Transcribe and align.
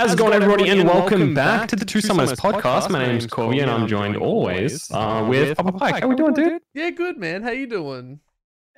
How's 0.00 0.14
it 0.14 0.18
going, 0.18 0.32
everybody, 0.32 0.66
and 0.70 0.88
welcome 0.88 1.34
back 1.34 1.68
to 1.68 1.76
the 1.76 1.84
Two 1.84 1.98
Summoners 1.98 2.32
podcast. 2.34 2.88
My 2.88 3.06
name's 3.06 3.26
Corvy, 3.26 3.60
and 3.60 3.70
I'm 3.70 3.86
joined 3.86 4.16
always 4.16 4.90
uh, 4.90 5.26
with 5.28 5.58
Papa 5.58 5.72
Pike. 5.72 6.00
How 6.00 6.08
we 6.08 6.16
doing, 6.16 6.32
dude? 6.32 6.62
Yeah, 6.72 6.88
good 6.88 7.18
man. 7.18 7.42
How 7.42 7.50
you 7.50 7.66
doing? 7.66 8.18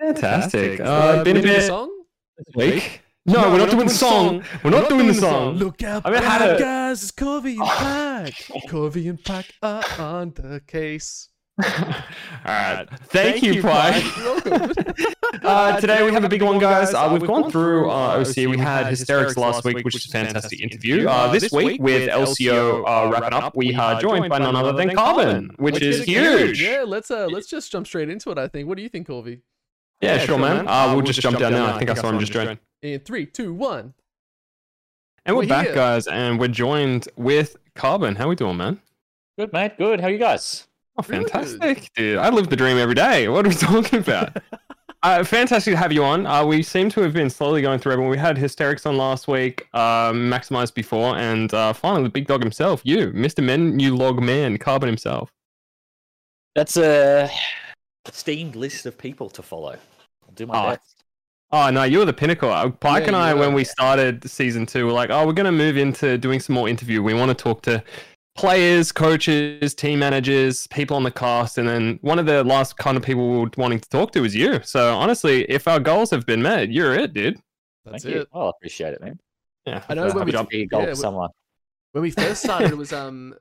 Fantastic. 0.01 0.81
Uh, 0.81 0.83
Uh, 0.83 1.23
been 1.23 1.37
a 1.37 1.41
the 1.41 1.47
bit 1.47 1.63
song? 1.69 1.93
this 2.39 2.57
week. 2.57 3.03
No, 3.25 3.53
we're 3.53 3.59
not 3.59 3.71
doing 3.71 3.87
the 3.87 3.95
song. 3.95 4.43
We're 4.65 4.71
not 4.73 4.89
doing 4.89 5.07
the 5.07 5.15
song. 5.15 5.55
Look 5.59 5.85
out, 5.85 6.03
I 6.05 6.11
mean, 6.11 6.19
I 6.19 6.25
had 6.25 6.39
bad 6.41 6.57
a- 6.57 6.59
guys! 6.59 7.03
It's 7.05 7.13
Corvy 7.13 7.57
and 7.57 7.69
Pack. 7.69 8.33
Corvy 8.69 9.09
and 9.09 9.23
Pack 9.25 9.47
are 9.63 9.85
on 10.01 10.33
the 10.35 10.61
case. 10.67 11.29
All 11.61 11.67
right. 12.47 12.87
Thank, 13.05 13.43
you, 13.43 13.63
Pike. 13.63 14.03
You're 14.17 14.41
welcome. 14.41 14.73
Uh, 15.43 15.81
today 15.81 16.05
we 16.05 16.13
have 16.13 16.23
a 16.23 16.29
big 16.29 16.43
one, 16.43 16.59
guys. 16.59 16.93
Uh, 16.95 17.09
we've 17.11 17.27
gone 17.27 17.51
through 17.51 17.91
uh, 17.91 18.23
OC. 18.23 18.49
We 18.49 18.59
had 18.59 18.87
Hysterics 18.87 19.37
last 19.37 19.65
week, 19.65 19.77
which 19.83 19.95
was 19.95 20.05
a 20.05 20.09
fantastic 20.09 20.61
interview. 20.61 21.09
Uh, 21.09 21.33
this 21.33 21.51
week, 21.51 21.83
with 21.83 22.09
LCO 22.11 22.85
uh, 22.87 23.11
wrapping 23.11 23.33
up, 23.33 23.57
we 23.57 23.75
are 23.75 23.99
joined 24.01 24.29
by 24.29 24.39
none 24.39 24.55
other 24.55 24.73
than 24.73 24.95
Carbon, 24.95 25.51
which 25.57 25.81
is 25.83 26.05
get 26.05 26.23
it 26.23 26.27
going. 26.27 26.39
huge. 26.47 26.63
Yeah, 26.63 26.85
let's 26.87 27.11
uh, 27.11 27.27
let's 27.27 27.49
just 27.49 27.73
jump 27.73 27.87
straight 27.87 28.09
into 28.11 28.31
it. 28.31 28.39
I 28.39 28.47
think. 28.47 28.69
What 28.69 28.77
do 28.77 28.83
you 28.83 28.89
think, 28.91 29.09
Corvy? 29.09 29.41
Yeah, 30.01 30.19
sure, 30.19 30.39
man. 30.39 30.69
Uh, 30.69 30.93
we'll 30.95 31.03
just 31.03 31.21
jump 31.21 31.39
down 31.39 31.53
now. 31.53 31.75
I 31.75 31.79
think 31.79 31.91
I 31.91 31.95
saw 31.95 32.11
him 32.11 32.21
just 32.21 32.33
join. 32.33 32.59
In 32.83 33.01
three, 33.01 33.27
two, 33.27 33.55
one. 33.55 33.95
And 35.25 35.35
we're 35.35 35.43
We're 35.45 35.49
back, 35.49 35.67
here. 35.67 35.75
guys, 35.75 36.07
and 36.07 36.39
we're 36.39 36.49
joined 36.49 37.09
with 37.17 37.57
Carbon. 37.75 38.17
How 38.17 38.27
are 38.27 38.29
we 38.29 38.37
doing, 38.37 38.59
man? 38.59 38.81
Good, 39.39 39.53
mate. 39.53 39.79
Good. 39.79 40.01
How 40.01 40.09
are 40.09 40.11
you 40.11 40.19
guys? 40.19 40.67
Oh, 40.99 41.05
Really 41.09 41.25
fantastic, 41.25 41.89
dude! 41.97 42.19
I 42.19 42.29
live 42.29 42.49
the 42.51 42.57
dream 42.57 42.77
every 42.77 42.95
day. 42.95 43.29
What 43.29 43.47
are 43.47 43.49
we 43.49 43.55
talking 43.55 44.01
about? 44.01 44.37
uh, 45.03 45.25
fantastic 45.25 45.73
to 45.73 45.79
have 45.79 45.91
you 45.93 46.05
on. 46.05 46.27
Uh, 46.27 46.45
we 46.45 46.63
seem 46.63 46.91
to 46.91 47.01
have 47.01 47.15
been 47.15 47.31
slowly 47.31 47.63
going 47.63 47.79
through 47.79 47.93
everyone. 47.93 48.11
We 48.11 48.19
had 48.19 48.37
hysterics 48.37 48.85
on 48.85 48.97
last 48.99 49.27
week, 49.27 49.63
um, 49.75 50.31
maximized 50.31 50.75
before, 50.75 51.17
and 51.17 51.53
uh, 51.55 51.73
finally 51.73 52.03
the 52.03 52.11
big 52.11 52.27
dog 52.27 52.43
himself, 52.43 52.83
you, 52.85 53.11
Mister 53.15 53.41
Men, 53.41 53.79
Menulog 53.79 54.21
Man, 54.23 54.59
Carbon 54.59 54.87
himself. 54.89 55.33
That's 56.55 56.77
a 56.77 57.31
esteemed 58.07 58.57
list 58.57 58.85
of 58.85 58.99
people 58.99 59.31
to 59.31 59.43
follow. 59.43 59.79
I'll 60.27 60.35
do 60.35 60.47
my 60.47 60.63
Oh, 60.63 60.71
best. 60.73 61.05
Oh 61.55 61.71
no, 61.71 61.83
you 61.85 61.99
were 61.99 62.05
the 62.07 62.13
pinnacle. 62.13 62.51
Uh, 62.51 62.71
Pike 62.71 63.03
Yeah, 63.03 63.09
and 63.09 63.17
I, 63.17 63.35
when 63.35 63.53
we 63.55 63.65
started 63.65 64.29
season 64.31 64.65
two, 64.67 64.87
were 64.87 64.93
like, 64.93 65.11
"Oh, 65.11 65.27
we're 65.27 65.33
going 65.35 65.47
to 65.47 65.53
move 65.53 65.77
into 65.77 66.17
doing 66.19 66.41
some 66.41 66.55
more 66.55 66.69
interview. 66.69 67.03
We 67.03 67.13
want 67.15 67.29
to 67.31 67.35
talk 67.35 67.63
to 67.63 67.83
players, 68.35 68.93
coaches, 68.93 69.75
team 69.75 69.99
managers, 69.99 70.67
people 70.69 70.97
on 70.97 71.03
the 71.03 71.11
cast." 71.11 71.59
And 71.59 71.69
then 71.69 71.99
one 72.03 72.19
of 72.19 72.27
the 72.27 72.45
last 72.45 72.77
kind 72.77 72.97
of 72.97 73.03
people 73.03 73.31
we 73.31 73.39
were 73.39 73.51
wanting 73.57 73.81
to 73.81 73.89
talk 73.89 74.13
to 74.13 74.25
is 74.25 74.35
you. 74.35 74.61
So 74.63 74.95
honestly, 74.97 75.45
if 75.51 75.69
our 75.69 75.81
goals 75.81 76.11
have 76.11 76.27
been 76.27 76.43
met, 76.43 76.71
you're 76.71 76.95
it, 76.95 77.13
dude. 77.13 77.39
That's 77.85 78.05
Thank 78.05 78.15
it. 78.15 78.19
you. 78.19 78.27
Oh, 78.33 78.47
I 78.47 78.51
appreciate 78.51 78.95
it, 78.95 79.01
man. 79.01 79.19
Yeah, 79.67 79.83
I 79.89 79.95
know 79.95 80.07
when 80.13 80.25
we- 80.27 80.33
Good 80.33 80.49
be 80.49 80.67
goal 80.67 80.83
yeah, 80.83 80.89
for 80.91 80.95
someone. 80.97 81.31
when 81.93 82.03
we 82.03 82.11
first 82.11 82.43
started 82.43 82.73
it 82.73 82.77
was 82.85 82.93
um 82.93 83.35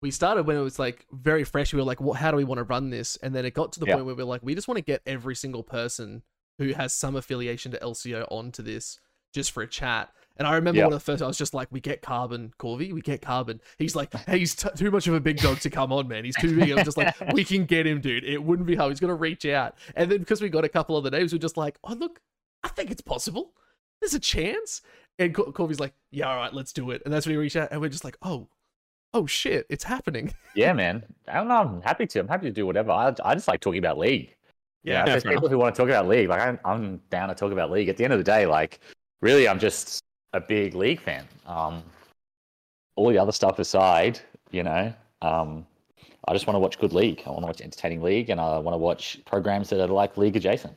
we 0.00 0.10
started 0.10 0.46
when 0.46 0.56
it 0.56 0.60
was 0.60 0.78
like 0.78 1.04
very 1.12 1.44
fresh 1.44 1.72
we 1.72 1.76
were 1.78 1.84
like 1.84 2.00
what 2.00 2.16
how 2.18 2.30
do 2.32 2.36
we 2.36 2.42
want 2.44 2.58
to 2.58 2.64
run 2.64 2.90
this 2.90 3.16
and 3.22 3.34
then 3.34 3.44
it 3.44 3.54
got 3.54 3.72
to 3.74 3.80
the 3.80 3.86
Yeah. 3.86 3.94
point 3.94 4.06
where 4.06 4.14
we 4.16 4.22
are 4.22 4.26
like 4.26 4.40
we 4.42 4.54
just 4.56 4.66
want 4.66 4.78
to 4.78 4.82
get 4.84 5.02
every 5.06 5.34
single 5.36 5.62
person 5.62 6.22
who 6.58 6.72
has 6.72 6.92
some 6.92 7.14
affiliation 7.16 7.70
to 7.72 7.78
lco 7.78 8.26
onto 8.32 8.60
this 8.62 8.98
just 9.32 9.52
for 9.52 9.62
a 9.62 9.68
chat 9.68 10.08
and 10.38 10.46
i 10.46 10.54
remember 10.54 10.78
Yeah. 10.78 10.84
one 10.84 10.92
of 10.92 10.98
the 10.98 11.04
first 11.04 11.22
i 11.22 11.26
was 11.26 11.36
just 11.38 11.54
like 11.54 11.68
we 11.70 11.80
get 11.80 12.02
carbon 12.02 12.52
Corvy 12.58 12.92
we 12.92 13.00
get 13.00 13.22
carbon 13.22 13.60
he's 13.78 13.94
like 13.96 14.12
hey 14.26 14.38
he's 14.40 14.54
t- 14.54 14.68
too 14.76 14.90
much 14.90 15.06
of 15.06 15.14
a 15.14 15.20
big 15.20 15.38
dog 15.38 15.60
to 15.60 15.70
come 15.70 15.92
on 15.92 16.08
man 16.08 16.24
he's 16.24 16.36
too 16.36 16.56
big 16.58 16.70
i'm 16.70 16.84
just 16.84 16.96
like 16.96 17.14
we 17.32 17.44
can 17.44 17.64
get 17.64 17.86
him 17.86 18.00
dude 18.00 18.24
it 18.24 18.42
wouldn't 18.42 18.66
be 18.66 18.74
hard 18.76 18.90
he's 18.90 19.00
gonna 19.00 19.14
reach 19.14 19.44
out 19.46 19.74
and 19.96 20.10
then 20.10 20.18
because 20.18 20.40
we 20.40 20.48
got 20.48 20.64
a 20.64 20.68
couple 20.68 20.96
of 20.96 21.04
the 21.04 21.10
names 21.10 21.32
we're 21.32 21.38
just 21.38 21.56
like 21.56 21.78
oh 21.84 21.94
look 21.94 22.20
i 22.64 22.68
think 22.68 22.90
it's 22.90 23.00
possible 23.02 23.52
there's 24.00 24.14
a 24.14 24.20
chance 24.20 24.82
and 25.18 25.34
Cor- 25.34 25.52
Corvy's 25.52 25.80
like, 25.80 25.94
yeah, 26.12 26.30
all 26.30 26.36
right, 26.36 26.54
let's 26.54 26.72
do 26.72 26.92
it. 26.92 27.02
And 27.04 27.12
that's 27.12 27.26
when 27.26 27.32
he 27.32 27.36
reached 27.36 27.56
out, 27.56 27.70
and 27.72 27.80
we're 27.80 27.88
just 27.88 28.04
like, 28.04 28.16
oh, 28.22 28.46
oh 29.12 29.26
shit, 29.26 29.66
it's 29.68 29.82
happening. 29.82 30.32
Yeah, 30.54 30.72
man. 30.72 31.04
I 31.26 31.34
don't 31.38 31.48
know. 31.48 31.56
I'm 31.56 31.82
happy 31.82 32.06
to. 32.06 32.20
I'm 32.20 32.28
happy 32.28 32.46
to 32.46 32.52
do 32.52 32.64
whatever. 32.66 32.92
I, 32.92 33.12
I 33.24 33.34
just 33.34 33.48
like 33.48 33.58
talking 33.60 33.80
about 33.80 33.98
league. 33.98 34.36
Yeah, 34.84 35.02
if 35.02 35.06
Yeah, 35.06 35.12
there's 35.12 35.24
people 35.24 35.48
who 35.48 35.58
want 35.58 35.74
to 35.74 35.82
talk 35.82 35.88
about 35.88 36.06
league, 36.06 36.28
like 36.28 36.40
I'm, 36.40 36.58
I'm 36.64 36.98
down 37.10 37.28
to 37.28 37.34
talk 37.34 37.50
about 37.50 37.72
league. 37.72 37.88
At 37.88 37.96
the 37.96 38.04
end 38.04 38.12
of 38.12 38.18
the 38.20 38.24
day, 38.24 38.46
like 38.46 38.78
really, 39.20 39.48
I'm 39.48 39.58
just 39.58 40.00
a 40.32 40.40
big 40.40 40.74
league 40.74 41.00
fan. 41.00 41.26
Um, 41.46 41.82
all 42.96 43.08
the 43.08 43.18
other 43.18 43.32
stuff 43.32 43.58
aside, 43.58 44.20
you 44.50 44.62
know, 44.62 44.92
um, 45.22 45.66
I 46.26 46.32
just 46.32 46.46
want 46.46 46.56
to 46.56 46.60
watch 46.60 46.78
good 46.78 46.92
league. 46.92 47.22
I 47.26 47.30
want 47.30 47.42
to 47.42 47.46
watch 47.46 47.60
entertaining 47.60 48.02
league, 48.02 48.28
and 48.30 48.40
I 48.40 48.58
want 48.58 48.74
to 48.74 48.78
watch 48.78 49.20
programs 49.24 49.70
that 49.70 49.80
are 49.80 49.86
like 49.86 50.16
league 50.16 50.36
adjacent. 50.36 50.76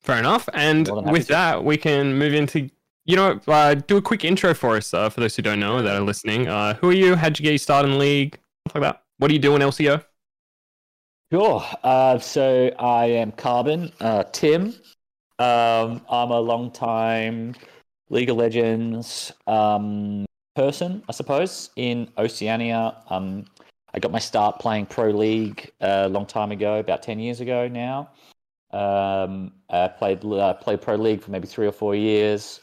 fair 0.00 0.18
enough. 0.18 0.48
And 0.54 0.86
More 0.88 0.96
than 0.96 1.04
happy 1.04 1.12
with 1.18 1.26
to. 1.26 1.32
that, 1.32 1.64
we 1.64 1.76
can 1.76 2.16
move 2.18 2.34
into. 2.34 2.70
You 3.06 3.16
know, 3.16 3.40
uh, 3.48 3.74
do 3.74 3.96
a 3.96 4.02
quick 4.02 4.24
intro 4.24 4.54
for 4.54 4.76
us 4.76 4.94
uh, 4.94 5.08
for 5.08 5.20
those 5.20 5.34
who 5.34 5.42
don't 5.42 5.58
know 5.58 5.82
that 5.82 5.96
are 5.96 6.00
listening. 6.02 6.46
Uh, 6.48 6.74
who 6.74 6.90
are 6.90 6.94
you? 6.94 7.16
How'd 7.16 7.38
you 7.38 7.42
get 7.42 7.50
your 7.50 7.58
start 7.58 7.84
in 7.86 7.98
league? 7.98 8.38
Stuff 8.68 8.74
like 8.76 8.82
that. 8.92 9.02
What 9.18 9.30
are 9.30 9.34
you 9.34 9.40
doing, 9.40 9.60
LCO? 9.60 10.04
Sure. 11.32 11.64
Uh, 11.82 12.18
so 12.18 12.70
I 12.78 13.06
am 13.06 13.32
Carbon, 13.32 13.90
uh, 14.00 14.24
Tim. 14.32 14.74
Um, 15.38 16.02
I'm 16.08 16.30
a 16.30 16.40
long 16.40 16.70
time 16.70 17.54
League 18.10 18.28
of 18.28 18.36
Legends 18.36 19.32
um, 19.46 20.26
person, 20.54 21.02
I 21.08 21.12
suppose, 21.12 21.70
in 21.76 22.08
Oceania. 22.18 22.96
Um, 23.08 23.46
I 23.94 23.98
got 23.98 24.12
my 24.12 24.18
start 24.18 24.58
playing 24.58 24.86
Pro 24.86 25.10
League 25.10 25.70
a 25.80 26.08
long 26.08 26.26
time 26.26 26.52
ago, 26.52 26.78
about 26.78 27.02
10 27.02 27.18
years 27.18 27.40
ago 27.40 27.68
now. 27.68 28.10
Um, 28.72 29.52
I 29.68 29.88
played, 29.88 30.24
uh, 30.24 30.54
played 30.54 30.80
Pro 30.80 30.96
League 30.96 31.22
for 31.22 31.30
maybe 31.30 31.46
three 31.46 31.66
or 31.66 31.72
four 31.72 31.94
years. 31.94 32.60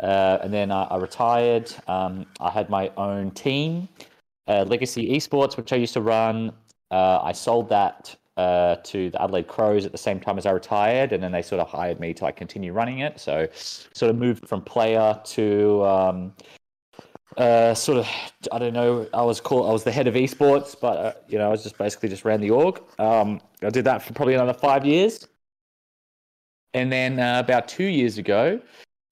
Uh, 0.00 0.38
and 0.42 0.52
then 0.52 0.70
I, 0.70 0.84
I 0.84 0.96
retired. 0.96 1.72
Um, 1.86 2.26
I 2.40 2.50
had 2.50 2.68
my 2.68 2.90
own 2.96 3.30
team, 3.32 3.88
uh, 4.46 4.64
Legacy 4.64 5.10
Esports, 5.10 5.56
which 5.56 5.72
I 5.72 5.76
used 5.76 5.94
to 5.94 6.00
run. 6.00 6.52
Uh, 6.90 7.20
I 7.22 7.32
sold 7.32 7.68
that 7.70 8.16
uh, 8.38 8.76
to 8.84 9.10
the 9.10 9.20
Adelaide 9.20 9.48
Crows 9.48 9.84
at 9.84 9.92
the 9.92 9.98
same 9.98 10.20
time 10.20 10.38
as 10.38 10.46
I 10.46 10.52
retired, 10.52 11.12
and 11.12 11.22
then 11.22 11.32
they 11.32 11.42
sort 11.42 11.60
of 11.60 11.68
hired 11.68 11.98
me 11.98 12.14
to 12.14 12.24
like 12.24 12.36
continue 12.36 12.72
running 12.72 13.00
it. 13.00 13.18
So, 13.18 13.48
sort 13.52 14.10
of 14.10 14.16
moved 14.16 14.48
from 14.48 14.62
player 14.62 15.20
to 15.24 15.84
um, 15.84 16.32
uh, 17.36 17.74
sort 17.74 17.98
of 17.98 18.08
I 18.52 18.58
don't 18.58 18.72
know. 18.72 19.08
I 19.12 19.22
was 19.22 19.40
called 19.40 19.68
I 19.68 19.72
was 19.72 19.82
the 19.82 19.90
head 19.90 20.06
of 20.06 20.14
esports, 20.14 20.76
but 20.80 20.96
uh, 20.96 21.12
you 21.28 21.36
know 21.38 21.48
I 21.48 21.50
was 21.50 21.64
just 21.64 21.76
basically 21.76 22.08
just 22.08 22.24
ran 22.24 22.40
the 22.40 22.50
org. 22.50 22.80
Um, 23.00 23.40
I 23.62 23.70
did 23.70 23.84
that 23.86 24.02
for 24.02 24.12
probably 24.14 24.34
another 24.34 24.54
five 24.54 24.86
years, 24.86 25.26
and 26.74 26.92
then 26.92 27.18
uh, 27.18 27.40
about 27.44 27.66
two 27.66 27.84
years 27.84 28.18
ago, 28.18 28.60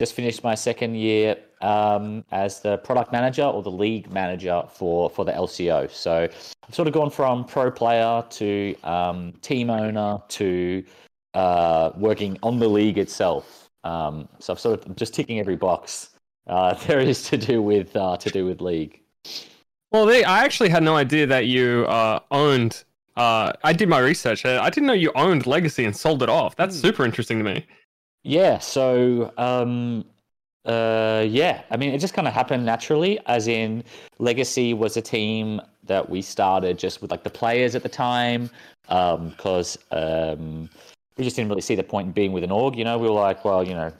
just 0.00 0.14
finished 0.14 0.44
my 0.44 0.54
second 0.54 0.94
year 0.96 1.36
um, 1.62 2.24
as 2.30 2.60
the 2.60 2.76
product 2.78 3.12
manager 3.12 3.44
or 3.44 3.62
the 3.62 3.70
league 3.70 4.10
manager 4.12 4.62
for 4.68 5.08
for 5.08 5.24
the 5.24 5.32
LCO. 5.32 5.90
So 5.90 6.28
I've 6.68 6.74
sort 6.74 6.88
of 6.88 6.94
gone 6.94 7.10
from 7.10 7.44
pro 7.44 7.70
player 7.70 8.24
to 8.30 8.74
um, 8.84 9.32
team 9.40 9.70
owner 9.70 10.20
to 10.28 10.84
uh, 11.34 11.90
working 11.96 12.38
on 12.42 12.58
the 12.58 12.68
league 12.68 12.98
itself. 12.98 13.70
Um, 13.84 14.28
so 14.38 14.52
I've 14.52 14.60
sort 14.60 14.84
of 14.84 14.96
just 14.96 15.14
ticking 15.14 15.38
every 15.38 15.56
box 15.56 16.10
uh, 16.46 16.74
there 16.86 17.00
is 17.00 17.22
to 17.30 17.38
do 17.38 17.62
with 17.62 17.96
uh, 17.96 18.16
to 18.18 18.30
do 18.30 18.44
with 18.44 18.60
league. 18.60 19.00
Well, 19.92 20.04
they, 20.04 20.24
I 20.24 20.44
actually 20.44 20.68
had 20.68 20.82
no 20.82 20.96
idea 20.96 21.26
that 21.26 21.46
you 21.46 21.86
uh, 21.88 22.20
owned. 22.30 22.84
Uh, 23.16 23.52
I 23.64 23.72
did 23.72 23.88
my 23.88 24.00
research. 24.00 24.44
I 24.44 24.68
didn't 24.68 24.86
know 24.88 24.92
you 24.92 25.10
owned 25.14 25.46
Legacy 25.46 25.86
and 25.86 25.96
sold 25.96 26.22
it 26.22 26.28
off. 26.28 26.54
That's 26.56 26.76
Hmm. 26.76 26.86
super 26.88 27.04
interesting 27.06 27.38
to 27.38 27.44
me. 27.44 27.64
Yeah, 28.26 28.58
so 28.58 29.32
um 29.38 30.04
uh 30.64 31.24
yeah, 31.28 31.62
I 31.70 31.76
mean 31.76 31.94
it 31.94 31.98
just 31.98 32.12
kind 32.12 32.26
of 32.26 32.34
happened 32.34 32.66
naturally 32.66 33.20
as 33.26 33.46
in 33.46 33.84
Legacy 34.18 34.74
was 34.74 34.96
a 34.96 35.00
team 35.00 35.60
that 35.84 36.10
we 36.10 36.20
started 36.22 36.76
just 36.76 37.00
with 37.00 37.12
like 37.12 37.22
the 37.22 37.30
players 37.30 37.76
at 37.76 37.84
the 37.84 37.88
time 37.88 38.50
um 38.88 39.30
cuz 39.38 39.78
um 39.92 40.68
we 41.16 41.22
just 41.22 41.36
didn't 41.36 41.50
really 41.50 41.60
see 41.60 41.76
the 41.76 41.84
point 41.84 42.06
in 42.08 42.12
being 42.12 42.32
with 42.32 42.42
an 42.42 42.50
org, 42.50 42.76
you 42.76 42.82
know, 42.84 42.98
we 42.98 43.06
were 43.08 43.14
like, 43.14 43.44
well, 43.44 43.62
you 43.62 43.74
know, 43.74 43.92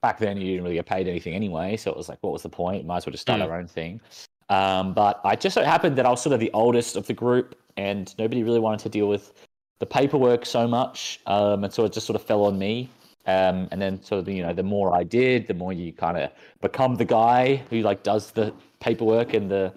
back 0.00 0.18
then 0.20 0.36
you 0.36 0.46
didn't 0.46 0.62
really 0.62 0.76
get 0.76 0.86
paid 0.86 1.08
anything 1.08 1.34
anyway, 1.34 1.76
so 1.76 1.90
it 1.90 1.96
was 1.96 2.08
like 2.08 2.18
what 2.20 2.32
was 2.32 2.42
the 2.42 2.48
point? 2.48 2.86
Might 2.86 2.98
as 2.98 3.06
well 3.06 3.10
just 3.10 3.22
start 3.22 3.40
Mm. 3.40 3.46
our 3.46 3.58
own 3.58 3.66
thing. 3.66 4.00
Um 4.48 4.94
but 4.94 5.20
I 5.24 5.34
just 5.34 5.54
so 5.54 5.64
happened 5.64 5.98
that 5.98 6.06
I 6.06 6.10
was 6.10 6.22
sort 6.22 6.34
of 6.34 6.38
the 6.40 6.52
oldest 6.52 6.94
of 6.94 7.04
the 7.08 7.14
group 7.14 7.58
and 7.76 8.14
nobody 8.16 8.44
really 8.44 8.60
wanted 8.60 8.78
to 8.84 8.88
deal 8.88 9.08
with 9.08 9.32
the 9.78 9.86
paperwork 9.86 10.46
so 10.46 10.66
much, 10.66 11.20
um, 11.26 11.64
and 11.64 11.72
so 11.72 11.84
it 11.84 11.92
just 11.92 12.06
sort 12.06 12.16
of 12.16 12.26
fell 12.26 12.44
on 12.44 12.58
me. 12.58 12.90
Um, 13.26 13.66
and 13.72 13.82
then 13.82 14.00
sort 14.04 14.20
of 14.20 14.28
you 14.28 14.42
know, 14.42 14.52
the 14.52 14.62
more 14.62 14.94
I 14.94 15.02
did, 15.02 15.48
the 15.48 15.54
more 15.54 15.72
you 15.72 15.92
kind 15.92 16.16
of 16.16 16.30
become 16.60 16.94
the 16.94 17.04
guy 17.04 17.56
who 17.70 17.82
like 17.82 18.04
does 18.04 18.30
the 18.30 18.54
paperwork 18.78 19.34
and 19.34 19.50
the 19.50 19.72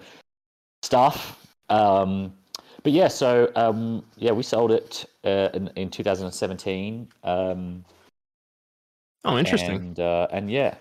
stuff. 0.84 1.48
Um, 1.70 2.34
but 2.84 2.92
yeah, 2.92 3.08
so 3.08 3.52
um, 3.56 4.06
yeah, 4.18 4.32
we 4.32 4.44
sold 4.44 4.72
it 4.72 5.06
uh, 5.26 5.50
in, 5.56 5.68
in 5.76 5.90
2017. 5.90 7.08
Um, 7.24 7.84
Oh, 9.26 9.38
interesting. 9.38 9.76
And, 9.76 10.00
uh, 10.00 10.28
and 10.32 10.50
yeah, 10.50 10.76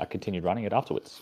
I 0.00 0.04
continued 0.04 0.44
running 0.44 0.64
it 0.64 0.72
afterwards. 0.72 1.20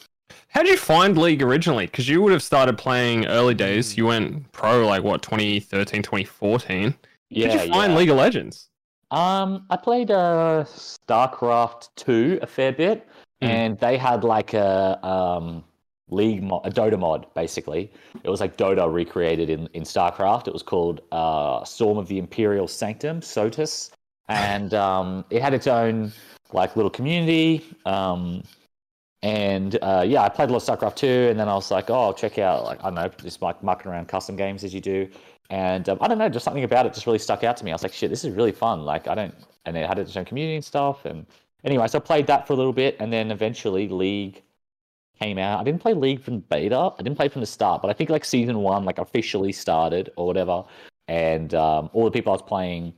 How 0.49 0.63
did 0.63 0.71
you 0.71 0.77
find 0.77 1.17
League 1.19 1.43
originally? 1.43 1.87
Because 1.87 2.09
you 2.09 2.23
would 2.23 2.33
have 2.33 2.43
started 2.43 2.79
playing 2.79 3.27
early 3.27 3.55
days. 3.55 3.93
Mm. 3.93 3.97
You 3.99 4.07
went 4.07 4.53
pro 4.53 4.87
like 4.87 5.03
what 5.03 5.23
2013, 5.23 6.03
2014. 6.03 6.95
Yeah, 7.31 7.47
Did 7.49 7.53
you 7.69 7.73
find 7.73 7.93
yeah. 7.93 7.99
League 7.99 8.11
of 8.11 8.17
Legends? 8.17 8.69
Um, 9.11 9.67
I 9.71 9.77
played 9.77 10.11
uh, 10.11 10.65
StarCraft 10.67 11.89
2 11.97 12.39
a 12.43 12.47
fair 12.47 12.73
bit 12.73 13.09
Mm. 13.43 13.49
and 13.49 13.79
they 13.81 13.97
had 13.99 14.23
like 14.23 14.55
a 14.55 15.05
um, 15.05 15.65
league 16.09 16.43
mod, 16.45 16.65
a 16.65 16.71
Dota 16.71 16.97
mod, 16.99 17.27
basically. 17.35 17.91
It 18.23 18.31
was 18.31 18.41
like 18.41 18.57
Dota 18.57 18.91
recreated 18.93 19.51
in 19.51 19.69
in 19.75 19.83
StarCraft. 19.83 20.47
It 20.47 20.53
was 20.53 20.63
called 20.63 21.01
uh, 21.11 21.65
Storm 21.65 21.99
of 21.99 22.07
the 22.07 22.19
Imperial 22.19 22.69
Sanctum, 22.69 23.21
SOTIS, 23.21 23.91
and 24.29 24.73
um, 24.75 25.25
it 25.31 25.43
had 25.43 25.55
its 25.55 25.67
own 25.67 26.13
like 26.53 26.77
little 26.77 26.91
community. 26.91 27.65
Um, 27.85 28.45
and 29.23 29.79
uh, 29.83 30.05
yeah, 30.07 30.23
I 30.23 30.29
played 30.29 30.51
a 30.51 30.53
lot 30.53 30.69
of 30.69 30.79
StarCraft 30.79 30.97
2, 30.97 31.07
and 31.07 31.39
then 31.39 31.49
I 31.49 31.55
was 31.55 31.71
like, 31.71 31.91
oh, 31.91 31.95
I'll 31.95 32.15
check 32.15 32.39
out, 32.39 32.65
like, 32.65 32.81
I 32.81 32.85
don't 32.85 32.95
know, 32.95 33.09
just 33.23 33.41
like 33.41 33.63
mucking 33.63 33.91
around 33.91 34.09
custom 34.09 34.35
games 34.35 34.65
as 34.65 34.75
you 34.75 34.81
do. 34.81 35.09
And 35.51 35.89
um, 35.89 35.99
I 36.01 36.09
don't 36.09 36.19
know, 36.19 36.29
just 36.29 36.45
something 36.45 36.65
about 36.65 36.87
it 36.87 36.95
just 36.95 37.07
really 37.07 37.19
stuck 37.19 37.45
out 37.45 37.57
to 37.59 37.65
me. 37.65 37.71
I 37.71 37.75
was 37.75 37.83
like, 37.83 37.93
shit, 37.93 38.11
this 38.11 38.25
is 38.25 38.35
really 38.35 38.53
fun. 38.53 38.85
Like, 38.85 39.07
I 39.07 39.15
don't, 39.15 39.35
and 39.65 39.77
it 39.77 39.87
had 39.87 39.99
its 39.99 40.17
own 40.17 40.25
community 40.25 40.57
and 40.57 40.65
stuff. 40.65 41.05
And 41.05 41.25
anyway, 41.65 41.87
so 41.87 41.99
I 41.99 42.01
played 42.01 42.27
that 42.27 42.47
for 42.47 42.53
a 42.53 42.57
little 42.57 42.73
bit, 42.73 42.97
and 42.99 43.13
then 43.13 43.31
eventually 43.31 43.87
League 43.89 44.43
came 45.21 45.39
out. 45.39 45.61
I 45.61 45.65
didn't 45.65 45.81
play 45.81 45.95
League 45.95 46.21
from 46.21 46.41
beta. 46.41 46.91
I 46.99 47.03
didn't 47.03 47.17
play 47.17 47.29
from 47.29 47.43
the 47.43 47.47
start, 47.47 47.81
but 47.81 47.91
I 47.91 47.93
think 47.93 48.11
like 48.11 48.25
season 48.25 48.59
one, 48.59 48.85
like 48.85 48.99
officially 48.99 49.53
started 49.53 50.11
or 50.17 50.27
whatever. 50.27 50.65
And 51.07 51.55
um, 51.55 51.91
all 51.93 52.05
the 52.05 52.11
people 52.11 52.33
I 52.33 52.35
was 52.35 52.43
playing 52.43 52.95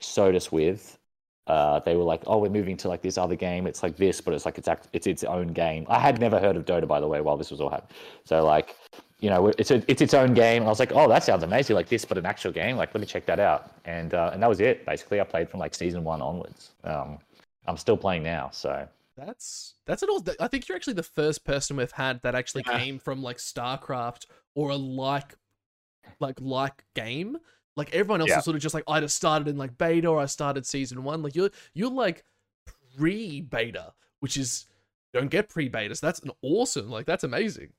SOTIS 0.00 0.50
with, 0.50 0.98
uh, 1.46 1.80
they 1.80 1.96
were 1.96 2.04
like, 2.04 2.22
"Oh, 2.26 2.38
we're 2.38 2.50
moving 2.50 2.76
to 2.78 2.88
like 2.88 3.02
this 3.02 3.18
other 3.18 3.36
game. 3.36 3.66
It's 3.66 3.82
like 3.82 3.96
this, 3.96 4.20
but 4.20 4.34
it's 4.34 4.44
like 4.44 4.58
it's 4.58 4.68
act- 4.68 4.88
it's 4.92 5.06
its 5.06 5.24
own 5.24 5.48
game." 5.48 5.86
I 5.88 5.98
had 5.98 6.20
never 6.20 6.38
heard 6.38 6.56
of 6.56 6.64
Dota, 6.64 6.86
by 6.86 7.00
the 7.00 7.08
way, 7.08 7.20
while 7.20 7.36
this 7.36 7.50
was 7.50 7.60
all 7.60 7.70
happening. 7.70 7.96
So 8.24 8.44
like, 8.44 8.76
you 9.20 9.30
know, 9.30 9.48
it's 9.48 9.70
a, 9.70 9.82
it's 9.90 10.00
its 10.02 10.14
own 10.14 10.34
game. 10.34 10.62
And 10.62 10.66
I 10.66 10.68
was 10.68 10.78
like, 10.78 10.92
"Oh, 10.94 11.08
that 11.08 11.24
sounds 11.24 11.42
amazing! 11.42 11.74
Like 11.76 11.88
this, 11.88 12.04
but 12.04 12.18
an 12.18 12.26
actual 12.26 12.52
game. 12.52 12.76
Like, 12.76 12.94
let 12.94 13.00
me 13.00 13.06
check 13.06 13.26
that 13.26 13.40
out." 13.40 13.72
And 13.84 14.14
uh, 14.14 14.30
and 14.32 14.42
that 14.42 14.48
was 14.48 14.60
it. 14.60 14.84
Basically, 14.86 15.20
I 15.20 15.24
played 15.24 15.48
from 15.48 15.60
like 15.60 15.74
season 15.74 16.04
one 16.04 16.22
onwards. 16.22 16.70
Um, 16.84 17.18
I'm 17.66 17.76
still 17.76 17.96
playing 17.96 18.22
now, 18.22 18.50
so 18.50 18.86
That's 19.16 19.74
that's 19.86 20.02
an 20.02 20.08
awesome. 20.10 20.34
I 20.40 20.48
think 20.48 20.68
you're 20.68 20.76
actually 20.76 20.94
the 20.94 21.02
first 21.02 21.44
person 21.44 21.76
we've 21.76 21.90
had 21.92 22.22
that 22.22 22.34
actually 22.34 22.64
Yeah. 22.66 22.78
came 22.78 22.98
from 22.98 23.22
like 23.22 23.38
StarCraft 23.38 24.26
or 24.54 24.70
a 24.70 24.76
like 24.76 25.34
like 26.20 26.40
like 26.40 26.84
game. 26.94 27.38
Like 27.76 27.94
everyone 27.94 28.20
else 28.20 28.30
Yeah. 28.30 28.38
is 28.38 28.44
sort 28.44 28.56
of 28.56 28.62
just 28.62 28.74
like 28.74 28.84
I 28.88 29.00
just 29.00 29.16
started 29.16 29.48
in 29.48 29.56
like 29.56 29.76
beta 29.78 30.08
or 30.08 30.20
I 30.20 30.26
started 30.26 30.66
season 30.66 31.02
one. 31.04 31.22
Like 31.22 31.34
you're 31.34 31.50
you're 31.74 31.90
like 31.90 32.24
pre 32.96 33.40
beta, 33.40 33.92
which 34.20 34.36
is 34.36 34.66
you 35.12 35.20
don't 35.20 35.30
get 35.30 35.48
pre 35.48 35.68
beta. 35.68 35.94
So 35.94 36.06
that's 36.06 36.20
an 36.20 36.30
awesome. 36.42 36.90
Like 36.90 37.06
that's 37.06 37.24
amazing. 37.24 37.70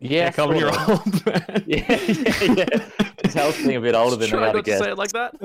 yeah, 0.00 0.30
Calvin, 0.32 0.56
you're 0.58 0.68
old, 0.90 1.26
man. 1.26 1.62
yeah, 1.66 1.84
yeah, 1.88 2.54
yeah. 2.56 2.88
It 3.24 3.32
helps 3.32 3.58
being 3.62 3.76
a 3.76 3.80
bit 3.80 3.94
older 3.94 4.16
than 4.16 4.28
Try 4.28 4.50
the 4.52 4.58
to 4.58 4.62
guest. 4.62 4.82
say 4.82 4.90
it 4.90 4.98
like 4.98 5.12
that. 5.12 5.38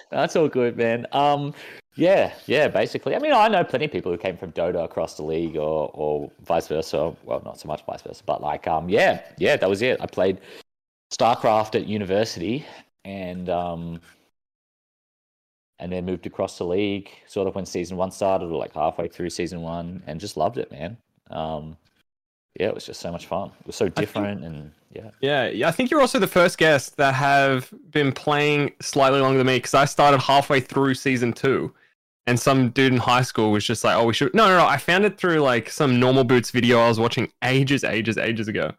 That's 0.10 0.36
all 0.36 0.48
good, 0.48 0.76
man. 0.76 1.06
Um, 1.12 1.52
yeah, 1.96 2.32
yeah. 2.46 2.68
Basically, 2.68 3.14
I 3.14 3.18
mean, 3.18 3.32
I 3.32 3.48
know 3.48 3.62
plenty 3.64 3.86
of 3.86 3.92
people 3.92 4.10
who 4.12 4.18
came 4.18 4.36
from 4.38 4.52
Dota 4.52 4.84
across 4.84 5.16
the 5.16 5.22
league, 5.22 5.56
or 5.56 5.90
or 5.94 6.30
vice 6.44 6.68
versa. 6.68 7.14
Well, 7.24 7.42
not 7.44 7.58
so 7.60 7.68
much 7.68 7.84
vice 7.86 8.02
versa, 8.02 8.22
but 8.24 8.40
like, 8.40 8.66
um, 8.66 8.88
yeah, 8.88 9.20
yeah. 9.38 9.56
That 9.56 9.68
was 9.68 9.82
it. 9.82 10.00
I 10.00 10.06
played 10.06 10.40
StarCraft 11.10 11.74
at 11.74 11.86
university, 11.86 12.66
and 13.04 13.48
um, 13.48 14.00
and 15.78 15.92
then 15.92 16.04
moved 16.04 16.26
across 16.26 16.58
the 16.58 16.64
league. 16.64 17.10
Sort 17.26 17.48
of 17.48 17.54
when 17.54 17.66
season 17.66 17.96
one 17.96 18.10
started, 18.10 18.46
or 18.46 18.58
like 18.58 18.74
halfway 18.74 19.08
through 19.08 19.30
season 19.30 19.62
one, 19.62 20.02
and 20.06 20.20
just 20.20 20.36
loved 20.36 20.58
it, 20.58 20.70
man. 20.70 20.96
Um, 21.30 21.76
yeah, 22.58 22.66
it 22.66 22.74
was 22.74 22.86
just 22.86 23.00
so 23.00 23.12
much 23.12 23.26
fun. 23.26 23.50
It 23.60 23.66
was 23.66 23.76
so 23.76 23.88
different, 23.88 24.44
and 24.44 24.72
yeah. 24.90 25.10
Yeah, 25.20 25.48
yeah, 25.48 25.68
I 25.68 25.70
think 25.70 25.90
you're 25.90 26.00
also 26.00 26.18
the 26.18 26.26
first 26.26 26.58
guest 26.58 26.96
that 26.96 27.14
have 27.14 27.72
been 27.90 28.12
playing 28.12 28.72
slightly 28.80 29.20
longer 29.20 29.38
than 29.38 29.46
me 29.46 29.56
because 29.56 29.74
I 29.74 29.84
started 29.84 30.20
halfway 30.20 30.60
through 30.60 30.94
season 30.94 31.32
two, 31.32 31.72
and 32.26 32.38
some 32.38 32.70
dude 32.70 32.92
in 32.92 32.98
high 32.98 33.22
school 33.22 33.52
was 33.52 33.64
just 33.64 33.84
like, 33.84 33.96
"Oh, 33.96 34.04
we 34.04 34.14
should." 34.14 34.34
No, 34.34 34.48
no, 34.48 34.58
no. 34.58 34.66
I 34.66 34.76
found 34.76 35.04
it 35.04 35.16
through 35.18 35.38
like 35.38 35.70
some 35.70 36.00
normal 36.00 36.24
boots 36.24 36.50
video 36.50 36.80
I 36.80 36.88
was 36.88 36.98
watching 36.98 37.30
ages, 37.44 37.84
ages, 37.84 38.18
ages 38.18 38.48
ago. 38.48 38.72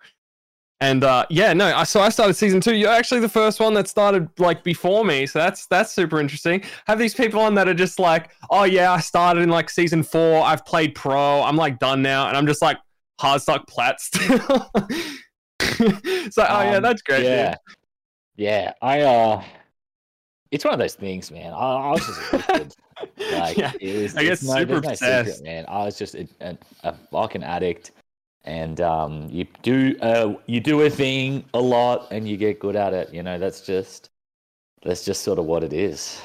And 0.81 1.03
uh, 1.03 1.25
yeah, 1.29 1.51
no, 1.53 1.65
I 1.75 1.83
so 1.83 1.99
I 1.99 2.07
started 2.07 2.35
season 2.35 2.61
two. 2.61 2.73
You're 2.73 2.91
actually 2.91 3.19
the 3.19 3.27
first 3.27 3.59
one 3.59 3.73
that 3.73 3.89
started 3.89 4.29
like 4.39 4.63
before 4.63 5.03
me, 5.03 5.25
so 5.25 5.37
that's 5.39 5.65
that's 5.67 5.91
super 5.91 6.21
interesting. 6.21 6.63
Have 6.87 6.97
these 6.97 7.13
people 7.13 7.41
on 7.41 7.53
that 7.55 7.67
are 7.67 7.73
just 7.73 7.99
like, 7.99 8.29
"Oh 8.49 8.63
yeah, 8.63 8.91
I 8.93 9.01
started 9.01 9.41
in 9.43 9.49
like 9.49 9.69
season 9.69 10.03
four. 10.03 10.41
I've 10.41 10.65
played 10.65 10.95
pro. 10.95 11.41
I'm 11.43 11.57
like 11.57 11.79
done 11.79 12.01
now," 12.01 12.29
and 12.29 12.37
I'm 12.37 12.47
just 12.47 12.61
like 12.61 12.77
hard 13.19 13.41
stuck 13.41 13.67
plat 13.67 13.99
still. 13.99 14.39
so 15.59 16.45
oh 16.47 16.61
yeah, 16.61 16.75
Um, 16.77 16.83
that's 16.83 17.01
great. 17.01 17.17
dude. 17.23 17.25
Yeah, 17.25 17.55
yeah. 18.37 18.73
I 18.81 19.01
uh, 19.01 19.43
it's 20.51 20.63
one 20.63 20.73
of 20.73 20.79
those 20.79 20.95
things, 20.95 21.29
man. 21.29 21.51
I, 21.53 21.57
I 21.57 21.91
was 21.91 22.05
just 22.05 22.33
addicted. 22.33 22.75
like 23.33 23.57
Yeah, 23.57 23.71
it 23.81 24.01
was. 24.01 24.15
I 24.15 24.23
guess 24.23 24.41
no, 24.43 24.53
super 24.57 24.73
no 24.75 24.75
secret, 24.77 24.91
obsessed. 24.91 25.43
man. 25.43 25.65
I 25.67 25.83
was 25.83 25.97
just 25.97 26.15
a, 26.15 26.25
a, 26.39 26.57
a 26.83 26.93
fucking 27.11 27.43
addict, 27.43 27.91
and 28.45 28.81
um, 28.81 29.27
you 29.29 29.45
do 29.61 29.95
uh, 30.01 30.33
you 30.45 30.59
do 30.59 30.81
a 30.81 30.89
thing 30.89 31.45
a 31.53 31.59
lot, 31.59 32.07
and 32.11 32.27
you 32.27 32.37
get 32.37 32.59
good 32.59 32.75
at 32.75 32.93
it. 32.93 33.13
You 33.13 33.23
know, 33.23 33.37
that's 33.37 33.61
just 33.61 34.09
that's 34.83 35.05
just 35.05 35.23
sort 35.23 35.39
of 35.39 35.45
what 35.45 35.63
it 35.63 35.73
is. 35.73 36.21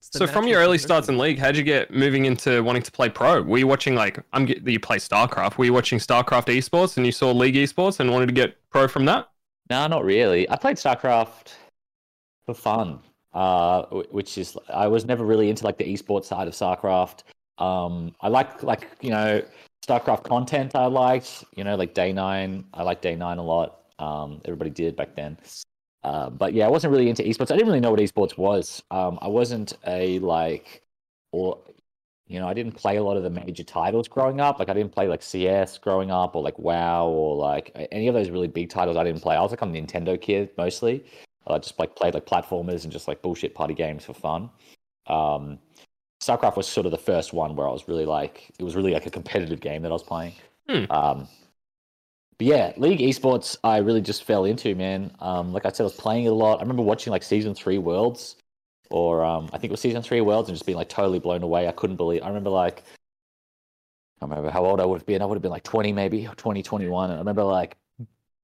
So 0.00 0.26
from 0.26 0.46
your 0.46 0.60
early 0.60 0.78
starts 0.78 1.08
in 1.08 1.16
league, 1.16 1.38
how'd 1.38 1.56
you 1.56 1.62
get 1.62 1.90
moving 1.90 2.26
into 2.26 2.62
wanting 2.62 2.82
to 2.82 2.92
play 2.92 3.08
pro? 3.08 3.40
Were 3.40 3.56
you 3.56 3.66
watching 3.66 3.94
like 3.94 4.18
I'm 4.32 4.44
get 4.44 4.66
you 4.66 4.80
play 4.80 4.98
StarCraft? 4.98 5.56
Were 5.56 5.64
you 5.64 5.72
watching 5.72 5.98
StarCraft 5.98 6.54
esports 6.54 6.96
and 6.96 7.06
you 7.06 7.12
saw 7.12 7.30
League 7.30 7.54
esports 7.54 7.98
and 8.00 8.10
wanted 8.10 8.26
to 8.26 8.32
get 8.32 8.56
pro 8.68 8.88
from 8.88 9.04
that? 9.06 9.28
No, 9.70 9.86
not 9.86 10.04
really. 10.04 10.48
I 10.50 10.56
played 10.56 10.76
StarCraft 10.76 11.54
for 12.44 12.52
fun, 12.52 12.98
uh, 13.32 13.84
which 14.10 14.36
is 14.36 14.56
I 14.68 14.86
was 14.86 15.06
never 15.06 15.24
really 15.24 15.48
into 15.48 15.64
like 15.64 15.78
the 15.78 15.84
esports 15.84 16.24
side 16.24 16.46
of 16.46 16.54
StarCraft. 16.54 17.22
Um, 17.58 18.14
I 18.20 18.28
like 18.28 18.62
like 18.62 18.88
you 19.00 19.10
know 19.10 19.40
StarCraft 19.86 20.24
content. 20.24 20.74
I 20.74 20.86
liked 20.86 21.44
you 21.56 21.64
know 21.64 21.76
like 21.76 21.94
Day 21.94 22.12
Nine. 22.12 22.64
I 22.74 22.82
liked 22.82 23.02
Day 23.02 23.16
Nine 23.16 23.38
a 23.38 23.42
lot. 23.42 23.80
Um, 23.98 24.40
everybody 24.44 24.70
did 24.70 24.96
back 24.96 25.14
then. 25.14 25.38
Uh, 26.04 26.30
but 26.30 26.52
yeah, 26.52 26.66
I 26.66 26.68
wasn't 26.68 26.92
really 26.92 27.08
into 27.08 27.22
esports. 27.22 27.50
I 27.50 27.54
didn't 27.54 27.68
really 27.68 27.80
know 27.80 27.90
what 27.90 28.00
esports 28.00 28.36
was. 28.36 28.82
Um, 28.90 29.18
I 29.22 29.28
wasn't 29.28 29.74
a 29.86 30.18
like, 30.18 30.82
or 31.30 31.58
you 32.26 32.40
know, 32.40 32.48
I 32.48 32.54
didn't 32.54 32.72
play 32.72 32.96
a 32.96 33.02
lot 33.02 33.16
of 33.16 33.22
the 33.22 33.30
major 33.30 33.62
titles 33.62 34.08
growing 34.08 34.40
up. 34.40 34.58
Like 34.58 34.68
I 34.68 34.74
didn't 34.74 34.92
play 34.92 35.06
like 35.06 35.22
CS 35.22 35.78
growing 35.78 36.10
up, 36.10 36.34
or 36.34 36.42
like 36.42 36.58
WoW, 36.58 37.06
or 37.06 37.36
like 37.36 37.70
any 37.92 38.08
of 38.08 38.14
those 38.14 38.30
really 38.30 38.48
big 38.48 38.70
titles. 38.70 38.96
I 38.96 39.04
didn't 39.04 39.20
play. 39.20 39.36
I 39.36 39.42
was 39.42 39.52
like 39.52 39.62
a 39.62 39.66
Nintendo 39.66 40.20
kid 40.20 40.50
mostly. 40.56 41.04
I 41.46 41.58
just 41.58 41.78
like 41.78 41.96
played 41.96 42.14
like 42.14 42.26
platformers 42.26 42.84
and 42.84 42.92
just 42.92 43.08
like 43.08 43.20
bullshit 43.22 43.54
party 43.54 43.74
games 43.74 44.04
for 44.04 44.14
fun. 44.14 44.48
Um, 45.08 45.58
StarCraft 46.22 46.56
was 46.56 46.68
sort 46.68 46.86
of 46.86 46.92
the 46.92 46.98
first 46.98 47.32
one 47.32 47.56
where 47.56 47.68
I 47.68 47.72
was 47.72 47.88
really 47.88 48.06
like, 48.06 48.48
it 48.56 48.62
was 48.62 48.76
really 48.76 48.92
like 48.92 49.06
a 49.06 49.10
competitive 49.10 49.60
game 49.60 49.82
that 49.82 49.88
I 49.88 49.92
was 49.92 50.04
playing. 50.04 50.34
Hmm. 50.68 50.84
Um, 50.88 51.28
but 52.38 52.46
yeah, 52.46 52.72
League 52.76 53.00
Esports, 53.00 53.56
I 53.64 53.78
really 53.78 54.00
just 54.00 54.22
fell 54.22 54.44
into, 54.44 54.74
man. 54.76 55.10
Um, 55.18 55.52
like 55.52 55.66
I 55.66 55.70
said, 55.70 55.82
I 55.82 55.84
was 55.84 55.94
playing 55.94 56.26
it 56.26 56.28
a 56.28 56.34
lot. 56.34 56.58
I 56.58 56.62
remember 56.62 56.82
watching 56.82 57.10
like 57.10 57.24
season 57.24 57.54
three 57.54 57.78
Worlds, 57.78 58.36
or 58.88 59.24
um, 59.24 59.46
I 59.52 59.58
think 59.58 59.64
it 59.64 59.70
was 59.72 59.80
season 59.80 60.00
three 60.00 60.20
Worlds, 60.20 60.48
and 60.48 60.56
just 60.56 60.64
being 60.64 60.78
like 60.78 60.88
totally 60.88 61.18
blown 61.18 61.42
away. 61.42 61.66
I 61.66 61.72
couldn't 61.72 61.96
believe. 61.96 62.22
I 62.22 62.28
remember 62.28 62.50
like, 62.50 62.84
I 64.20 64.24
remember 64.24 64.50
how 64.50 64.64
old 64.64 64.80
I 64.80 64.84
would 64.84 65.00
have 65.00 65.06
been. 65.06 65.22
I 65.22 65.24
would 65.24 65.34
have 65.34 65.42
been 65.42 65.50
like 65.50 65.64
20, 65.64 65.92
maybe 65.92 66.28
20, 66.36 66.62
21. 66.62 67.10
And 67.10 67.14
I 67.14 67.18
remember 67.18 67.42
like, 67.42 67.76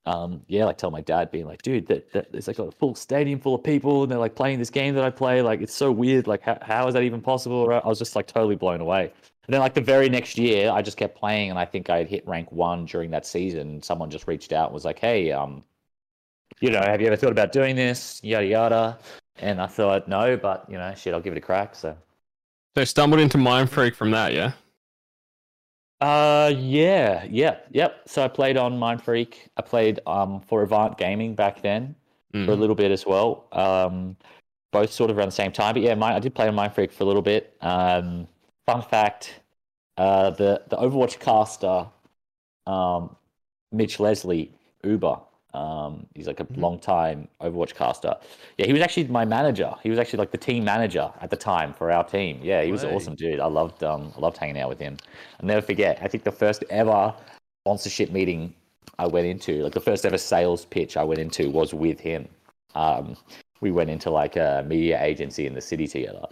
um, 0.07 0.43
yeah, 0.47 0.64
like 0.64 0.78
tell 0.78 0.90
my 0.90 1.00
dad 1.00 1.31
being 1.31 1.47
like, 1.47 1.62
dude, 1.62 1.87
that, 1.88 2.12
that 2.12 2.33
there's 2.33 2.49
like 2.49 2.59
a 2.59 2.71
full 2.71 2.95
stadium 2.95 3.40
full 3.40 3.55
of 3.55 3.62
people, 3.62 4.02
and 4.02 4.11
they're 4.11 4.19
like 4.19 4.35
playing 4.35 4.59
this 4.59 4.71
game 4.71 4.95
that 4.95 5.05
I 5.05 5.11
play. 5.11 5.43
Like, 5.43 5.61
it's 5.61 5.75
so 5.75 5.93
weird. 5.93 6.26
Like, 6.26 6.43
how, 6.43 6.59
how 6.62 6.88
is 6.88 6.95
that 6.95 7.02
even 7.02 7.21
possible? 7.21 7.67
Right? 7.67 7.83
I 7.85 7.88
was 7.88 7.99
just 7.99 8.17
like 8.17 8.26
totally 8.26 8.57
blown 8.57 8.81
away. 8.81 9.12
And 9.47 9.55
then 9.55 9.61
like 9.61 9.75
the 9.75 9.81
very 9.81 10.09
next 10.09 10.37
year, 10.38 10.71
I 10.71 10.83
just 10.83 10.97
kept 10.97 11.17
playing, 11.19 11.50
and 11.50 11.59
I 11.59 11.64
think 11.64 11.90
I 11.90 11.99
had 11.99 12.09
hit 12.09 12.26
rank 12.26 12.50
one 12.52 12.87
during 12.87 13.11
that 13.11 13.26
season. 13.26 13.83
Someone 13.83 14.11
just 14.11 14.26
reached 14.26 14.52
out 14.52 14.69
and 14.69 14.75
was 14.75 14.85
like, 14.85 14.99
"Hey, 14.99 15.33
um, 15.33 15.62
you 16.61 16.71
know, 16.71 16.81
have 16.81 17.00
you 17.00 17.07
ever 17.07 17.17
thought 17.17 17.33
about 17.33 17.52
doing 17.52 17.76
this? 17.76 18.21
Yada 18.23 18.47
yada." 18.47 18.99
And 19.40 19.61
I 19.61 19.67
thought, 19.67 20.09
no, 20.09 20.37
but 20.37 20.67
you 20.69 20.76
know, 20.76 20.93
shit, 20.95 21.14
I'll 21.14 21.21
give 21.21 21.33
it 21.33 21.38
a 21.38 21.43
crack. 21.43 21.75
So, 21.75 21.97
So 22.76 22.85
stumbled 22.85 23.21
into 23.21 23.38
Mindfreak 23.38 23.95
from 23.95 24.11
that, 24.11 24.33
yeah. 24.33 24.52
Uh, 26.00 26.52
yeah, 26.57 27.25
yeah, 27.28 27.59
yep. 27.71 28.02
So 28.09 28.23
I 28.25 28.28
played 28.28 28.57
on 28.57 28.78
Mindfreak. 28.78 29.35
I 29.57 29.62
played 29.62 30.00
um 30.07 30.40
for 30.40 30.62
Avant 30.62 30.97
Gaming 30.97 31.35
back 31.35 31.61
then 31.62 31.95
for 32.33 32.52
a 32.52 32.57
Mm. 32.57 32.59
little 32.61 32.76
bit 32.76 32.90
as 32.93 33.05
well. 33.07 33.47
Um, 33.52 34.17
both 34.71 34.93
sort 34.93 35.11
of 35.11 35.19
around 35.19 35.28
the 35.28 35.33
same 35.33 35.50
time. 35.50 35.75
But 35.75 35.83
yeah, 35.83 35.95
my, 35.95 36.14
I 36.14 36.19
did 36.21 36.35
play 36.35 36.47
on 36.47 36.55
Mindfreak 36.55 36.93
for 36.93 37.02
a 37.05 37.07
little 37.07 37.23
bit. 37.23 37.57
Um, 37.62 38.28
fun 38.67 38.83
fact: 38.83 39.40
uh, 39.97 40.31
the 40.31 40.62
the 40.69 40.76
Overwatch 40.76 41.19
caster, 41.19 41.87
um, 42.67 43.17
Mitch 43.73 43.99
Leslie 43.99 44.52
Uber. 44.85 45.19
Um, 45.55 46.07
he's 46.14 46.26
like 46.26 46.40
a 46.40 46.45
Mhm. 46.45 46.59
long 46.59 46.78
time 46.78 47.28
Overwatch 47.40 47.75
caster. 47.75 48.14
Yeah, 48.59 48.67
he 48.67 48.73
was 48.73 48.83
actually 48.83 49.05
my 49.09 49.25
manager. 49.25 49.75
He 49.83 49.90
was 49.90 49.99
actually 49.99 50.19
like 50.19 50.31
the 50.31 50.38
team 50.38 50.64
manager 50.64 51.11
at 51.21 51.31
the 51.31 51.37
time 51.37 51.73
for 51.73 51.90
our 51.90 52.05
team. 52.05 52.40
Yeah, 52.43 52.62
he 52.62 52.71
was 52.71 52.83
an 52.85 52.90
awesome 52.95 53.14
dude. 53.14 53.40
I 53.40 53.47
loved 53.47 53.83
um, 53.83 54.12
I 54.17 54.21
loved 54.21 54.37
hanging 54.37 54.59
out 54.59 54.69
with 54.69 54.78
him. 54.78 54.99
I'll 55.40 55.47
never 55.47 55.62
forget. 55.62 55.99
I 56.02 56.09
think 56.09 56.25
the 56.25 56.33
first 56.33 56.64
ever 56.71 57.14
sponsorship 57.64 58.11
meeting 58.11 58.55
I 58.99 59.07
went 59.07 59.26
into, 59.26 59.62
like 59.62 59.73
the 59.73 59.81
first 59.81 60.05
ever 60.05 60.19
sales 60.19 60.64
pitch 60.67 60.97
I 60.97 61.05
went 61.05 61.21
into, 61.21 61.50
was 61.50 61.73
with 61.73 62.00
him. 62.00 62.28
Um, 62.75 63.17
we 63.61 63.71
went 63.71 63.90
into 63.90 64.11
like 64.11 64.37
a 64.37 64.64
media 64.67 65.02
agency 65.02 65.47
in 65.47 65.55
the 65.55 65.61
city 65.61 65.87
together. 65.87 66.26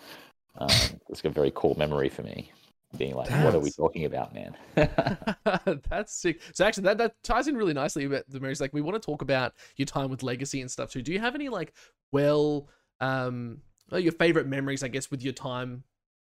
Um, 0.59 0.71
it's 1.09 1.25
a 1.25 1.31
very 1.31 1.53
cool 1.55 1.75
memory 1.77 2.09
for 2.09 2.23
me. 2.23 2.51
Being 2.97 3.15
like, 3.15 3.31
"What 3.31 3.55
are 3.55 3.61
we 3.61 3.71
talking 3.71 4.05
about, 4.05 4.35
man?" 4.35 4.57
That's 5.89 6.15
sick. 6.15 6.41
So 6.53 6.65
actually, 6.65 6.85
that 6.85 6.99
that 6.99 7.23
ties 7.23 7.49
in 7.49 7.57
really 7.57 7.75
nicely 7.75 8.05
about 8.05 8.25
the 8.29 8.41
Marys. 8.41 8.61
Like, 8.61 8.73
we 8.73 8.81
want 8.81 9.01
to 9.01 9.05
talk 9.05 9.23
about 9.23 9.55
your 9.77 9.87
time 9.87 10.11
with 10.11 10.23
Legacy 10.23 10.61
and 10.61 10.71
stuff 10.71 10.91
too. 10.91 11.03
Do 11.03 11.13
you 11.13 11.21
have 11.21 11.35
any 11.35 11.49
like, 11.49 11.73
well, 12.13 12.69
um, 13.01 13.61
well, 13.91 14.01
your 14.01 14.13
favorite 14.13 14.47
memories? 14.47 14.83
I 14.83 14.89
guess 14.89 15.11
with 15.11 15.23
your 15.23 15.33
time 15.33 15.85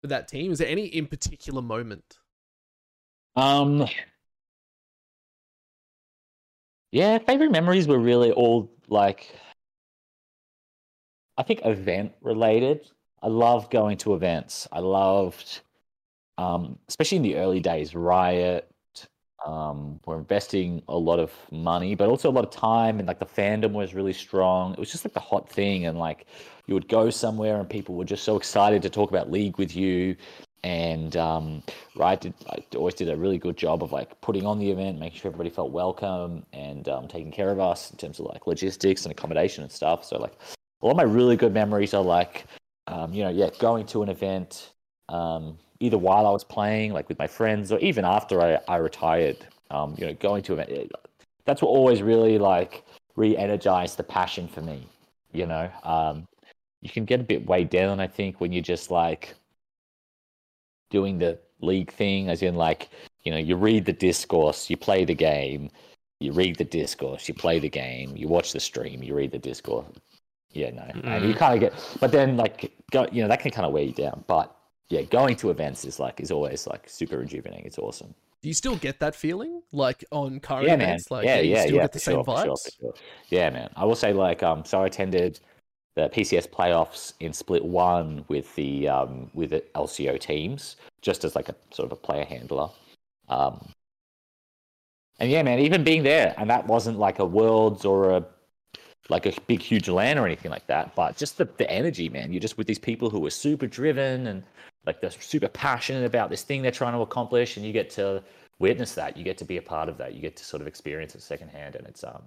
with 0.02 0.10
that 0.10 0.28
team. 0.28 0.52
Is 0.52 0.60
there 0.60 0.68
any 0.68 0.86
in 0.86 1.08
particular 1.08 1.62
moment? 1.62 2.18
Um, 3.36 3.88
yeah, 6.92 7.18
favorite 7.20 7.52
memories 7.52 7.88
were 7.88 8.00
really 8.00 8.32
all 8.32 8.72
like, 8.88 9.34
I 11.38 11.44
think 11.44 11.62
event 11.66 12.14
related. 12.22 12.90
I 13.22 13.28
loved 13.28 13.72
going 13.72 13.98
to 14.00 14.14
events. 14.14 14.68
I 14.72 14.80
loved, 14.80 15.62
um, 16.40 16.78
especially 16.88 17.18
in 17.18 17.24
the 17.24 17.36
early 17.36 17.60
days, 17.60 17.94
Riot. 17.94 18.70
Um, 19.46 20.02
we're 20.06 20.18
investing 20.18 20.84
a 20.90 20.98
lot 20.98 21.18
of 21.18 21.32
money, 21.50 21.96
but 21.96 22.10
also 22.10 22.30
a 22.30 22.36
lot 22.38 22.44
of 22.44 22.52
time, 22.52 23.00
and 23.00 23.08
like 23.08 23.20
the 23.20 23.26
fandom 23.26 23.72
was 23.72 23.94
really 23.94 24.12
strong. 24.12 24.74
It 24.74 24.80
was 24.80 24.92
just 24.92 25.06
like 25.06 25.14
the 25.14 25.20
hot 25.20 25.50
thing, 25.50 25.86
and 25.86 25.98
like 25.98 26.26
you 26.68 26.74
would 26.74 26.90
go 26.90 27.10
somewhere, 27.10 27.58
and 27.58 27.70
people 27.70 27.96
were 27.96 28.06
just 28.06 28.24
so 28.24 28.36
excited 28.36 28.82
to 28.82 28.90
talk 28.90 29.10
about 29.10 29.32
League 29.32 29.58
with 29.58 29.76
you 29.76 30.16
and 30.64 31.16
um, 31.16 31.64
Riot 31.96 32.22
did 32.22 32.34
I 32.50 32.64
always 32.76 32.94
did 32.94 33.10
a 33.10 33.16
really 33.16 33.38
good 33.38 33.56
job 33.56 33.84
of 33.84 33.92
like 33.92 34.20
putting 34.22 34.46
on 34.46 34.60
the 34.60 34.70
event, 34.70 35.00
making 35.00 35.20
sure 35.20 35.30
everybody 35.30 35.50
felt 35.50 35.72
welcome, 35.72 36.46
and 36.52 36.88
um, 36.90 37.08
taking 37.08 37.32
care 37.32 37.50
of 37.50 37.60
us 37.60 37.92
in 37.92 37.98
terms 37.98 38.20
of 38.20 38.26
like 38.26 38.46
logistics 38.48 39.06
and 39.06 39.12
accommodation 39.12 39.64
and 39.64 39.72
stuff. 39.72 40.04
So 40.04 40.18
like 40.18 40.34
a 40.82 40.86
lot 40.86 40.92
of 40.92 40.98
my 40.98 41.04
really 41.04 41.38
good 41.38 41.54
memories 41.54 41.94
are 41.94 42.04
like, 42.04 42.46
um, 42.88 43.14
you 43.14 43.24
know, 43.24 43.30
yeah, 43.30 43.50
going 43.60 43.86
to 43.88 44.04
an 44.04 44.10
event, 44.10 44.74
um, 45.08 45.58
either 45.80 45.98
while 45.98 46.26
I 46.28 46.32
was 46.32 46.44
playing, 46.44 46.94
like 46.94 47.08
with 47.10 47.20
my 47.20 47.28
friends, 47.28 47.72
or 47.72 47.80
even 47.80 48.06
after 48.06 48.42
I, 48.42 48.60
I 48.68 48.78
retired. 48.78 49.38
Um, 49.72 49.94
you 50.00 50.08
know, 50.08 50.16
going 50.16 50.42
to 50.42 50.54
event. 50.54 50.92
That's 51.46 51.62
what 51.62 51.68
always 51.68 52.02
really 52.02 52.40
like 52.40 52.84
re-energized 53.16 53.98
the 53.98 54.04
passion 54.04 54.48
for 54.48 54.62
me. 54.62 54.88
You 55.32 55.46
know, 55.46 55.70
um, 55.84 56.28
you 56.82 56.90
can 56.90 57.06
get 57.06 57.20
a 57.20 57.24
bit 57.24 57.46
weighed 57.46 57.70
down, 57.70 58.00
I 58.00 58.08
think, 58.08 58.42
when 58.42 58.52
you're 58.52 58.64
just 58.64 58.90
like 58.90 59.36
doing 60.90 61.20
the 61.20 61.38
league 61.62 61.92
thing, 61.92 62.30
as 62.30 62.42
in 62.42 62.56
like, 62.56 62.90
you 63.24 63.32
know, 63.32 63.38
you 63.38 63.56
read 63.56 63.86
the 63.86 63.94
discourse, 63.94 64.72
you 64.72 64.76
play 64.76 65.06
the 65.06 65.14
game, 65.14 65.70
you 66.20 66.32
read 66.32 66.58
the 66.58 66.66
discourse, 66.66 67.28
you 67.28 67.36
play 67.36 67.60
the 67.60 67.70
game, 67.70 68.18
you 68.18 68.28
watch 68.28 68.54
the 68.54 68.60
stream, 68.60 69.04
you 69.04 69.14
read 69.14 69.30
the 69.30 69.38
discourse. 69.38 69.86
Yeah, 70.52 70.72
no, 70.72 70.82
and 71.04 71.26
you 71.26 71.36
kind 71.36 71.54
of 71.54 71.60
get, 71.60 71.98
but 72.00 72.12
then 72.12 72.38
like, 72.38 72.72
go, 72.90 73.08
you 73.12 73.22
know, 73.22 73.28
that 73.28 73.40
can 73.40 73.52
kind 73.52 73.68
of 73.68 73.72
weigh 73.72 73.86
you 73.86 73.94
down. 73.94 74.24
But 74.26 74.56
yeah, 74.90 75.04
going 75.04 75.36
to 75.38 75.52
events 75.52 75.86
is 75.86 76.00
like 76.00 76.20
is 76.20 76.32
always 76.32 76.68
like 76.68 76.90
super 76.90 77.18
rejuvenating. 77.18 77.66
It's 77.66 77.78
awesome. 77.78 78.14
Do 78.42 78.48
you 78.48 78.54
still 78.54 78.78
get 78.78 79.00
that 79.00 79.16
feeling 79.16 79.62
like 79.72 80.04
on 80.12 80.40
current 80.40 80.68
yeah, 80.68 80.76
man. 80.76 80.90
events? 80.90 81.12
Like, 81.12 81.26
yeah, 81.26 81.40
you 81.40 81.52
yeah, 81.52 81.62
still 81.64 81.76
yeah. 81.76 81.82
get 81.82 81.92
the 81.92 82.00
same 82.00 82.16
sure, 82.16 82.24
for 82.24 82.36
vibes. 82.36 82.44
sure, 82.46 82.58
for 82.58 82.72
sure. 82.80 82.94
Yeah, 83.30 83.50
man. 83.50 83.70
I 83.76 83.86
will 83.86 83.96
say 83.96 84.14
like 84.14 84.42
um, 84.44 84.66
so 84.66 84.82
I 84.82 84.88
attended 84.88 85.40
the 85.96 86.10
PCS 86.10 86.50
playoffs 86.50 87.14
in 87.20 87.34
Split 87.34 87.64
One 87.64 88.26
with 88.30 88.54
the 88.56 88.88
um 88.88 89.30
with 89.34 89.52
the 89.52 89.64
LCO 89.76 90.20
teams, 90.20 90.78
just 91.02 91.24
as 91.24 91.36
like 91.36 91.50
a 91.50 91.56
sort 91.72 91.88
of 91.88 91.92
a 91.92 92.02
player 92.02 92.26
handler. 92.26 92.70
Um, 93.28 93.74
and 95.20 95.30
yeah, 95.30 95.44
man, 95.44 95.60
even 95.60 95.84
being 95.84 96.04
there, 96.04 96.34
and 96.38 96.50
that 96.50 96.66
wasn't 96.66 96.98
like 96.98 97.20
a 97.20 97.26
worlds 97.26 97.86
or 97.86 98.12
a 98.12 98.26
like 99.10 99.26
a 99.26 99.34
big 99.48 99.62
huge 99.62 99.90
LAN 99.90 100.18
or 100.18 100.26
anything 100.26 100.52
like 100.52 100.68
that, 100.68 100.96
but 100.96 101.18
just 101.18 101.38
the, 101.38 101.46
the 101.58 101.70
energy, 101.70 102.10
man. 102.10 102.32
You're 102.32 102.40
just 102.40 102.58
with 102.58 102.68
these 102.68 102.80
people 102.80 103.10
who 103.10 103.26
are 103.26 103.32
super 103.32 103.68
driven 103.68 104.28
and 104.28 104.44
like 104.90 105.02
they're 105.02 105.12
super 105.12 105.48
passionate 105.48 106.04
about 106.04 106.32
this 106.32 106.42
thing 106.42 106.64
they're 106.64 106.72
trying 106.72 106.94
to 106.94 107.02
accomplish, 107.02 107.58
and 107.58 107.66
you 107.66 107.72
get 107.72 107.92
to 107.92 108.24
witness 108.58 108.96
that. 108.96 109.16
You 109.16 109.24
get 109.24 109.38
to 109.38 109.46
be 109.46 109.58
a 109.58 109.62
part 109.62 109.88
of 109.88 110.00
that. 110.00 110.16
You 110.16 110.22
get 110.22 110.36
to 110.38 110.44
sort 110.44 110.62
of 110.62 110.68
experience 110.68 111.14
it 111.14 111.22
secondhand, 111.22 111.76
and 111.76 111.86
it's 111.86 112.04
um, 112.04 112.24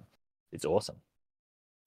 it's 0.53 0.63
awesome. 0.63 0.95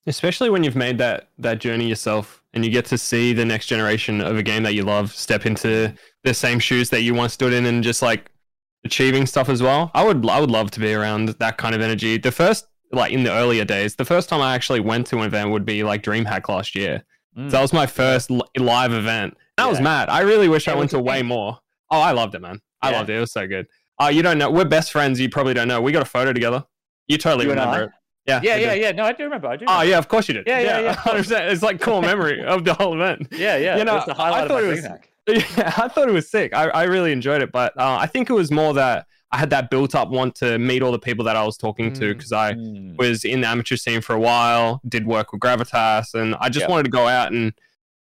Especially 0.06 0.50
when 0.50 0.62
you've 0.62 0.76
made 0.76 0.98
that 0.98 1.30
that 1.38 1.60
journey 1.60 1.88
yourself 1.88 2.42
and 2.52 2.62
you 2.62 2.70
get 2.70 2.84
to 2.86 2.98
see 2.98 3.32
the 3.32 3.44
next 3.44 3.66
generation 3.66 4.20
of 4.20 4.36
a 4.36 4.42
game 4.42 4.64
that 4.64 4.74
you 4.74 4.82
love 4.84 5.14
step 5.14 5.46
into 5.46 5.94
the 6.24 6.34
same 6.34 6.58
shoes 6.58 6.90
that 6.90 7.00
you 7.00 7.14
once 7.14 7.32
stood 7.32 7.54
in 7.54 7.64
and 7.64 7.82
just 7.82 8.02
like 8.02 8.30
achieving 8.84 9.24
stuff 9.24 9.48
as 9.48 9.62
well. 9.62 9.90
I 9.94 10.04
would 10.04 10.28
I 10.28 10.38
would 10.38 10.50
love 10.50 10.70
to 10.72 10.80
be 10.80 10.92
around 10.92 11.30
that 11.30 11.56
kind 11.56 11.74
of 11.74 11.80
energy. 11.80 12.18
The 12.18 12.32
first 12.32 12.66
like 12.92 13.12
in 13.12 13.24
the 13.24 13.32
earlier 13.32 13.64
days, 13.64 13.96
the 13.96 14.04
first 14.04 14.28
time 14.28 14.42
I 14.42 14.54
actually 14.54 14.80
went 14.80 15.06
to 15.06 15.16
an 15.20 15.24
event 15.24 15.50
would 15.52 15.64
be 15.64 15.82
like 15.82 16.02
DreamHack 16.02 16.50
last 16.50 16.74
year. 16.74 17.02
Mm. 17.34 17.50
So 17.50 17.56
that 17.56 17.62
was 17.62 17.72
my 17.72 17.86
first 17.86 18.30
li- 18.30 18.42
live 18.58 18.92
event. 18.92 19.38
That 19.56 19.68
was 19.68 19.80
mad. 19.80 20.08
I 20.08 20.20
really 20.20 20.48
wish 20.48 20.66
Yeah, 20.66 20.74
I 20.74 20.76
went 20.76 20.90
to 20.90 20.98
way 21.00 21.22
more. 21.22 21.58
Oh, 21.90 22.00
I 22.00 22.12
loved 22.12 22.34
it, 22.34 22.40
man. 22.40 22.60
I 22.82 22.90
Yeah. 22.90 22.98
loved 22.98 23.10
it. 23.10 23.16
It 23.16 23.20
was 23.20 23.32
so 23.32 23.46
good. 23.46 23.66
Oh, 23.98 24.08
you 24.08 24.22
don't 24.22 24.36
know. 24.38 24.50
We're 24.50 24.64
best 24.66 24.92
friends. 24.92 25.18
You 25.18 25.28
probably 25.30 25.54
don't 25.54 25.68
know. 25.68 25.80
We 25.80 25.92
got 25.92 26.02
a 26.02 26.06
photo 26.06 26.32
together. 26.32 26.64
You 27.08 27.16
totally 27.18 27.44
You 27.44 27.50
remember 27.50 27.84
it. 27.84 27.90
Yeah. 28.26 28.40
yeah, 28.42 28.56
yeah, 28.56 28.72
yeah. 28.74 28.92
No, 28.92 29.04
I 29.04 29.12
do 29.12 29.22
remember. 29.24 29.46
I 29.48 29.56
do. 29.56 29.64
Oh 29.68 29.82
yeah, 29.82 29.98
of 29.98 30.08
course 30.08 30.26
you 30.28 30.34
did. 30.34 30.46
Yeah, 30.46 30.58
yeah, 30.58 30.80
yeah. 30.80 30.94
100%. 30.96 31.50
It's 31.52 31.62
like 31.62 31.80
core 31.80 32.02
memory 32.02 32.44
of 32.44 32.64
the 32.64 32.74
whole 32.74 32.94
event. 32.94 33.28
yeah, 33.30 33.56
yeah. 33.56 33.76
You 33.78 33.84
know, 33.84 33.92
it 33.92 33.96
was 33.98 34.06
the 34.06 34.14
highlight 34.14 34.40
I 34.40 34.42
of 34.42 34.48
thought 34.48 34.62
my 34.64 34.68
it 34.68 34.72
was-. 34.72 34.84
Yeah, 35.56 35.72
I 35.76 35.88
thought 35.88 36.08
it 36.08 36.12
was 36.12 36.30
sick. 36.30 36.54
I, 36.54 36.68
I 36.68 36.82
really 36.84 37.10
enjoyed 37.12 37.42
it, 37.42 37.50
but 37.50 37.72
uh, 37.78 37.96
I 38.00 38.06
think 38.06 38.30
it 38.30 38.32
was 38.32 38.50
more 38.52 38.74
that 38.74 39.06
I 39.32 39.38
had 39.38 39.50
that 39.50 39.70
built 39.70 39.94
up 39.96 40.08
want 40.10 40.36
to 40.36 40.56
meet 40.58 40.82
all 40.82 40.92
the 40.92 41.00
people 41.00 41.24
that 41.24 41.34
I 41.34 41.44
was 41.44 41.56
talking 41.56 41.92
to 41.94 42.04
Mm. 42.14 42.16
because 42.16 42.30
I 42.32 42.52
Mm. 42.54 42.96
was 42.96 43.24
in 43.24 43.40
the 43.40 43.48
amateur 43.48 43.74
scene 43.76 44.00
for 44.02 44.14
a 44.14 44.20
while, 44.20 44.80
did 44.88 45.04
work 45.06 45.32
with 45.32 45.40
Gravitas, 45.40 46.14
and 46.14 46.36
I 46.40 46.48
just 46.48 46.64
Yeah. 46.66 46.70
wanted 46.70 46.84
to 46.84 46.90
go 46.90 47.08
out 47.08 47.32
and 47.32 47.52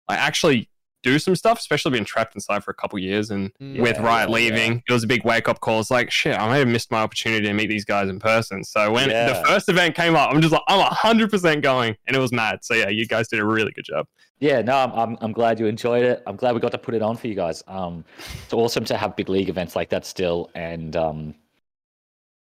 like, 0.08 0.18
actually 0.20 0.68
do 1.06 1.18
some 1.18 1.34
stuff, 1.36 1.58
especially 1.58 1.92
being 1.92 2.04
trapped 2.04 2.34
inside 2.34 2.62
for 2.64 2.70
a 2.70 2.74
couple 2.74 2.98
years 2.98 3.30
and 3.30 3.52
Mm. 3.54 3.80
with 3.80 3.96
Yeah, 3.96 4.02
Riot 4.02 4.28
yeah, 4.28 4.34
leaving, 4.34 4.82
it 4.88 4.92
was 4.92 5.04
a 5.04 5.06
big 5.06 5.24
wake 5.24 5.48
up 5.48 5.60
call. 5.60 5.80
It's 5.80 5.90
like, 5.90 6.10
shit, 6.10 6.38
I 6.38 6.48
may 6.50 6.58
have 6.58 6.68
missed 6.68 6.90
my 6.90 6.98
opportunity 6.98 7.46
to 7.46 7.52
meet 7.54 7.68
these 7.68 7.84
guys 7.84 8.08
in 8.08 8.18
person. 8.18 8.64
So 8.64 8.90
when 8.92 9.08
Yeah. 9.10 9.28
the 9.32 9.48
first 9.48 9.68
event 9.68 9.94
came 9.94 10.14
up, 10.16 10.30
I'm 10.34 10.40
just 10.42 10.52
like, 10.52 10.62
I'm 10.68 10.80
100% 10.80 11.62
going, 11.62 11.96
and 12.06 12.16
it 12.16 12.20
was 12.20 12.32
mad. 12.32 12.58
So 12.62 12.74
yeah, 12.74 12.88
you 12.88 13.06
guys 13.06 13.28
did 13.28 13.40
a 13.40 13.44
really 13.46 13.72
good 13.72 13.84
job. 13.86 14.06
Yeah, 14.38 14.60
no, 14.60 14.76
I'm, 14.76 14.92
I'm 14.92 15.18
I'm 15.22 15.32
glad 15.32 15.58
you 15.58 15.66
enjoyed 15.66 16.04
it. 16.04 16.22
I'm 16.26 16.36
glad 16.36 16.54
we 16.54 16.60
got 16.60 16.72
to 16.72 16.78
put 16.78 16.94
it 16.94 17.00
on 17.00 17.16
for 17.16 17.26
you 17.26 17.34
guys. 17.34 17.62
Um, 17.68 18.04
it's 18.44 18.52
awesome 18.52 18.84
to 18.86 18.96
have 18.98 19.16
big 19.16 19.30
league 19.30 19.48
events 19.48 19.74
like 19.74 19.88
that 19.90 20.04
still, 20.04 20.50
and 20.54 20.94
um, 20.94 21.34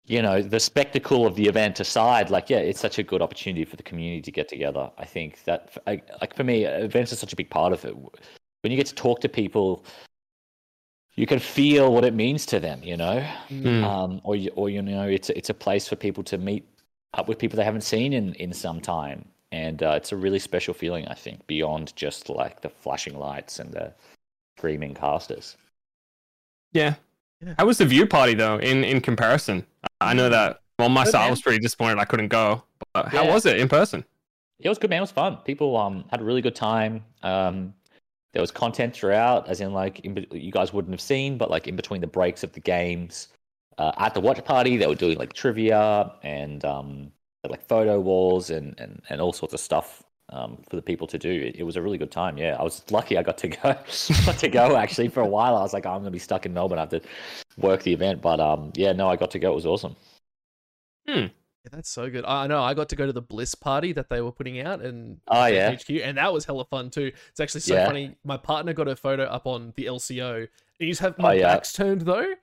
you 0.05 0.21
know, 0.21 0.41
the 0.41 0.59
spectacle 0.59 1.25
of 1.27 1.35
the 1.35 1.45
event 1.47 1.79
aside, 1.81 2.29
like 2.29 2.49
yeah, 2.49 2.57
it's 2.59 2.79
such 2.79 2.97
a 2.97 3.03
good 3.03 3.21
opportunity 3.21 3.65
for 3.65 3.75
the 3.75 3.83
community 3.83 4.21
to 4.21 4.31
get 4.31 4.47
together. 4.47 4.89
I 4.97 5.05
think 5.05 5.43
that 5.43 5.77
I, 5.85 6.01
like 6.21 6.33
for 6.35 6.43
me, 6.45 6.63
events 6.63 7.11
are 7.11 7.17
such 7.17 7.33
a 7.33 7.35
big 7.35 7.49
part 7.49 7.73
of 7.73 7.83
it. 7.85 7.95
When 8.61 8.71
you 8.71 8.77
get 8.77 8.87
to 8.87 8.95
talk 8.95 9.19
to 9.21 9.29
people, 9.29 9.83
you 11.15 11.25
can 11.25 11.39
feel 11.39 11.93
what 11.93 12.05
it 12.05 12.13
means 12.13 12.45
to 12.47 12.59
them. 12.59 12.81
You 12.83 12.97
know, 12.97 13.25
Mm. 13.49 13.83
um, 13.83 14.21
or 14.23 14.35
you, 14.35 14.51
or 14.55 14.69
you 14.69 14.81
know, 14.81 15.07
it's 15.07 15.29
a- 15.29 15.37
it's 15.37 15.49
a 15.49 15.53
place 15.53 15.87
for 15.87 15.95
people 15.95 16.23
to 16.25 16.37
meet 16.37 16.67
up 17.13 17.27
with 17.27 17.37
people 17.39 17.57
they 17.57 17.63
haven't 17.65 17.81
seen 17.81 18.13
in 18.13 18.33
in 18.35 18.53
some 18.53 18.79
time, 18.79 19.25
and 19.51 19.81
uh, 19.83 19.93
it's 19.97 20.11
a 20.11 20.15
really 20.15 20.39
special 20.39 20.73
feeling. 20.73 21.07
I 21.07 21.13
think 21.15 21.45
beyond 21.47 21.95
just 21.95 22.29
like 22.29 22.61
the 22.61 22.69
flashing 22.69 23.17
lights 23.17 23.59
and 23.59 23.71
the 23.73 23.93
screaming 24.57 24.93
casters. 24.93 25.57
Yeah. 26.71 26.95
Yeah. 27.41 27.55
How 27.57 27.65
was 27.65 27.79
the 27.79 27.85
view 27.85 28.05
party 28.05 28.35
though? 28.35 28.57
In 28.59 28.83
in 28.83 29.01
comparison, 29.01 29.65
I 29.99 30.13
know 30.13 30.29
that. 30.29 30.61
Well, 30.77 30.89
myself, 30.89 31.23
I 31.25 31.29
was 31.29 31.41
pretty 31.41 31.59
disappointed 31.59 31.99
I 31.99 32.05
couldn't 32.05 32.29
go. 32.29 32.63
But 32.93 33.07
how 33.09 33.23
Yeah. 33.25 33.33
was 33.33 33.45
it 33.45 33.59
in 33.59 33.67
person? 33.67 34.05
It 34.59 34.69
was 34.69 34.77
good, 34.77 34.89
man. 34.91 34.97
It 34.97 35.01
was 35.01 35.11
fun. 35.11 35.37
People 35.37 35.75
um 35.75 36.05
had 36.11 36.21
a 36.21 36.23
really 36.23 36.41
good 36.41 36.55
time. 36.55 37.03
Um, 37.23 37.73
there 38.33 38.41
was 38.41 38.51
content 38.51 38.93
throughout, 38.93 39.47
as 39.49 39.61
in 39.61 39.73
like 39.73 39.99
in, 40.01 40.25
you 40.31 40.51
guys 40.51 40.73
wouldn't 40.73 40.93
have 40.93 41.01
seen, 41.01 41.37
but 41.37 41.49
like 41.49 41.67
in 41.67 41.75
between 41.75 42.01
the 42.01 42.07
breaks 42.07 42.43
of 42.43 42.53
the 42.53 42.59
games, 42.59 43.27
uh, 43.77 43.91
at 43.97 44.13
the 44.13 44.21
watch 44.21 44.43
party, 44.45 44.77
they 44.77 44.87
were 44.87 44.95
doing 44.95 45.17
like 45.17 45.33
trivia 45.33 46.11
and 46.23 46.63
um 46.65 47.11
like 47.47 47.67
photo 47.67 47.99
walls 47.99 48.49
and 48.49 48.79
and, 48.79 49.01
and 49.09 49.19
all 49.21 49.33
sorts 49.33 49.53
of 49.53 49.59
stuff 49.59 50.03
um 50.29 50.57
for 50.69 50.75
the 50.77 50.81
people 50.81 51.07
to 51.07 51.17
do. 51.17 51.29
It, 51.29 51.57
it 51.57 51.63
was 51.63 51.75
a 51.75 51.81
really 51.81 51.97
good 51.97 52.11
time. 52.11 52.37
Yeah, 52.37 52.55
I 52.59 52.63
was 52.63 52.83
lucky 52.91 53.17
I 53.17 53.23
got 53.23 53.37
to 53.39 53.47
go. 53.49 53.57
got 54.25 54.37
to 54.39 54.47
go 54.49 54.75
actually 54.77 55.09
for 55.09 55.21
a 55.21 55.27
while. 55.27 55.55
I 55.57 55.61
was 55.61 55.73
like, 55.73 55.85
"Oh, 55.85 55.91
I'm 55.91 55.99
gonna 56.01 56.11
be 56.11 56.19
stuck 56.19 56.45
in 56.45 56.53
Melbourne. 56.53 56.77
I 56.79 56.81
have 56.83 56.89
to 56.91 57.01
work 57.57 57.83
the 57.83 57.93
event, 57.93 58.21
but 58.21 58.39
um 58.39 58.71
yeah, 58.75 58.93
no, 58.93 59.09
I 59.09 59.15
got 59.17 59.31
to 59.31 59.39
go. 59.39 59.51
It 59.51 59.55
was 59.55 59.65
awesome. 59.65 59.95
Yeah, 61.63 61.69
that's 61.73 61.89
so 61.89 62.09
good. 62.09 62.25
I 62.25 62.47
know. 62.47 62.61
I 62.63 62.73
got 62.73 62.89
to 62.89 62.95
go 62.95 63.05
to 63.05 63.13
the 63.13 63.21
Bliss 63.21 63.53
party 63.53 63.93
that 63.93 64.09
they 64.09 64.21
were 64.21 64.31
putting 64.31 64.59
out, 64.61 64.81
and 64.81 65.19
Oh, 65.27 65.45
yeah. 65.45 65.71
HQ, 65.71 65.89
and 66.03 66.17
that 66.17 66.33
was 66.33 66.45
hella 66.45 66.65
fun 66.65 66.89
too. 66.89 67.11
It's 67.29 67.39
actually 67.39 67.61
so 67.61 67.75
Yeah. 67.75 67.85
funny. 67.85 68.15
My 68.23 68.37
partner 68.37 68.73
got 68.73 68.87
a 68.87 68.95
photo 68.95 69.23
up 69.25 69.45
on 69.45 69.73
the 69.75 69.85
LCO, 69.85 70.37
and 70.37 70.47
you 70.79 70.87
just 70.87 71.01
have 71.01 71.17
my 71.19 71.29
Oh, 71.29 71.33
yeah. 71.33 71.53
back's 71.53 71.73
turned 71.73 72.01
though. 72.01 72.33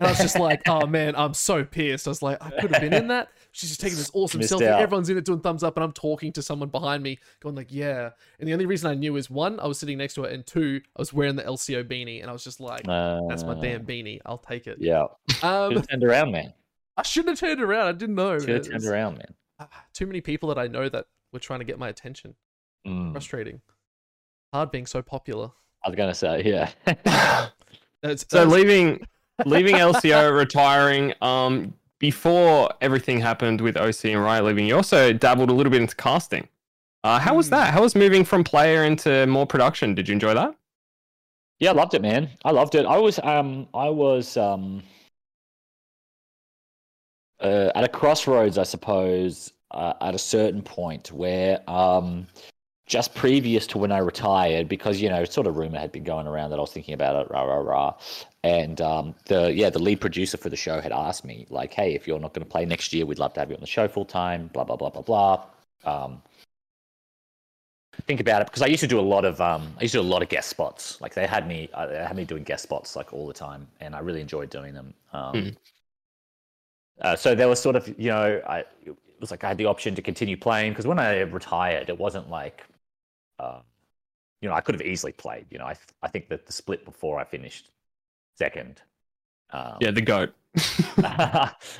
And 0.00 0.08
I 0.08 0.10
was 0.10 0.18
just 0.18 0.36
like, 0.40 0.60
oh 0.68 0.88
man, 0.88 1.14
I'm 1.14 1.34
so 1.34 1.62
pissed. 1.64 2.08
I 2.08 2.10
was 2.10 2.20
like, 2.20 2.42
I 2.42 2.50
could 2.60 2.72
have 2.72 2.80
been 2.80 2.92
in 2.92 3.06
that. 3.08 3.28
She's 3.52 3.70
just 3.70 3.80
taking 3.80 3.96
this 3.96 4.10
awesome 4.14 4.40
Missed 4.40 4.52
selfie. 4.52 4.66
out. 4.66 4.80
Everyone's 4.80 5.08
in 5.08 5.16
it 5.16 5.24
doing 5.24 5.38
thumbs 5.38 5.62
up, 5.62 5.76
and 5.76 5.84
I'm 5.84 5.92
talking 5.92 6.32
to 6.32 6.42
someone 6.42 6.68
behind 6.68 7.00
me, 7.04 7.20
going 7.38 7.54
like, 7.54 7.68
yeah. 7.70 8.10
And 8.40 8.48
the 8.48 8.54
only 8.54 8.66
reason 8.66 8.90
I 8.90 8.94
knew 8.94 9.14
is 9.14 9.30
one, 9.30 9.60
I 9.60 9.68
was 9.68 9.78
sitting 9.78 9.96
next 9.98 10.14
to 10.14 10.22
her, 10.24 10.28
and 10.30 10.44
two, 10.44 10.80
I 10.96 11.00
was 11.00 11.12
wearing 11.12 11.36
the 11.36 11.44
LCO 11.44 11.84
beanie, 11.84 12.20
and 12.22 12.28
I 12.28 12.32
was 12.32 12.42
just 12.42 12.58
like, 12.58 12.82
that's 12.84 13.44
my 13.44 13.52
Uh, 13.52 13.60
damn 13.60 13.86
beanie. 13.86 14.20
I'll 14.26 14.36
take 14.38 14.66
it. 14.66 14.78
Yeah, 14.80 15.04
Um, 15.44 15.80
turned 15.82 16.02
around, 16.02 16.32
man. 16.32 16.52
I 16.96 17.02
shouldn't 17.02 17.38
have 17.38 17.48
turned 17.48 17.60
around. 17.60 17.86
I 17.88 17.92
didn't 17.92 18.14
know. 18.14 18.38
Should 18.38 18.48
have 18.50 18.68
turned 18.68 18.84
around, 18.86 19.18
man. 19.18 19.34
ah, 19.58 19.68
too 19.92 20.06
many 20.06 20.20
people 20.20 20.48
that 20.50 20.58
I 20.58 20.66
know 20.68 20.88
that 20.88 21.06
were 21.32 21.38
trying 21.40 21.60
to 21.60 21.64
get 21.64 21.78
my 21.78 21.88
attention. 21.88 22.34
Mm. 22.86 23.12
Frustrating. 23.12 23.60
Hard 24.52 24.70
being 24.70 24.86
so 24.86 25.02
popular. 25.02 25.50
I 25.84 25.88
was 25.88 25.96
gonna 25.96 26.14
say, 26.14 26.42
yeah. 26.44 26.70
That's, 28.02 28.22
So 28.30 28.38
that's- 28.44 28.52
leaving 28.52 29.06
leaving 29.46 29.76
LCO, 29.76 30.36
retiring. 30.36 31.14
Um, 31.20 31.74
before 31.98 32.70
everything 32.80 33.18
happened 33.20 33.60
with 33.60 33.76
OC 33.76 34.04
and 34.06 34.22
Riot 34.22 34.44
leaving, 34.44 34.66
you 34.66 34.76
also 34.76 35.12
dabbled 35.12 35.48
a 35.50 35.52
little 35.54 35.70
bit 35.70 35.80
into 35.80 35.96
casting. 35.96 36.46
Uh, 37.02 37.18
how 37.18 37.34
was 37.34 37.48
Hmm. 37.48 37.54
that? 37.54 37.72
How 37.74 37.82
was 37.82 37.94
moving 37.94 38.24
from 38.24 38.44
player 38.44 38.84
into 38.84 39.26
more 39.26 39.46
production? 39.46 39.94
Did 39.94 40.08
you 40.08 40.12
enjoy 40.12 40.34
that? 40.34 40.54
Yeah, 41.60 41.70
I 41.70 41.72
loved 41.74 41.94
it, 41.94 42.02
man. 42.02 42.30
I 42.44 42.50
loved 42.50 42.74
it. 42.74 42.84
I 42.86 42.98
was 42.98 43.18
um 43.20 43.68
I 43.74 43.88
was 43.88 44.36
um 44.36 44.82
uh, 47.44 47.70
at 47.74 47.84
a 47.84 47.88
crossroads, 47.88 48.58
I 48.58 48.64
suppose, 48.64 49.52
uh, 49.70 49.94
at 50.00 50.14
a 50.14 50.18
certain 50.18 50.62
point 50.62 51.12
where 51.12 51.68
um 51.70 52.26
just 52.86 53.14
previous 53.14 53.66
to 53.68 53.78
when 53.78 53.90
I 53.92 53.98
retired, 53.98 54.68
because 54.68 55.00
you 55.00 55.08
know, 55.08 55.24
sort 55.24 55.46
of 55.46 55.56
rumor 55.56 55.78
had 55.78 55.90
been 55.90 56.04
going 56.04 56.26
around 56.26 56.50
that 56.50 56.58
I 56.58 56.60
was 56.60 56.70
thinking 56.72 56.94
about 56.94 57.16
it, 57.16 57.30
rah 57.30 57.42
rah 57.42 57.56
rah, 57.56 57.94
and 58.42 58.80
um 58.80 59.14
the 59.26 59.52
yeah 59.52 59.70
the 59.70 59.78
lead 59.78 60.00
producer 60.00 60.36
for 60.36 60.50
the 60.50 60.56
show 60.56 60.80
had 60.80 60.92
asked 60.92 61.24
me 61.24 61.46
like, 61.50 61.72
hey, 61.72 61.94
if 61.94 62.06
you're 62.06 62.20
not 62.20 62.34
going 62.34 62.44
to 62.44 62.50
play 62.50 62.64
next 62.66 62.92
year, 62.92 63.06
we'd 63.06 63.18
love 63.18 63.32
to 63.34 63.40
have 63.40 63.50
you 63.50 63.56
on 63.56 63.60
the 63.60 63.66
show 63.66 63.88
full 63.88 64.04
time, 64.04 64.48
blah 64.52 64.64
blah 64.64 64.76
blah 64.76 64.90
blah 64.90 65.02
blah. 65.02 65.44
Um, 65.84 66.22
think 68.06 68.20
about 68.20 68.42
it 68.42 68.46
because 68.48 68.62
I 68.62 68.66
used 68.66 68.80
to 68.80 68.86
do 68.86 69.00
a 69.00 69.02
lot 69.02 69.24
of 69.24 69.40
um, 69.40 69.72
I 69.78 69.82
used 69.82 69.92
to 69.92 69.98
do 69.98 70.02
a 70.02 70.12
lot 70.14 70.22
of 70.22 70.28
guest 70.28 70.48
spots. 70.50 71.00
Like 71.00 71.14
they 71.14 71.26
had 71.26 71.46
me, 71.48 71.68
uh, 71.74 71.86
they 71.86 71.96
had 71.96 72.16
me 72.16 72.24
doing 72.24 72.42
guest 72.44 72.62
spots 72.62 72.96
like 72.96 73.12
all 73.12 73.26
the 73.26 73.32
time, 73.34 73.66
and 73.80 73.94
I 73.94 74.00
really 74.00 74.20
enjoyed 74.20 74.50
doing 74.50 74.74
them. 74.74 74.94
Um, 75.12 75.32
Hmm. 75.32 75.48
Uh, 77.00 77.16
so 77.16 77.34
there 77.34 77.48
was 77.48 77.60
sort 77.60 77.76
of 77.76 77.88
you 77.98 78.08
know 78.10 78.40
I 78.46 78.60
it 78.82 78.96
was 79.20 79.30
like 79.30 79.44
I 79.44 79.48
had 79.48 79.58
the 79.58 79.66
option 79.66 79.94
to 79.94 80.02
continue 80.02 80.36
playing 80.36 80.72
because 80.72 80.86
when 80.86 80.98
I 80.98 81.20
retired, 81.20 81.88
it 81.88 81.98
wasn't 81.98 82.30
like 82.30 82.64
uh, 83.38 83.60
you 84.42 84.48
know 84.48 84.54
I 84.54 84.60
could 84.60 84.74
have 84.74 84.82
easily 84.86 85.12
played. 85.12 85.46
You 85.50 85.58
know 85.58 85.66
I 85.66 85.76
I 86.02 86.08
think 86.08 86.28
that 86.28 86.46
the 86.46 86.52
split 86.52 86.84
before 86.84 87.18
I 87.20 87.24
finished 87.24 87.70
second. 88.38 88.82
Um, 89.50 89.76
Yeah, 89.80 89.90
the 89.92 90.02
goat. 90.02 90.34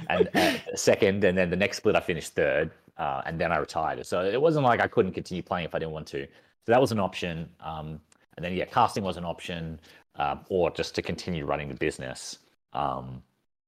and 0.09 0.31
uh, 0.35 0.59
second, 0.77 1.25
and 1.25 1.37
then 1.39 1.51
the 1.51 1.57
next 1.57 1.79
split 1.79 1.97
I 1.97 2.01
finished 2.01 2.35
third, 2.35 2.73
uh, 2.99 3.23
and 3.27 3.41
then 3.41 3.53
I 3.53 3.57
retired. 3.59 4.05
So 4.07 4.25
it 4.25 4.41
wasn't 4.41 4.65
like 4.65 4.81
I 4.81 4.89
couldn't 4.89 5.13
continue 5.13 5.43
playing 5.43 5.67
if 5.67 5.75
I 5.75 5.79
didn't 5.79 5.93
want 5.93 6.07
to. 6.09 6.27
So 6.27 6.73
that 6.73 6.81
was 6.81 6.93
an 6.93 7.01
option. 7.01 7.49
Um, 7.61 8.01
and 8.37 8.45
then 8.45 8.53
yeah, 8.55 8.65
casting 8.67 9.05
was 9.05 9.17
an 9.17 9.25
option, 9.25 9.81
um, 10.17 10.45
or 10.49 10.71
just 10.71 10.95
to 10.97 11.03
continue 11.03 11.45
running 11.47 11.69
the 11.69 11.75
business. 11.75 12.39
Um, 12.73 13.23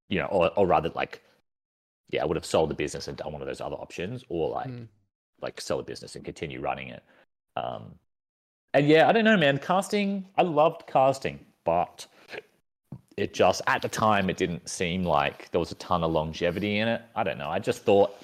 you 0.09 0.19
know, 0.19 0.27
or 0.27 0.51
or 0.57 0.67
rather 0.67 0.89
like, 0.89 1.23
yeah, 2.09 2.21
I 2.21 2.25
would 2.25 2.37
have 2.37 2.45
sold 2.45 2.69
the 2.69 2.75
business 2.75 3.07
and 3.07 3.17
done 3.17 3.31
one 3.31 3.41
of 3.41 3.47
those 3.47 3.61
other 3.61 3.75
options, 3.75 4.23
or 4.29 4.49
like 4.49 4.67
Hmm. 4.67 4.83
like 5.41 5.61
sell 5.61 5.77
the 5.77 5.83
business 5.83 6.15
and 6.15 6.25
continue 6.25 6.59
running 6.61 6.89
it. 6.89 7.03
Um, 7.55 7.95
and 8.73 8.87
yeah, 8.87 9.07
I 9.07 9.11
don't 9.11 9.25
know, 9.25 9.37
man. 9.37 9.57
Casting, 9.57 10.25
I 10.37 10.43
loved 10.43 10.87
casting, 10.87 11.39
but 11.63 12.05
it 13.17 13.33
just 13.33 13.61
at 13.67 13.81
the 13.81 13.89
time 13.89 14.29
it 14.29 14.37
didn't 14.37 14.69
seem 14.69 15.03
like 15.03 15.49
there 15.51 15.59
was 15.59 15.71
a 15.71 15.75
ton 15.75 16.03
of 16.03 16.11
longevity 16.11 16.77
in 16.79 16.87
it. 16.87 17.01
I 17.15 17.23
don't 17.23 17.37
know. 17.37 17.49
I 17.49 17.59
just 17.59 17.83
thought 17.83 18.15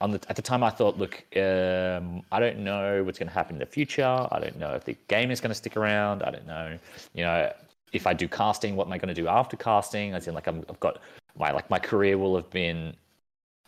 on 0.00 0.10
the 0.12 0.20
at 0.28 0.36
the 0.36 0.42
time 0.42 0.62
I 0.62 0.70
thought, 0.70 0.98
look, 0.98 1.24
um, 1.36 2.22
I 2.30 2.38
don't 2.38 2.58
know 2.58 3.02
what's 3.04 3.18
going 3.18 3.28
to 3.28 3.34
happen 3.34 3.56
in 3.56 3.60
the 3.60 3.66
future. 3.66 4.28
I 4.30 4.38
don't 4.38 4.58
know 4.58 4.74
if 4.74 4.84
the 4.84 4.96
game 5.08 5.30
is 5.30 5.40
going 5.40 5.50
to 5.50 5.54
stick 5.54 5.76
around. 5.76 6.22
I 6.22 6.30
don't 6.30 6.46
know, 6.46 6.78
you 7.14 7.24
know, 7.24 7.52
if 7.92 8.06
I 8.06 8.12
do 8.12 8.28
casting, 8.28 8.76
what 8.76 8.86
am 8.86 8.92
I 8.92 8.98
going 8.98 9.12
to 9.14 9.20
do 9.22 9.28
after 9.28 9.56
casting? 9.56 10.12
As 10.14 10.28
in, 10.28 10.34
like 10.34 10.46
I'm, 10.46 10.64
I've 10.68 10.80
got 10.80 10.98
my 11.36 11.50
like 11.50 11.68
my 11.70 11.78
career 11.78 12.18
will 12.18 12.36
have 12.36 12.50
been, 12.50 12.94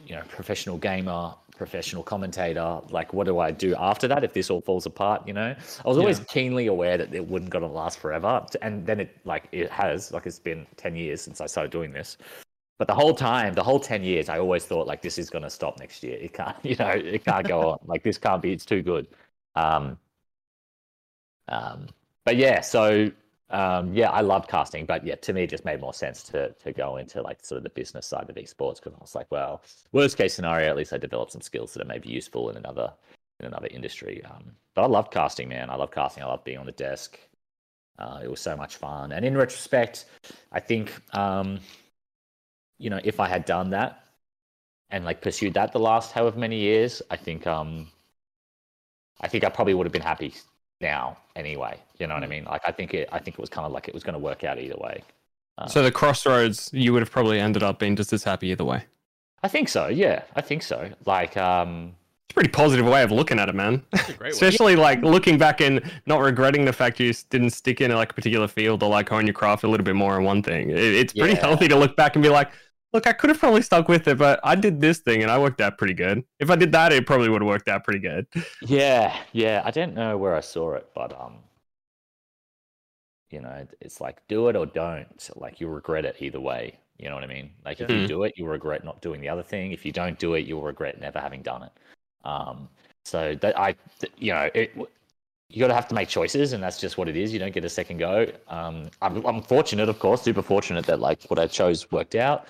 you 0.07 0.14
know, 0.16 0.23
professional 0.28 0.78
gamer, 0.78 1.35
professional 1.57 2.02
commentator. 2.02 2.80
Like, 2.90 3.12
what 3.12 3.26
do 3.26 3.38
I 3.38 3.50
do 3.50 3.75
after 3.76 4.09
that 4.09 4.25
if 4.25 4.33
this 4.33 4.50
all 4.50 4.61
falls 4.61 4.87
apart? 4.87 5.26
You 5.26 5.35
know, 5.35 5.54
I 5.85 5.88
was 5.88 5.99
always 5.99 6.19
Yeah. 6.19 6.25
keenly 6.28 6.66
aware 6.69 6.97
that 6.99 7.14
it 7.14 7.26
wouldn't 7.26 7.50
to 7.52 7.66
last 7.66 7.99
forever, 7.99 8.45
and 8.62 8.87
then 8.87 9.00
it 9.00 9.16
like 9.25 9.49
it 9.52 9.71
has. 9.71 10.12
Like, 10.12 10.26
it's 10.26 10.38
been 10.38 10.66
ten 10.76 10.97
years 10.97 11.21
since 11.21 11.40
I 11.40 11.47
started 11.47 11.71
doing 11.71 11.92
this. 11.92 12.16
But 12.78 12.88
the 12.88 12.95
whole 12.95 13.14
time, 13.14 13.52
the 13.54 13.62
whole 13.62 13.78
ten 13.78 14.02
years, 14.02 14.28
I 14.30 14.38
always 14.38 14.64
thought 14.64 14.87
like 14.87 15.02
this 15.02 15.19
is 15.19 15.28
going 15.28 15.45
to 15.45 15.50
stop 15.50 15.78
next 15.78 16.02
year. 16.02 16.16
It 16.19 16.33
can't, 16.33 16.57
you 16.64 16.76
know, 16.76 16.88
it 16.88 17.25
can't 17.25 17.47
go 17.47 17.71
on. 17.73 17.78
Like 17.84 18.02
this 18.02 18.19
can't 18.19 18.41
be. 18.43 18.52
It's 18.52 18.65
too 18.65 18.82
good. 18.82 19.06
Um, 19.54 19.99
um, 21.49 21.89
but 22.25 22.36
yeah, 22.36 22.60
so 22.60 23.10
um, 23.50 23.93
yeah, 23.93 24.10
I 24.10 24.21
loved 24.21 24.49
casting, 24.49 24.86
but 24.86 25.04
yeah, 25.04 25.17
to 25.17 25.32
me, 25.32 25.43
it 25.43 25.50
just 25.50 25.65
made 25.65 25.80
more 25.80 25.93
sense 25.93 26.23
to 26.25 26.50
to 26.52 26.73
go 26.73 26.97
into 26.97 27.21
like 27.21 27.45
sort 27.45 27.56
of 27.56 27.65
the 27.65 27.71
business 27.71 28.06
side 28.06 28.30
of 28.30 28.36
esports 28.36 28.76
because 28.76 28.95
I 28.95 29.00
was 29.00 29.15
like, 29.15 29.26
well, 29.30 29.63
worst 29.93 30.17
case 30.17 30.34
scenario, 30.34 30.69
at 30.69 30.76
least 30.76 30.93
I 30.93 30.99
developed 30.99 31.32
some 31.32 31.41
skills 31.41 31.75
that 31.75 31.82
are 31.82 31.86
maybe 31.86 32.08
useful 32.10 32.50
in 32.50 32.56
another 32.56 32.93
in 33.41 33.47
another 33.47 33.67
industry. 33.69 34.23
Um, 34.25 34.52
but 34.75 34.82
I 34.82 34.86
loved 34.86 35.13
casting, 35.13 35.49
man. 35.49 35.69
I 35.69 35.75
love 35.76 35.91
casting. 35.91 36.23
I 36.23 36.26
love 36.26 36.45
being 36.45 36.58
on 36.58 36.67
the 36.67 36.73
desk. 36.73 37.19
Uh, 37.99 38.21
it 38.23 38.30
was 38.30 38.41
so 38.41 38.56
much 38.56 38.76
fun. 38.76 39.13
And 39.13 39.25
in 39.25 39.36
retrospect, 39.36 40.06
I 40.52 40.60
think 40.60 40.93
um, 41.13 41.58
you 42.78 42.89
know 42.89 43.00
if 43.02 43.19
I 43.19 43.26
had 43.26 43.45
done 43.45 43.71
that 43.71 44.04
and 44.91 45.04
like 45.04 45.23
pursued 45.23 45.54
that 45.54 45.73
the 45.73 45.80
last 45.80 46.13
however 46.13 46.39
many 46.39 46.58
years, 46.58 47.02
I 47.10 47.17
think 47.17 47.49
um, 47.49 47.89
I 49.21 49.26
think 49.26 49.43
I 49.43 49.49
probably 49.49 49.75
would 49.75 49.86
have 49.86 49.93
been 49.93 50.02
happy 50.02 50.34
now 50.80 51.16
anyway. 51.36 51.78
You 51.99 52.06
know 52.06 52.14
what 52.14 52.23
I 52.23 52.26
mean? 52.26 52.45
Like 52.45 52.62
I 52.66 52.71
think 52.73 52.95
it 52.95 53.08
I 53.12 53.19
think 53.19 53.34
it 53.38 53.40
was 53.40 53.50
kind 53.50 53.66
of 53.66 53.73
like 53.73 53.88
it 53.88 53.95
was 53.95 54.02
going 54.02 54.14
to 54.14 54.19
work 54.19 54.45
out 54.45 54.58
either 54.58 54.76
way. 54.76 55.02
Uh, 55.58 55.66
So 55.69 55.82
the 55.82 55.93
crossroads, 55.93 56.71
you 56.73 56.93
would 56.93 57.02
have 57.02 57.10
probably 57.10 57.38
ended 57.40 57.62
up 57.62 57.78
being 57.78 57.97
just 57.97 58.12
as 58.12 58.25
happy 58.25 58.49
either 58.49 58.64
way. 58.64 58.84
I 59.43 59.49
think 59.49 59.69
so. 59.69 59.88
Yeah, 59.88 60.23
I 60.36 60.40
think 60.43 60.62
so. 60.62 60.90
Like 61.06 61.36
um, 61.36 61.95
It's 62.26 62.32
a 62.32 62.34
pretty 62.34 62.50
positive 62.50 62.86
way 62.86 63.02
of 63.02 63.10
looking 63.10 63.38
at 63.38 63.49
it, 63.49 63.54
man. 63.54 63.82
That's 63.93 64.08
a 64.08 64.12
great 64.12 64.21
one. 64.21 64.32
Especially 64.32 64.76
like 64.76 65.00
looking 65.02 65.38
back 65.38 65.60
and 65.60 65.80
not 66.06 66.21
regretting 66.21 66.64
the 66.64 66.73
fact 66.73 67.00
you 67.00 67.10
s- 67.10 67.23
didn't 67.25 67.50
stick 67.50 67.80
in 67.80 67.90
like 67.93 68.10
a 68.12 68.14
particular 68.14 68.49
field 68.49 68.82
or 68.82 68.90
like 68.90 69.08
hone 69.08 69.26
your 69.26 69.34
craft 69.34 69.64
a 69.64 69.69
little 69.69 69.84
bit 69.84 69.95
more 69.97 70.16
on 70.16 70.25
one 70.25 70.43
thing. 70.43 70.71
It, 70.71 70.78
it's 70.78 71.12
pretty 71.14 71.34
Yeah. 71.34 71.40
healthy 71.40 71.69
to 71.69 71.76
look 71.76 71.97
back 71.97 72.16
and 72.16 72.23
be 72.23 72.28
like, 72.28 72.50
look, 72.93 73.07
I 73.07 73.13
could 73.13 73.31
have 73.31 73.39
probably 73.39 73.63
stuck 73.63 73.89
with 73.89 74.07
it, 74.09 74.19
but 74.19 74.41
I 74.43 74.55
did 74.55 74.81
this 74.81 74.99
thing 74.99 75.23
and 75.23 75.31
I 75.31 75.39
worked 75.39 75.61
out 75.61 75.79
pretty 75.79 75.95
good. 75.95 76.25
If 76.39 76.50
I 76.50 76.57
did 76.57 76.73
that, 76.73 76.93
it 76.93 77.07
probably 77.07 77.29
would 77.29 77.43
have 77.43 77.49
worked 77.49 77.69
out 77.69 77.85
pretty 77.85 78.00
good. 78.00 78.26
Yeah, 78.63 79.17
yeah. 79.33 79.63
I 79.65 79.71
don't 79.71 79.95
know 79.95 80.17
where 80.17 80.35
I 80.35 80.41
saw 80.41 80.75
it, 80.75 80.89
but 80.95 81.19
um, 81.19 81.39
you 83.31 83.41
know, 83.41 83.67
it's 83.81 84.00
like 84.00 84.26
do 84.29 84.49
it 84.49 84.57
or 84.57 84.67
don't. 84.67 85.21
So, 85.21 85.35
like 85.37 85.61
you'll 85.61 85.71
regret 85.71 86.05
it 86.05 86.17
either 86.21 86.41
way. 86.41 86.79
You 86.99 87.09
know 87.09 87.15
what 87.15 87.25
I 87.25 87.29
mean? 87.29 87.50
Like 87.65 87.81
if 87.81 87.89
Yeah. 87.89 87.97
you 87.97 88.07
do 88.07 88.25
it, 88.25 88.35
you'll 88.37 88.49
regret 88.49 88.85
not 88.85 89.00
doing 89.00 89.21
the 89.21 89.29
other 89.29 89.43
thing. 89.43 89.73
If 89.73 89.87
you 89.87 89.93
don't 89.93 90.19
do 90.19 90.35
it, 90.35 90.47
you'll 90.47 90.63
regret 90.63 91.00
never 91.00 91.19
having 91.19 91.43
done 91.43 91.63
it. 91.63 91.73
Um, 92.25 92.69
so 93.07 93.35
that 93.41 93.59
I, 93.59 93.75
you 94.19 94.33
know, 94.35 94.50
it, 94.55 94.76
you 95.49 95.59
got 95.59 95.69
to 95.69 95.75
have 95.75 95.89
to 95.89 95.95
make 95.95 96.09
choices, 96.09 96.53
and 96.53 96.63
that's 96.63 96.79
just 96.79 96.99
what 96.99 97.09
it 97.09 97.17
is. 97.17 97.33
You 97.33 97.39
don't 97.39 97.53
get 97.55 97.65
a 97.65 97.69
second 97.69 97.99
go. 97.99 98.26
Um, 98.49 98.91
I'm, 99.00 99.25
I'm 99.25 99.43
fortunate, 99.43 99.89
of 99.89 99.99
course, 99.99 100.23
super 100.23 100.43
fortunate 100.43 100.85
that 100.87 101.00
like 101.00 101.25
what 101.29 101.39
I 101.39 101.47
chose 101.47 101.91
worked 101.91 102.15
out. 102.15 102.47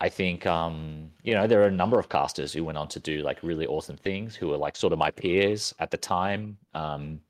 I 0.00 0.08
think 0.08 0.46
um, 0.46 1.10
you 1.22 1.34
know 1.34 1.46
there 1.46 1.60
are 1.62 1.66
a 1.66 1.70
number 1.70 1.98
of 1.98 2.08
casters 2.08 2.52
who 2.52 2.64
went 2.64 2.78
on 2.78 2.88
to 2.88 3.00
do 3.00 3.22
like 3.22 3.38
really 3.42 3.66
awesome 3.66 3.96
things, 3.96 4.34
who 4.34 4.48
were 4.48 4.56
like 4.56 4.76
sort 4.76 4.92
of 4.92 4.98
my 4.98 5.10
peers 5.10 5.74
at 5.78 5.90
the 5.90 5.96
time, 5.98 6.56
um, 6.74 7.20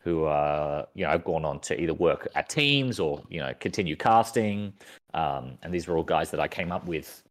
who 0.00 0.24
uh, 0.26 0.84
you 0.94 1.04
know 1.04 1.10
I've 1.10 1.24
gone 1.24 1.44
on 1.44 1.60
to 1.60 1.80
either 1.80 1.94
work 1.94 2.28
at 2.34 2.48
teams 2.48 3.00
or 3.00 3.22
you 3.28 3.40
know 3.40 3.52
continue 3.60 3.96
casting, 3.96 4.72
um, 5.14 5.58
and 5.62 5.72
these 5.72 5.86
were 5.88 5.96
all 5.96 6.02
guys 6.02 6.30
that 6.30 6.40
I 6.40 6.48
came 6.48 6.70
up 6.70 6.84
with 6.86 7.22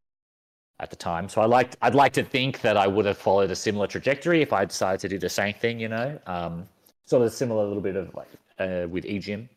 at 0.80 0.90
the 0.90 0.96
time. 0.96 1.30
So 1.30 1.42
I 1.42 1.46
liked 1.46 1.78
I'd 1.84 1.96
like 1.96 2.14
to 2.14 2.24
think 2.24 2.62
that 2.62 2.76
I 2.76 2.88
would 2.88 3.06
have 3.06 3.18
followed 3.18 3.52
a 3.52 3.56
similar 3.56 3.88
trajectory 3.88 4.42
if 4.42 4.52
I 4.52 4.66
decided 4.66 5.00
to 5.02 5.10
do 5.10 5.20
the 5.20 5.30
same 5.30 5.54
thing. 5.54 5.80
You 5.80 5.90
know, 5.90 6.20
um, 6.26 6.68
sort 7.06 7.22
of 7.22 7.32
similar, 7.34 7.64
a 7.64 7.68
little 7.68 7.84
bit 7.84 7.96
of 7.96 8.14
like 8.16 8.28
uh, 8.58 8.88
with 8.90 9.06
Ejim. 9.06 9.48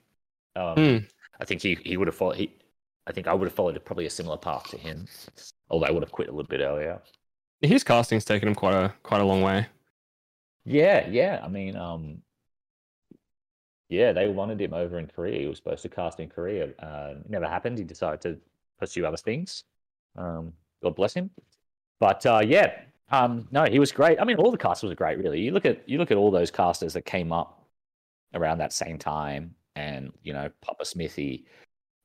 Um, 0.56 0.74
Hmm. 0.76 0.96
I 1.40 1.44
think 1.44 1.62
he, 1.62 1.76
he 1.84 1.96
would 1.96 2.06
have 2.06 2.14
followed. 2.14 2.37
He, 2.37 2.50
I 3.06 3.12
think 3.12 3.26
I 3.26 3.34
would 3.34 3.46
have 3.46 3.54
followed 3.54 3.82
probably 3.84 4.06
a 4.06 4.10
similar 4.10 4.36
path 4.36 4.70
to 4.70 4.78
him, 4.78 5.06
although 5.70 5.86
I 5.86 5.90
would 5.90 6.02
have 6.02 6.12
quit 6.12 6.28
a 6.28 6.32
little 6.32 6.48
bit 6.48 6.60
earlier. 6.60 7.00
His 7.60 7.84
casting's 7.84 8.24
taken 8.24 8.48
him 8.48 8.54
quite 8.54 8.74
a 8.74 8.92
quite 9.02 9.20
a 9.20 9.24
long 9.24 9.42
way. 9.42 9.66
Yeah, 10.64 11.06
yeah. 11.08 11.40
I 11.42 11.48
mean, 11.48 11.76
um, 11.76 12.22
yeah, 13.88 14.12
they 14.12 14.28
wanted 14.28 14.60
him 14.60 14.72
over 14.72 14.98
in 14.98 15.06
Korea. 15.06 15.40
He 15.40 15.46
was 15.46 15.58
supposed 15.58 15.82
to 15.82 15.88
cast 15.88 16.20
in 16.20 16.28
Korea. 16.28 16.70
Uh, 16.78 17.14
it 17.20 17.30
never 17.30 17.46
happened. 17.46 17.78
He 17.78 17.84
decided 17.84 18.20
to 18.22 18.38
pursue 18.78 19.04
other 19.06 19.16
things. 19.16 19.64
Um, 20.16 20.52
God 20.82 20.96
bless 20.96 21.14
him. 21.14 21.30
But 22.00 22.24
uh, 22.26 22.42
yeah, 22.44 22.72
um, 23.10 23.46
no, 23.50 23.64
he 23.64 23.78
was 23.78 23.92
great. 23.92 24.20
I 24.20 24.24
mean, 24.24 24.36
all 24.36 24.50
the 24.50 24.58
casters 24.58 24.88
were 24.88 24.96
great. 24.96 25.18
Really, 25.18 25.40
you 25.40 25.50
look 25.50 25.66
at 25.66 25.88
you 25.88 25.98
look 25.98 26.10
at 26.10 26.16
all 26.16 26.30
those 26.30 26.50
casters 26.50 26.94
that 26.94 27.04
came 27.04 27.32
up 27.32 27.66
around 28.34 28.58
that 28.58 28.72
same 28.72 28.98
time, 28.98 29.54
and 29.76 30.12
you 30.22 30.32
know, 30.32 30.50
Papa 30.60 30.84
Smithy, 30.84 31.46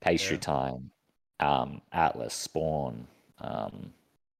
Pastry 0.01 0.37
Yeah. 0.37 0.41
Time, 0.41 0.91
um, 1.39 1.81
Atlas, 1.91 2.33
Spawn, 2.33 3.07
um, 3.39 3.93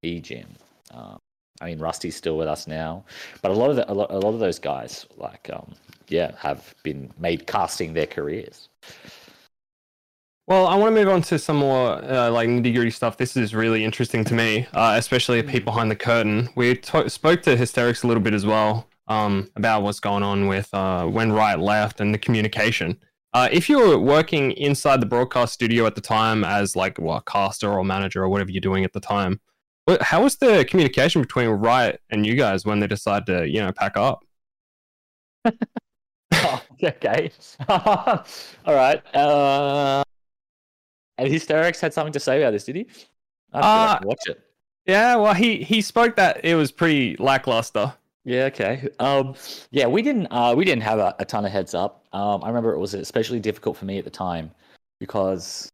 Ejim. 0.04 0.48
Um, 0.91 1.19
I 1.62 1.65
mean, 1.65 1.80
Rusty's 1.80 2.15
still 2.15 2.38
with 2.38 2.48
us 2.48 2.67
now, 2.67 3.04
but 3.41 3.52
a 3.52 3.54
lot 3.54 3.69
of 3.69 3.76
the, 3.76 3.91
a 3.91 3.93
lot, 3.93 4.12
a 4.12 4.17
lot 4.17 4.34
of 4.34 4.39
those 4.39 4.60
guys, 4.60 5.06
like, 5.17 5.50
um, 5.52 5.74
yeah, 6.08 6.32
have 6.38 6.74
been 6.84 7.12
made 7.19 7.45
casting 7.48 7.93
their 7.93 8.08
careers. 8.08 8.69
Well, 10.48 10.65
I 10.65 10.76
want 10.76 10.95
to 10.95 11.00
move 11.00 11.13
on 11.13 11.22
to 11.24 11.38
some 11.38 11.58
more 11.58 12.04
uh, 12.04 12.32
like 12.32 12.50
nitty 12.50 12.74
gritty 12.74 12.89
stuff. 12.89 13.17
This 13.17 13.38
is 13.38 13.54
really 13.54 13.84
interesting 13.84 14.24
to 14.26 14.34
me, 14.34 14.65
uh, 14.74 14.95
especially 14.98 15.38
a 15.39 15.43
peek 15.43 15.63
behind 15.63 15.91
the 15.91 15.95
curtain. 15.95 16.50
We 16.56 16.76
to- 16.76 17.08
spoke 17.10 17.43
to 17.43 17.56
Hysterics 17.56 18.02
a 18.04 18.08
little 18.08 18.24
bit 18.24 18.34
as 18.34 18.48
well 18.48 18.88
um, 19.08 19.52
about 19.56 19.84
what's 19.84 20.00
going 20.00 20.24
on 20.24 20.48
with 20.48 20.74
uh, 20.74 21.06
when 21.06 21.32
Riot 21.32 21.60
left 21.60 22.02
and 22.02 22.13
the 22.13 22.17
communication. 22.17 22.98
Uh, 23.34 23.48
if 23.52 23.70
you 23.70 23.78
were 23.80 23.98
working 23.98 24.52
inside 24.54 25.00
the 25.02 25.06
broadcast 25.06 25.54
studio 25.54 25.86
at 25.86 25.96
the 25.96 26.02
time 26.02 26.44
as 26.44 26.76
like 26.76 26.98
well, 27.00 27.18
a 27.18 27.22
caster 27.22 27.72
or 27.72 27.84
manager 27.84 28.24
or 28.24 28.30
whatever 28.30 28.52
you're 28.52 28.62
doing 28.62 28.84
at 28.84 28.94
the 28.94 29.00
time, 29.00 29.39
what, 29.86 30.02
how 30.02 30.24
was 30.24 30.38
the 30.38 30.65
communication 30.65 31.22
between 31.22 31.48
Riot 31.50 32.02
and 32.10 32.26
you 32.26 32.36
guys 32.36 32.65
when 32.65 32.80
they 32.80 32.88
decided 32.88 33.26
to 33.28 33.48
you 33.48 33.62
know 33.62 33.72
pack 33.72 33.98
up? 33.98 34.26
oh, 36.34 36.63
okay. 36.84 37.32
All 37.70 38.24
right. 38.68 39.15
Uh, 39.15 40.04
and 41.18 41.28
Hysterics 41.28 41.80
had 41.82 41.94
something 41.94 42.13
to 42.13 42.20
say 42.20 42.42
about 42.42 42.52
this, 42.52 42.63
did 42.63 42.78
he? 42.78 42.88
I 43.54 43.58
have 43.58 43.63
to 43.63 43.76
go 43.76 43.86
back 43.86 44.02
Uh, 44.02 44.08
watch 44.08 44.28
it. 44.28 44.42
Yeah, 44.86 45.15
well, 45.18 45.34
he 45.36 45.63
he 45.63 45.82
spoke 45.82 46.15
that 46.15 46.44
it 46.44 46.56
was 46.56 46.72
pretty 46.72 47.15
lackluster. 47.18 47.94
Yeah, 48.30 48.44
okay. 48.44 48.88
Um, 49.00 49.34
yeah, 49.72 49.88
we 49.88 50.04
didn't 50.04 50.28
uh, 50.28 50.54
we 50.56 50.63
didn't 50.63 50.84
have 50.84 51.00
a, 51.00 51.15
a 51.18 51.26
ton 51.26 51.46
of 51.46 51.52
heads 51.52 51.74
up. 51.74 52.06
Um, 52.13 52.44
I 52.44 52.48
remember 52.50 52.72
it 52.76 52.78
was 52.78 52.94
especially 52.94 53.39
difficult 53.39 53.76
for 53.76 53.86
me 53.86 53.98
at 53.98 54.04
the 54.04 54.12
time 54.12 54.52
because 55.00 55.72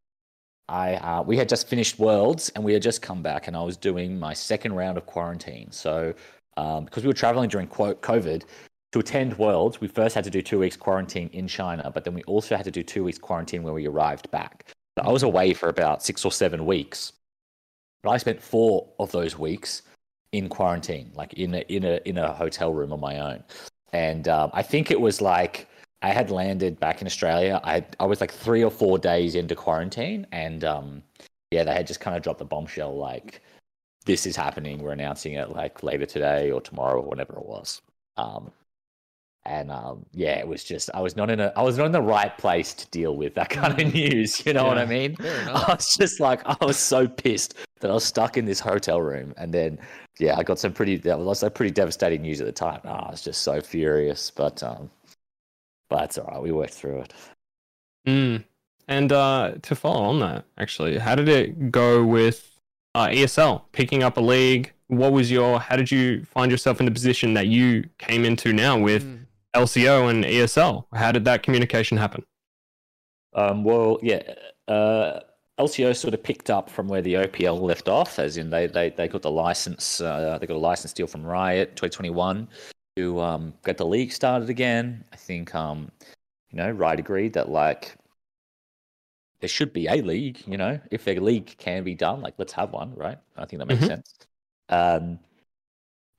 I 0.70 0.96
uh, 0.96 1.22
we 1.22 1.36
had 1.36 1.50
just 1.50 1.68
finished 1.68 2.00
Worlds 2.00 2.48
and 2.56 2.63
we 2.63 2.72
had 2.72 2.82
just 2.82 3.02
come 3.02 3.22
back 3.22 3.50
and 3.50 3.58
I 3.58 3.62
was 3.62 3.76
doing 3.76 4.18
my 4.18 4.34
second 4.34 4.72
round 4.72 4.98
of 4.98 5.06
quarantine. 5.06 5.70
So 5.70 6.13
um, 6.56 6.86
because 6.86 7.04
we 7.04 7.08
were 7.08 7.13
traveling 7.13 7.50
during 7.50 7.68
quote 7.68 8.02
COVID 8.02 8.46
to 8.94 9.00
attend 9.00 9.38
Worlds, 9.38 9.82
we 9.82 9.89
first 9.89 10.15
had 10.15 10.24
to 10.24 10.30
do 10.30 10.41
two 10.41 10.60
weeks 10.60 10.78
quarantine 10.78 11.30
in 11.34 11.50
China, 11.50 11.91
but 11.94 12.06
then 12.06 12.13
we 12.13 12.24
also 12.24 12.56
had 12.56 12.63
to 12.63 12.72
do 12.72 12.84
two 12.84 13.04
weeks 13.04 13.18
quarantine 13.18 13.63
when 13.63 13.74
we 13.74 13.86
arrived 13.86 14.32
back. 14.32 14.63
So 14.98 15.04
I 15.04 15.12
was 15.12 15.24
away 15.24 15.54
for 15.54 15.68
about 15.68 16.04
six 16.04 16.24
or 16.24 16.32
seven 16.32 16.65
weeks, 16.65 17.12
but 18.02 18.12
I 18.12 18.18
spent 18.18 18.41
four 18.41 18.88
of 18.98 19.12
those 19.12 19.38
weeks 19.38 19.82
in 20.36 20.50
quarantine, 20.50 21.12
like 21.15 21.34
in 21.34 21.56
a 21.56 21.60
in 21.69 21.86
a 21.86 22.00
in 22.06 22.17
a 22.17 22.34
hotel 22.34 22.74
room 22.74 22.91
on 22.91 23.00
my 23.00 23.19
own. 23.19 23.43
And 23.93 24.28
um, 24.28 24.50
I 24.54 24.62
think 24.62 24.91
it 24.91 25.00
was 25.00 25.21
like 25.21 25.69
I 26.02 26.10
had 26.10 26.30
landed 26.30 26.80
back 26.80 27.02
in 27.02 27.08
Australia. 27.08 27.62
I 27.63 27.86
I 28.00 28.06
was 28.06 28.21
like 28.21 28.34
three 28.34 28.63
or 28.63 28.71
four 28.71 28.98
days 28.98 29.36
into 29.36 29.56
quarantine, 29.56 30.28
and 30.32 30.63
um, 30.63 31.04
yeah, 31.52 31.63
they 31.63 31.74
had 31.74 31.88
just 31.88 32.02
kind 32.02 32.17
of 32.17 32.24
dropped 32.24 32.39
the 32.39 32.45
bombshell 32.45 32.98
like 32.98 33.41
this 34.06 34.26
is 34.26 34.36
happening. 34.36 34.80
We're 34.80 34.91
announcing 34.91 35.34
it 35.34 35.52
like 35.52 35.84
later 35.84 36.06
today 36.06 36.52
or 36.52 36.62
tomorrow 36.62 37.02
or 37.02 37.08
whatever 37.08 37.34
it 37.38 37.45
was. 37.45 37.82
Um, 38.17 38.52
and 39.45 39.71
um, 39.71 40.06
yeah, 40.12 40.38
it 40.39 40.48
was 40.48 40.63
just 40.63 40.89
I 40.93 41.02
was 41.02 41.15
not 41.15 41.30
in 41.30 41.39
a 41.39 41.54
I 41.56 41.62
was 41.62 41.78
not 41.78 41.86
in 41.86 41.91
the 41.91 42.02
right 42.02 42.36
place 42.38 42.74
to 42.74 42.88
deal 42.89 43.15
with 43.15 43.36
that 43.36 43.50
kind 43.50 43.80
of 43.80 43.93
news. 43.93 44.45
You 44.45 44.54
know 44.54 44.65
what 44.65 44.78
I 44.78 44.86
mean? 44.86 45.15
I 45.21 45.65
was 45.69 45.95
just 45.95 46.19
like 46.19 46.41
I 46.45 46.58
was 46.62 46.78
so 46.78 47.08
pissed 47.08 47.56
that 47.86 47.91
I 47.91 47.93
was 47.93 48.04
stuck 48.04 48.36
in 48.36 48.45
this 48.45 48.60
hotel 48.60 49.00
room, 49.00 49.34
and 49.38 49.54
then 49.54 49.78
yeah, 50.19 50.36
I 50.38 50.43
got 50.43 50.58
some 50.58 50.74
pretty 50.74 50.98
that 50.98 51.17
was 51.17 51.28
also 51.28 51.50
pretty 51.50 51.71
devastating 51.71 52.24
news 52.24 52.41
at 52.41 52.48
the 52.48 52.52
time. 52.52 52.82
Oh, 52.84 52.89
I 52.89 53.12
was 53.12 53.21
just 53.21 53.41
so 53.43 53.62
furious, 53.62 54.32
but 54.32 54.63
um, 54.63 54.89
but 55.89 56.06
it's 56.06 56.17
all 56.17 56.26
right. 56.28 56.41
We 56.41 56.52
worked 56.52 56.74
through 56.74 57.02
it. 57.02 57.13
Mm. 58.08 58.43
And 58.88 59.12
uh, 59.12 59.54
to 59.63 59.76
follow 59.76 60.04
on 60.04 60.19
that, 60.19 60.45
actually, 60.58 60.98
how 60.98 61.15
did 61.15 61.28
it 61.30 61.71
go 61.71 62.04
with 62.04 62.60
uh, 62.93 63.08
ESL 63.08 63.63
picking 63.71 64.04
up 64.04 64.17
a 64.17 64.21
league? 64.21 64.74
What 64.88 65.12
was 65.12 65.32
your? 65.32 65.60
How 65.60 65.76
did 65.76 65.91
you 65.91 66.26
find 66.26 66.52
yourself 66.52 66.80
in 66.80 66.86
the 66.86 66.91
position 66.91 67.34
that 67.36 67.48
you 67.48 67.88
came 68.00 68.26
into 68.26 68.52
now 68.54 68.80
with 68.80 69.04
Mm. 69.04 69.26
LCO 69.56 70.10
and 70.10 70.24
ESL? 70.26 70.86
How 70.93 71.12
did 71.12 71.26
that 71.26 71.43
communication 71.43 71.98
happen? 71.98 72.26
Um, 73.34 73.63
well, 73.63 74.00
yeah, 74.02 74.21
uh, 74.67 75.19
LCO 75.60 75.96
sort 75.96 76.13
of 76.13 76.22
picked 76.22 76.50
up 76.50 76.70
from 76.70 76.88
where 76.88 77.02
the 77.02 77.13
OPL 77.13 77.62
left 77.62 77.88
off, 77.88 78.20
as 78.20 78.38
in 78.38 78.50
they 78.50 78.68
they, 78.68 78.89
they 78.89 79.08
got 79.08 79.22
the 79.22 79.32
license, 79.32 80.02
uh, 80.02 80.38
they 80.39 80.48
got 80.48 80.56
a 80.56 80.60
license 80.60 80.91
deal 80.91 81.08
from 81.08 81.26
Riot 81.26 81.76
2021 81.76 82.48
to 82.98 83.22
um, 83.22 83.54
get 83.63 83.78
the 83.78 83.86
league 83.86 84.12
started 84.12 84.50
again. 84.50 85.04
I 85.13 85.15
think 85.15 85.56
um, 85.56 85.89
you 86.52 86.58
know 86.58 86.70
Riot 86.72 87.00
agreed 87.00 87.34
that 87.34 87.50
like 87.50 87.96
there 89.39 89.48
should 89.48 89.72
be 89.72 89.88
a 89.88 90.02
league. 90.02 90.44
You 90.46 90.58
know, 90.58 90.80
if 90.91 91.08
a 91.08 91.20
league 91.20 91.56
can 91.58 91.84
be 91.84 91.96
done, 91.96 92.22
like 92.22 92.34
let's 92.38 92.54
have 92.54 92.74
one, 92.74 92.94
right? 92.96 93.18
I 93.38 93.46
think 93.46 93.60
that 93.60 93.68
makes 93.68 93.84
Mhm. 93.84 93.88
sense. 93.88 94.13
Um, 94.68 95.20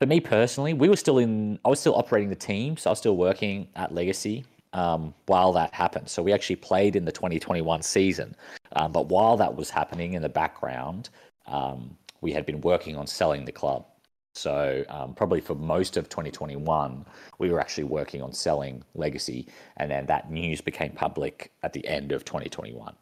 for 0.01 0.07
me 0.07 0.21
personally, 0.21 0.73
we 0.73 0.89
were 0.89 0.97
still 0.97 1.19
in. 1.19 1.59
I 1.63 1.69
was 1.69 1.81
still 1.81 1.95
operating 1.95 2.31
the 2.31 2.37
team, 2.37 2.79
so 2.79 2.89
I 2.89 2.93
was 2.93 3.01
still 3.01 3.17
working 3.17 3.69
at 3.75 3.93
Legacy 3.93 4.47
um, 4.73 5.15
while 5.27 5.53
that 5.53 5.73
happened. 5.73 6.09
So 6.09 6.23
we 6.23 6.33
actually 6.33 6.57
played 6.57 6.97
in 6.97 7.05
the 7.05 7.13
2021 7.13 7.83
season. 7.83 8.35
Um, 8.73 8.93
but 8.93 9.09
while 9.09 9.37
that 9.37 9.55
was 9.55 9.71
happening 9.71 10.15
in 10.15 10.23
the 10.23 10.29
background, 10.29 11.11
um, 11.47 11.97
we 12.21 12.33
had 12.33 12.47
been 12.47 12.61
working 12.61 12.97
on 12.97 13.07
selling 13.07 13.45
the 13.45 13.53
club. 13.53 13.87
So 14.35 14.85
um, 14.91 15.15
probably 15.15 15.41
for 15.41 15.55
most 15.55 15.97
of 15.97 16.11
2021, 16.11 17.07
we 17.39 17.51
were 17.51 17.59
actually 17.59 17.85
working 17.85 18.21
on 18.21 18.33
selling 18.33 18.83
Legacy, 18.95 19.49
and 19.79 19.91
then 19.91 20.05
that 20.07 20.31
news 20.31 20.61
became 20.61 20.93
public 20.93 21.53
at 21.63 21.73
the 21.73 21.87
end 21.87 22.13
of 22.13 22.25
2021. 22.27 22.95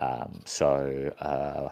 Um, 0.00 0.40
so 0.44 1.12
uh, 1.20 1.68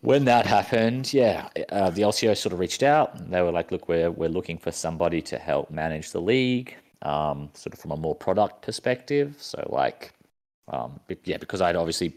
when 0.00 0.24
that 0.24 0.44
happened, 0.44 1.14
yeah, 1.14 1.48
uh, 1.70 1.90
the 1.90 2.02
LCO 2.02 2.36
sort 2.36 2.52
of 2.52 2.58
reached 2.58 2.82
out. 2.82 3.30
They 3.30 3.40
were 3.42 3.52
like, 3.52 3.70
"Look, 3.70 3.88
we're 3.88 4.10
we're 4.10 4.28
looking 4.28 4.58
for 4.58 4.72
somebody 4.72 5.22
to 5.22 5.38
help 5.38 5.70
manage 5.70 6.10
the 6.10 6.20
league, 6.20 6.76
um, 7.04 7.50
sort 7.54 7.74
of 7.74 7.78
from 7.80 7.92
a 7.92 7.96
more 7.96 8.14
product 8.14 8.62
perspective." 8.62 9.36
So 9.38 9.66
like, 9.70 10.12
um, 10.68 11.00
yeah, 11.24 11.36
because 11.38 11.60
I'd 11.60 11.76
obviously 11.76 12.16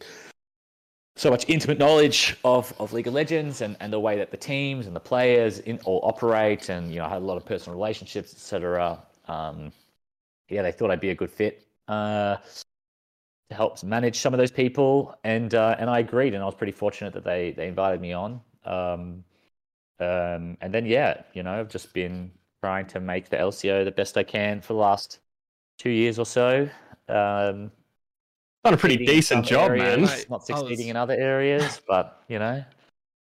so 1.18 1.32
much 1.32 1.50
intimate 1.50 1.80
knowledge 1.80 2.38
of, 2.46 2.72
of 2.80 2.94
League 2.94 3.08
of 3.08 3.14
Legends 3.14 3.62
and, 3.62 3.76
and 3.80 3.92
the 3.92 4.00
way 4.00 4.18
that 4.18 4.30
the 4.30 4.38
teams 4.38 4.86
and 4.86 4.96
the 4.96 5.00
players 5.00 5.60
in, 5.60 5.80
all 5.80 6.00
operate, 6.04 6.70
and 6.70 6.92
you 6.92 7.00
know, 7.00 7.06
I 7.06 7.10
had 7.10 7.22
a 7.22 7.26
lot 7.26 7.38
of 7.38 7.46
personal 7.46 7.78
relationships, 7.78 8.32
etc. 8.34 9.02
Um, 9.28 9.72
yeah, 10.50 10.62
they 10.62 10.72
thought 10.72 10.92
I'd 10.92 11.00
be 11.00 11.10
a 11.10 11.16
good 11.16 11.32
fit 11.32 11.68
uh, 11.88 12.38
to 13.50 13.56
help 13.56 13.84
manage 13.84 14.20
some 14.20 14.34
of 14.34 14.38
those 14.38 14.52
people, 14.52 15.18
and 15.24 15.54
uh, 15.56 15.76
and 15.80 15.90
I 15.90 16.00
agreed, 16.00 16.34
and 16.34 16.44
I 16.44 16.46
was 16.46 16.56
pretty 16.56 16.72
fortunate 16.72 17.14
that 17.14 17.24
they 17.24 17.52
they 17.52 17.68
invited 17.68 18.00
me 18.00 18.14
on. 18.14 18.42
Um, 18.64 19.24
um, 20.00 20.58
and 20.62 20.72
then 20.72 20.86
yeah, 20.86 21.24
you 21.34 21.44
know, 21.44 21.60
I've 21.60 21.70
just 21.70 21.94
been 21.94 22.32
trying 22.68 22.86
to 22.86 23.00
make 23.00 23.30
the 23.30 23.38
LCO 23.38 23.86
the 23.86 23.92
best 23.92 24.18
I 24.18 24.24
can 24.24 24.60
for 24.60 24.74
the 24.74 24.80
last 24.80 25.20
two 25.80 25.90
years 25.90 26.20
or 26.20 26.26
so. 26.26 26.64
Um, 27.08 27.72
Done 28.66 28.74
a 28.74 28.78
pretty 28.78 29.06
decent 29.06 29.46
job, 29.46 29.72
areas, 29.72 29.86
man. 29.86 30.00
Not 30.30 30.30
I 30.30 30.36
was- 30.36 30.46
succeeding 30.48 30.90
in 30.90 30.98
other 30.98 31.14
areas, 31.14 31.80
but 31.88 32.24
you 32.28 32.40
know, 32.40 32.62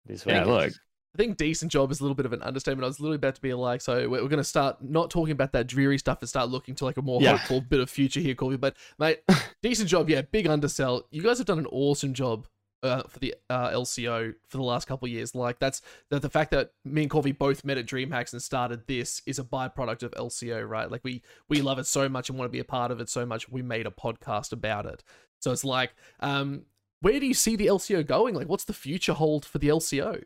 it 0.07 0.11
is 0.11 0.25
what 0.25 0.33
Yeah, 0.33 0.45
look. 0.45 0.71
I 1.15 1.17
think 1.17 1.37
decent 1.37 1.71
job 1.71 1.91
is 1.91 1.99
a 1.99 2.03
little 2.03 2.15
bit 2.15 2.25
of 2.25 2.33
an 2.33 2.41
understatement. 2.41 2.83
I 2.85 2.87
was 2.87 2.99
literally 2.99 3.17
about 3.17 3.35
to 3.35 3.41
be 3.41 3.53
like, 3.53 3.81
so 3.81 4.09
we're, 4.09 4.21
we're 4.23 4.29
going 4.29 4.37
to 4.37 4.43
start 4.43 4.77
not 4.81 5.11
talking 5.11 5.31
about 5.33 5.51
that 5.53 5.67
dreary 5.67 5.97
stuff 5.99 6.19
and 6.21 6.29
start 6.29 6.49
looking 6.49 6.73
to 6.75 6.85
like 6.85 6.97
a 6.97 7.01
more 7.03 7.21
Yeah. 7.21 7.37
hopeful 7.37 7.61
bit 7.61 7.79
of 7.79 7.89
future 7.89 8.19
here, 8.19 8.33
Corvy. 8.35 8.59
But 8.59 8.77
mate, 8.97 9.19
decent 9.61 9.89
job, 9.89 10.09
yeah, 10.09 10.21
big 10.21 10.47
undersell. 10.47 11.05
You 11.11 11.21
guys 11.21 11.37
have 11.37 11.45
done 11.47 11.59
an 11.59 11.67
awesome 11.67 12.13
job 12.15 12.47
uh, 12.83 13.03
for 13.03 13.19
the 13.19 13.35
uh, 13.49 13.69
LCO 13.69 14.33
for 14.47 14.57
the 14.57 14.63
last 14.63 14.87
couple 14.87 15.07
years. 15.07 15.35
Like 15.35 15.59
that's 15.59 15.81
the, 16.09 16.19
the 16.19 16.29
fact 16.29 16.51
that 16.51 16.71
me 16.85 17.03
and 17.03 17.11
Corvy 17.11 17.37
both 17.37 17.65
met 17.65 17.77
at 17.77 17.85
DreamHacks 17.85 18.33
and 18.33 18.41
started 18.41 18.87
this 18.87 19.21
is 19.25 19.39
a 19.39 19.43
byproduct 19.43 20.03
of 20.03 20.11
LCO, 20.11 20.67
right? 20.67 20.89
Like 20.89 21.03
we 21.03 21.21
we 21.47 21.61
love 21.61 21.79
it 21.79 21.85
so 21.85 22.09
much 22.09 22.29
and 22.29 22.37
want 22.37 22.49
to 22.49 22.55
be 22.55 22.59
a 22.59 22.65
part 22.65 22.91
of 22.91 22.99
it 22.99 23.09
so 23.09 23.25
much. 23.25 23.49
We 23.49 23.61
made 23.61 23.85
a 23.85 23.91
podcast 23.91 24.51
about 24.51 24.85
it. 24.85 25.03
So 25.39 25.51
it's 25.51 25.63
like, 25.63 25.93
um, 26.19 26.63
where 27.01 27.19
do 27.19 27.25
you 27.25 27.33
see 27.33 27.55
the 27.55 27.67
LCO 27.67 28.05
going? 28.05 28.35
Like, 28.35 28.49
what's 28.49 28.65
the 28.65 28.73
future 28.73 29.13
hold 29.13 29.45
for 29.45 29.57
the 29.57 29.69
LCO? 29.69 30.23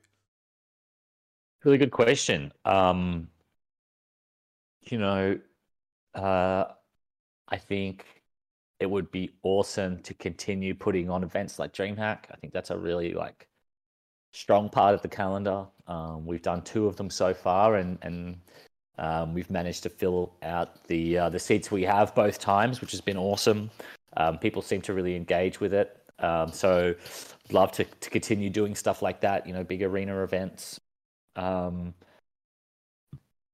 Really 1.63 1.78
good 1.78 1.92
question. 1.92 2.52
Um, 2.66 3.30
you 4.82 4.98
know, 4.98 5.39
uh, 6.16 6.66
I 7.48 7.58
think 7.58 8.06
it 8.79 8.89
would 8.89 9.12
be 9.12 9.31
awesome 9.43 9.99
to 10.03 10.13
continue 10.13 10.73
putting 10.73 11.09
on 11.09 11.23
events 11.23 11.59
like 11.59 11.73
DreamHack. 11.73 12.25
I 12.31 12.36
think 12.39 12.53
that's 12.53 12.71
a 12.71 12.77
really 12.77 13.13
like 13.13 13.47
strong 14.31 14.69
part 14.69 14.95
of 14.95 15.01
the 15.01 15.07
calendar. 15.07 15.65
Um, 15.88 16.25
we've 16.25 16.41
done 16.41 16.62
two 16.63 16.88
of 16.88 16.95
them 16.95 17.09
so 17.09 17.33
far, 17.33 17.75
and 17.75 17.97
and 18.01 18.38
um, 18.97 19.33
we've 19.33 19.49
managed 19.49 19.83
to 19.83 19.89
fill 19.89 20.33
out 20.43 20.83
the 20.86 21.17
uh, 21.17 21.29
the 21.29 21.39
seats 21.39 21.71
we 21.71 21.83
have 21.83 22.13
both 22.13 22.39
times, 22.39 22.81
which 22.81 22.91
has 22.91 23.01
been 23.01 23.17
awesome. 23.17 23.69
Um, 24.17 24.38
people 24.38 24.62
seem 24.62 24.81
to 24.83 24.93
really 24.93 25.15
engage 25.15 25.59
with 25.59 25.73
it. 25.73 25.97
Um, 26.19 26.51
so, 26.51 26.93
love 27.51 27.71
to, 27.73 27.83
to 27.83 28.09
continue 28.09 28.49
doing 28.49 28.75
stuff 28.75 29.01
like 29.01 29.21
that. 29.21 29.47
You 29.47 29.53
know, 29.53 29.63
big 29.63 29.81
arena 29.81 30.23
events. 30.23 30.79
Um, 31.36 31.93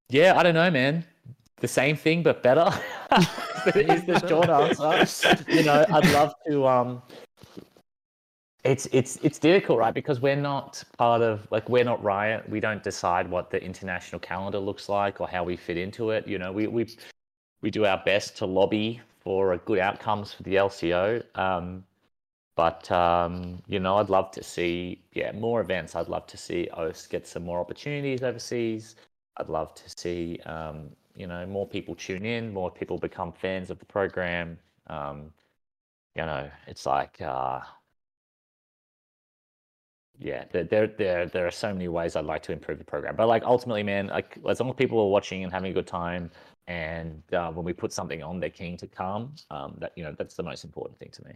yeah, 0.10 0.38
I 0.38 0.44
don't 0.44 0.56
know, 0.56 0.72
man. 0.72 1.06
The 1.58 1.68
same 1.68 1.96
thing, 1.96 2.24
but 2.24 2.42
better 2.42 2.72
is 3.68 4.06
the 4.06 4.28
short 4.28 4.50
answer. 4.50 5.52
You 5.52 5.64
know, 5.64 5.86
I'd 5.90 6.12
love 6.12 6.34
to. 6.48 6.68
Um, 6.68 7.02
it's 8.64 8.88
it's 8.92 9.18
it's 9.18 9.40
difficult, 9.40 9.80
right? 9.80 9.94
Because 9.94 10.20
we're 10.20 10.36
not 10.36 10.84
part 10.98 11.22
of 11.22 11.48
like 11.52 11.70
we're 11.70 11.84
not 11.84 12.04
Riot. 12.04 12.48
We 12.50 12.60
don't 12.60 12.84
decide 12.84 13.30
what 13.30 13.50
the 13.50 13.64
international 13.64 14.20
calendar 14.20 14.60
looks 14.60 14.90
like 14.90 15.22
or 15.22 15.28
how 15.28 15.44
we 15.44 15.56
fit 15.56 15.78
into 15.78 16.12
it. 16.12 16.28
You 16.28 16.38
know, 16.40 16.52
we 16.52 16.68
we 16.68 16.88
we 17.62 17.72
do 17.72 17.86
our 17.86 18.02
best 18.06 18.38
to 18.38 18.46
lobby 18.46 19.02
for 19.20 19.54
a 19.54 19.58
good 19.60 19.80
outcomes 19.80 20.34
for 20.34 20.44
the 20.44 20.56
LCO. 20.56 21.24
Um, 21.38 21.84
but 22.56 22.92
um, 22.92 23.62
you 23.68 23.80
know, 23.80 23.98
I'd 23.98 24.10
love 24.10 24.32
to 24.32 24.44
see 24.44 25.02
yeah 25.14 25.32
more 25.32 25.62
events. 25.62 25.96
I'd 25.96 26.10
love 26.10 26.28
to 26.28 26.38
see 26.38 26.68
OS 26.74 27.08
get 27.08 27.26
some 27.26 27.46
more 27.46 27.60
opportunities 27.60 28.24
overseas. 28.24 28.96
I'd 29.38 29.48
love 29.48 29.74
to 29.76 29.84
see 29.98 30.40
um, 30.46 30.90
you 31.16 31.28
know 31.28 31.46
more 31.46 31.68
people 31.68 31.96
tune 31.96 32.26
in, 32.26 32.54
more 32.54 32.72
people 32.72 32.98
become 32.98 33.32
fans 33.32 33.70
of 33.70 33.80
the 33.80 33.86
program. 33.86 34.58
Um, 34.88 35.32
you 36.16 36.26
know, 36.26 36.50
it's 36.68 36.86
like, 36.86 37.22
uh, 37.22 37.62
yeah, 40.18 40.44
there, 40.52 40.66
there, 40.66 40.88
there, 40.88 41.26
there 41.28 41.48
are 41.48 41.52
so 41.52 41.72
many 41.72 41.88
ways 41.88 42.16
I'd 42.16 42.26
like 42.26 42.44
to 42.44 42.52
improve 42.52 42.78
the 42.78 42.84
program. 42.84 43.16
But 43.16 43.28
like 43.28 43.44
ultimately, 43.44 43.84
man, 43.84 44.08
like 44.08 44.38
as 44.48 44.60
long 44.60 44.70
as 44.70 44.76
people 44.76 45.00
are 45.00 45.08
watching 45.08 45.44
and 45.44 45.54
having 45.54 45.72
a 45.72 45.74
good 45.74 45.88
time, 45.88 46.30
and 46.68 47.24
uh, 47.34 47.52
when 47.52 47.66
we 47.66 47.74
put 47.74 47.94
something 47.94 48.22
on, 48.22 48.40
they're 48.40 48.50
keen 48.50 48.78
to 48.78 48.88
come. 48.88 49.34
Um, 49.50 49.76
that 49.80 49.94
you 49.96 50.04
know, 50.04 50.14
that's 50.18 50.36
the 50.36 50.44
most 50.44 50.64
important 50.66 51.00
thing 51.00 51.10
to 51.14 51.24
me. 51.24 51.32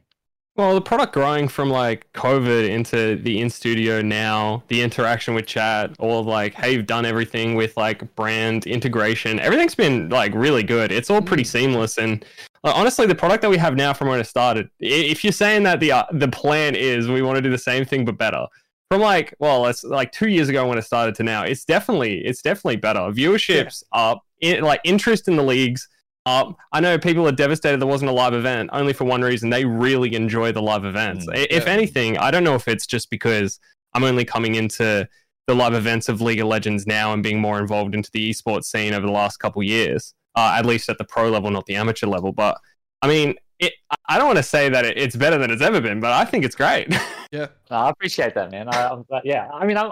Well, 0.56 0.76
the 0.76 0.82
product 0.82 1.14
growing 1.14 1.48
from 1.48 1.72
like 1.72 2.06
COVID 2.14 2.70
into 2.70 3.16
the 3.16 3.42
in 3.42 3.50
studio 3.50 4.04
now, 4.04 4.64
the 4.68 4.84
interaction 4.84 5.34
with 5.34 5.48
chat, 5.48 5.96
all 5.98 6.20
of 6.20 6.28
like, 6.28 6.54
hey, 6.54 6.74
you've 6.74 6.86
done 6.86 7.06
everything 7.06 7.56
with 7.56 7.76
like 7.76 8.16
brand 8.16 8.68
integration. 8.68 9.40
Everything's 9.40 9.74
been 9.74 10.10
like 10.10 10.32
really 10.36 10.62
good. 10.62 10.92
It's 10.92 11.10
all 11.10 11.24
pretty 11.24 11.44
seamless. 11.44 11.98
And 11.98 12.24
uh, 12.64 12.72
honestly, 12.76 13.08
the 13.08 13.16
product 13.16 13.42
that 13.42 13.50
we 13.50 13.58
have 13.58 13.76
now 13.76 13.94
from 13.94 14.10
when 14.10 14.20
it 14.20 14.28
started, 14.28 14.70
if 14.80 15.24
you're 15.24 15.34
saying 15.34 15.64
that 15.64 15.80
the 15.80 15.92
uh, 15.92 16.06
the 16.12 16.28
plan 16.28 16.76
is 16.76 17.08
we 17.08 17.24
want 17.24 17.38
to 17.38 17.42
do 17.42 17.50
the 17.50 17.58
same 17.58 17.84
thing 17.84 18.06
but 18.06 18.20
better, 18.20 18.46
from 18.92 19.02
like 19.02 19.34
well, 19.40 19.66
it's 19.66 19.84
like 19.84 20.12
two 20.12 20.28
years 20.28 20.50
ago 20.50 20.68
when 20.68 20.78
it 20.78 20.84
started 20.84 21.16
to 21.16 21.24
now, 21.24 21.42
it's 21.42 21.66
definitely 21.66 22.24
it's 22.24 22.44
definitely 22.44 22.76
better. 22.76 23.00
Viewerships 23.00 23.82
up, 23.92 24.24
in, 24.40 24.64
like 24.64 24.82
interest 24.84 25.28
in 25.28 25.36
the 25.36 25.44
leagues 25.44 25.90
up. 26.26 26.58
I 26.72 26.80
know 26.80 26.98
people 26.98 27.28
are 27.28 27.32
devastated 27.32 27.80
there 27.80 27.88
wasn't 27.88 28.12
a 28.12 28.14
live 28.14 28.34
event, 28.34 28.70
only 28.74 28.94
for 28.94 29.04
one 29.04 29.22
reason. 29.22 29.50
They 29.50 29.66
really 29.66 30.16
enjoy 30.16 30.52
the 30.52 30.62
live 30.62 30.86
events. 30.86 31.26
Mm, 31.28 31.48
if 31.50 31.66
yeah. 31.66 31.72
anything, 31.72 32.18
I 32.18 32.32
don't 32.32 32.44
know 32.44 32.56
if 32.56 32.68
it's 32.68 32.86
just 32.86 33.10
because 33.10 33.60
I'm 33.94 34.04
only 34.04 34.26
coming 34.26 34.56
into 34.56 35.08
the 35.48 35.56
live 35.56 35.74
events 35.74 36.10
of 36.10 36.22
League 36.22 36.40
of 36.40 36.48
Legends 36.48 36.88
now 36.88 37.14
and 37.14 37.22
being 37.22 37.40
more 37.40 37.60
involved 37.60 37.94
into 37.94 38.10
the 38.14 38.30
esports 38.30 38.66
scene 38.66 38.94
over 38.94 39.06
the 39.06 39.12
last 39.12 39.38
couple 39.38 39.62
years, 39.62 40.14
uh, 40.36 40.56
at 40.58 40.66
least 40.66 40.90
at 40.90 40.98
the 40.98 41.04
pro 41.04 41.30
level, 41.30 41.52
not 41.52 41.66
the 41.66 41.76
amateur 41.76 42.08
level. 42.08 42.32
But 42.32 42.58
I 43.02 43.08
mean, 43.08 43.36
it, 43.60 43.74
I 44.08 44.18
don't 44.18 44.28
want 44.28 44.38
to 44.38 44.44
say 44.44 44.70
that 44.70 44.86
it, 44.86 44.98
it's 44.98 45.16
better 45.16 45.38
than 45.38 45.52
it's 45.52 45.62
ever 45.62 45.82
been, 45.82 46.00
but 46.00 46.12
I 46.12 46.26
think 46.26 46.46
it's 46.46 46.56
great. 46.56 46.94
Yeah. 47.32 47.48
I 47.72 47.90
appreciate 47.90 48.36
that, 48.36 48.52
man. 48.52 48.70
I, 48.70 48.90
I'm. 48.90 49.06
Yeah, 49.24 49.50
I 49.52 49.66
mean, 49.66 49.76
I'm. 49.76 49.92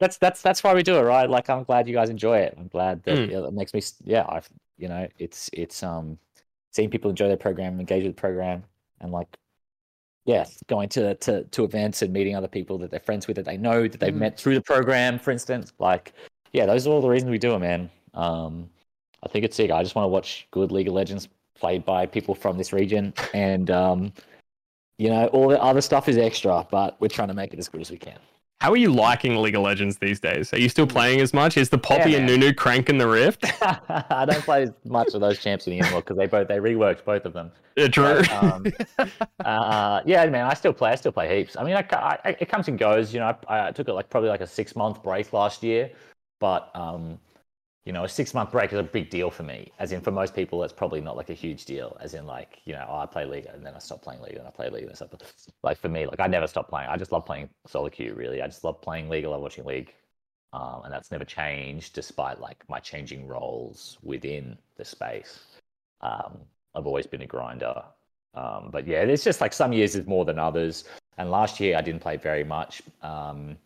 That's 0.00 0.16
that's 0.18 0.42
that's 0.42 0.62
why 0.62 0.74
we 0.74 0.82
do 0.82 0.96
it, 0.96 1.02
right? 1.02 1.28
Like, 1.28 1.50
I'm 1.50 1.64
glad 1.64 1.88
you 1.88 1.94
guys 1.94 2.08
enjoy 2.10 2.38
it. 2.38 2.54
I'm 2.56 2.68
glad 2.68 3.02
that 3.04 3.18
Mm. 3.18 3.42
that 3.44 3.52
makes 3.52 3.74
me. 3.74 3.82
Yeah, 4.04 4.24
I've 4.28 4.48
you 4.76 4.88
know, 4.88 5.08
it's 5.18 5.50
it's 5.52 5.82
um, 5.82 6.18
seeing 6.70 6.88
people 6.90 7.10
enjoy 7.10 7.26
their 7.28 7.36
program, 7.36 7.80
engage 7.80 8.04
with 8.04 8.14
the 8.14 8.20
program, 8.20 8.62
and 9.00 9.10
like, 9.10 9.36
yeah, 10.24 10.44
going 10.68 10.88
to 10.90 11.14
to 11.16 11.44
to 11.44 11.64
events 11.64 12.02
and 12.02 12.12
meeting 12.12 12.36
other 12.36 12.46
people 12.48 12.78
that 12.78 12.90
they're 12.90 13.00
friends 13.00 13.26
with 13.26 13.36
that 13.36 13.44
they 13.44 13.56
know 13.56 13.88
that 13.88 13.98
they've 13.98 14.14
Mhm. 14.14 14.18
met 14.18 14.38
through 14.38 14.54
the 14.54 14.62
program, 14.62 15.18
for 15.18 15.32
instance. 15.32 15.72
Like, 15.80 16.12
yeah, 16.52 16.64
those 16.66 16.86
are 16.86 16.90
all 16.90 17.00
the 17.00 17.08
reasons 17.08 17.30
we 17.30 17.38
do 17.38 17.54
it, 17.54 17.58
man. 17.58 17.90
Um, 18.14 18.70
I 19.24 19.28
think 19.28 19.44
it's 19.44 19.56
sick. 19.56 19.72
I 19.72 19.82
just 19.82 19.96
want 19.96 20.04
to 20.04 20.08
watch 20.10 20.46
good 20.52 20.70
League 20.70 20.86
of 20.86 20.94
Legends 20.94 21.28
played 21.54 21.84
by 21.84 22.06
people 22.06 22.36
from 22.36 22.56
this 22.56 22.72
region, 22.72 23.12
and 23.34 23.68
um, 23.72 24.12
you 24.98 25.08
know, 25.10 25.26
all 25.28 25.48
the 25.48 25.60
other 25.60 25.80
stuff 25.80 26.08
is 26.08 26.16
extra, 26.18 26.64
but 26.70 27.00
we're 27.00 27.08
trying 27.08 27.28
to 27.28 27.34
make 27.34 27.52
it 27.52 27.58
as 27.58 27.68
good 27.68 27.80
as 27.80 27.90
we 27.90 27.98
can. 27.98 28.18
How 28.60 28.72
are 28.72 28.76
you 28.76 28.92
liking 28.92 29.36
League 29.36 29.54
of 29.54 29.62
Legends 29.62 29.98
these 29.98 30.18
days? 30.18 30.52
Are 30.52 30.58
you 30.58 30.68
still 30.68 30.86
playing 30.86 31.20
as 31.20 31.32
much? 31.32 31.56
Is 31.56 31.70
the 31.70 31.78
Poppy 31.78 32.16
and 32.16 32.26
man. 32.26 32.40
Nunu 32.40 32.52
cranking 32.52 32.98
the 32.98 33.06
rift? 33.06 33.44
I 33.62 34.26
don't 34.28 34.42
play 34.42 34.64
as 34.64 34.72
much 34.84 35.14
of 35.14 35.20
those 35.20 35.38
champs 35.38 35.68
anymore 35.68 36.00
because 36.00 36.16
they 36.16 36.26
both 36.26 36.48
they 36.48 36.56
reworked 36.56 37.04
both 37.04 37.24
of 37.24 37.32
them. 37.34 37.52
Uh, 37.78 37.86
Drew. 37.86 38.20
But, 38.22 38.32
um, 38.32 38.66
uh, 39.44 40.00
yeah, 40.04 40.26
man, 40.26 40.46
I 40.46 40.54
still 40.54 40.72
play. 40.72 40.90
I 40.90 40.96
still 40.96 41.12
play 41.12 41.38
heaps. 41.38 41.56
I 41.56 41.62
mean, 41.62 41.76
I, 41.76 41.86
I, 41.92 42.36
it 42.40 42.48
comes 42.48 42.66
and 42.66 42.76
goes. 42.76 43.14
You 43.14 43.20
know, 43.20 43.36
I, 43.46 43.68
I 43.68 43.70
took 43.70 43.86
it 43.86 43.92
like 43.92 44.10
probably 44.10 44.28
like 44.28 44.40
a 44.40 44.46
six 44.46 44.74
month 44.74 45.04
break 45.04 45.32
last 45.32 45.62
year, 45.62 45.92
but 46.40 46.72
um, 46.74 47.20
you 47.84 47.92
know, 47.92 48.04
a 48.04 48.08
six 48.08 48.34
month 48.34 48.52
break 48.52 48.72
is 48.72 48.78
a 48.78 48.82
big 48.82 49.08
deal 49.08 49.30
for 49.30 49.42
me. 49.42 49.72
As 49.78 49.92
in, 49.92 50.00
for 50.00 50.10
most 50.10 50.34
people, 50.34 50.62
it's 50.62 50.72
probably 50.72 51.00
not 51.00 51.16
like 51.16 51.30
a 51.30 51.34
huge 51.34 51.64
deal. 51.64 51.96
As 52.00 52.14
in, 52.14 52.26
like 52.26 52.60
you 52.64 52.74
know, 52.74 52.86
oh, 52.88 52.98
I 52.98 53.06
play 53.06 53.24
League 53.24 53.46
and 53.52 53.64
then 53.64 53.74
I 53.74 53.78
stop 53.78 54.02
playing 54.02 54.20
League 54.20 54.36
and 54.36 54.46
I 54.46 54.50
play 54.50 54.68
League 54.68 54.84
and 54.84 54.94
stuff. 54.94 55.10
Like 55.62 55.78
for 55.78 55.88
me, 55.88 56.06
like 56.06 56.20
I 56.20 56.26
never 56.26 56.46
stop 56.46 56.68
playing. 56.68 56.88
I 56.88 56.96
just 56.96 57.12
love 57.12 57.24
playing 57.24 57.48
solo 57.66 57.88
queue. 57.88 58.14
Really, 58.14 58.42
I 58.42 58.46
just 58.46 58.64
love 58.64 58.80
playing 58.82 59.08
League. 59.08 59.24
I 59.24 59.28
love 59.28 59.40
watching 59.40 59.64
League. 59.64 59.94
Um, 60.52 60.82
and 60.84 60.92
that's 60.92 61.10
never 61.10 61.24
changed 61.24 61.94
despite 61.94 62.40
like 62.40 62.64
my 62.68 62.78
changing 62.78 63.26
roles 63.26 63.98
within 64.02 64.56
the 64.76 64.84
space. 64.84 65.40
Um, 66.00 66.38
I've 66.74 66.86
always 66.86 67.06
been 67.06 67.22
a 67.22 67.26
grinder. 67.26 67.82
Um, 68.34 68.70
but 68.70 68.86
yeah, 68.86 69.02
it's 69.02 69.24
just 69.24 69.40
like 69.40 69.52
some 69.52 69.72
years 69.72 69.94
is 69.94 70.06
more 70.06 70.24
than 70.24 70.38
others. 70.38 70.84
And 71.18 71.30
last 71.30 71.60
year 71.60 71.76
I 71.76 71.82
didn't 71.82 72.00
play 72.00 72.16
very 72.16 72.44
much. 72.44 72.82
Um, 73.02 73.56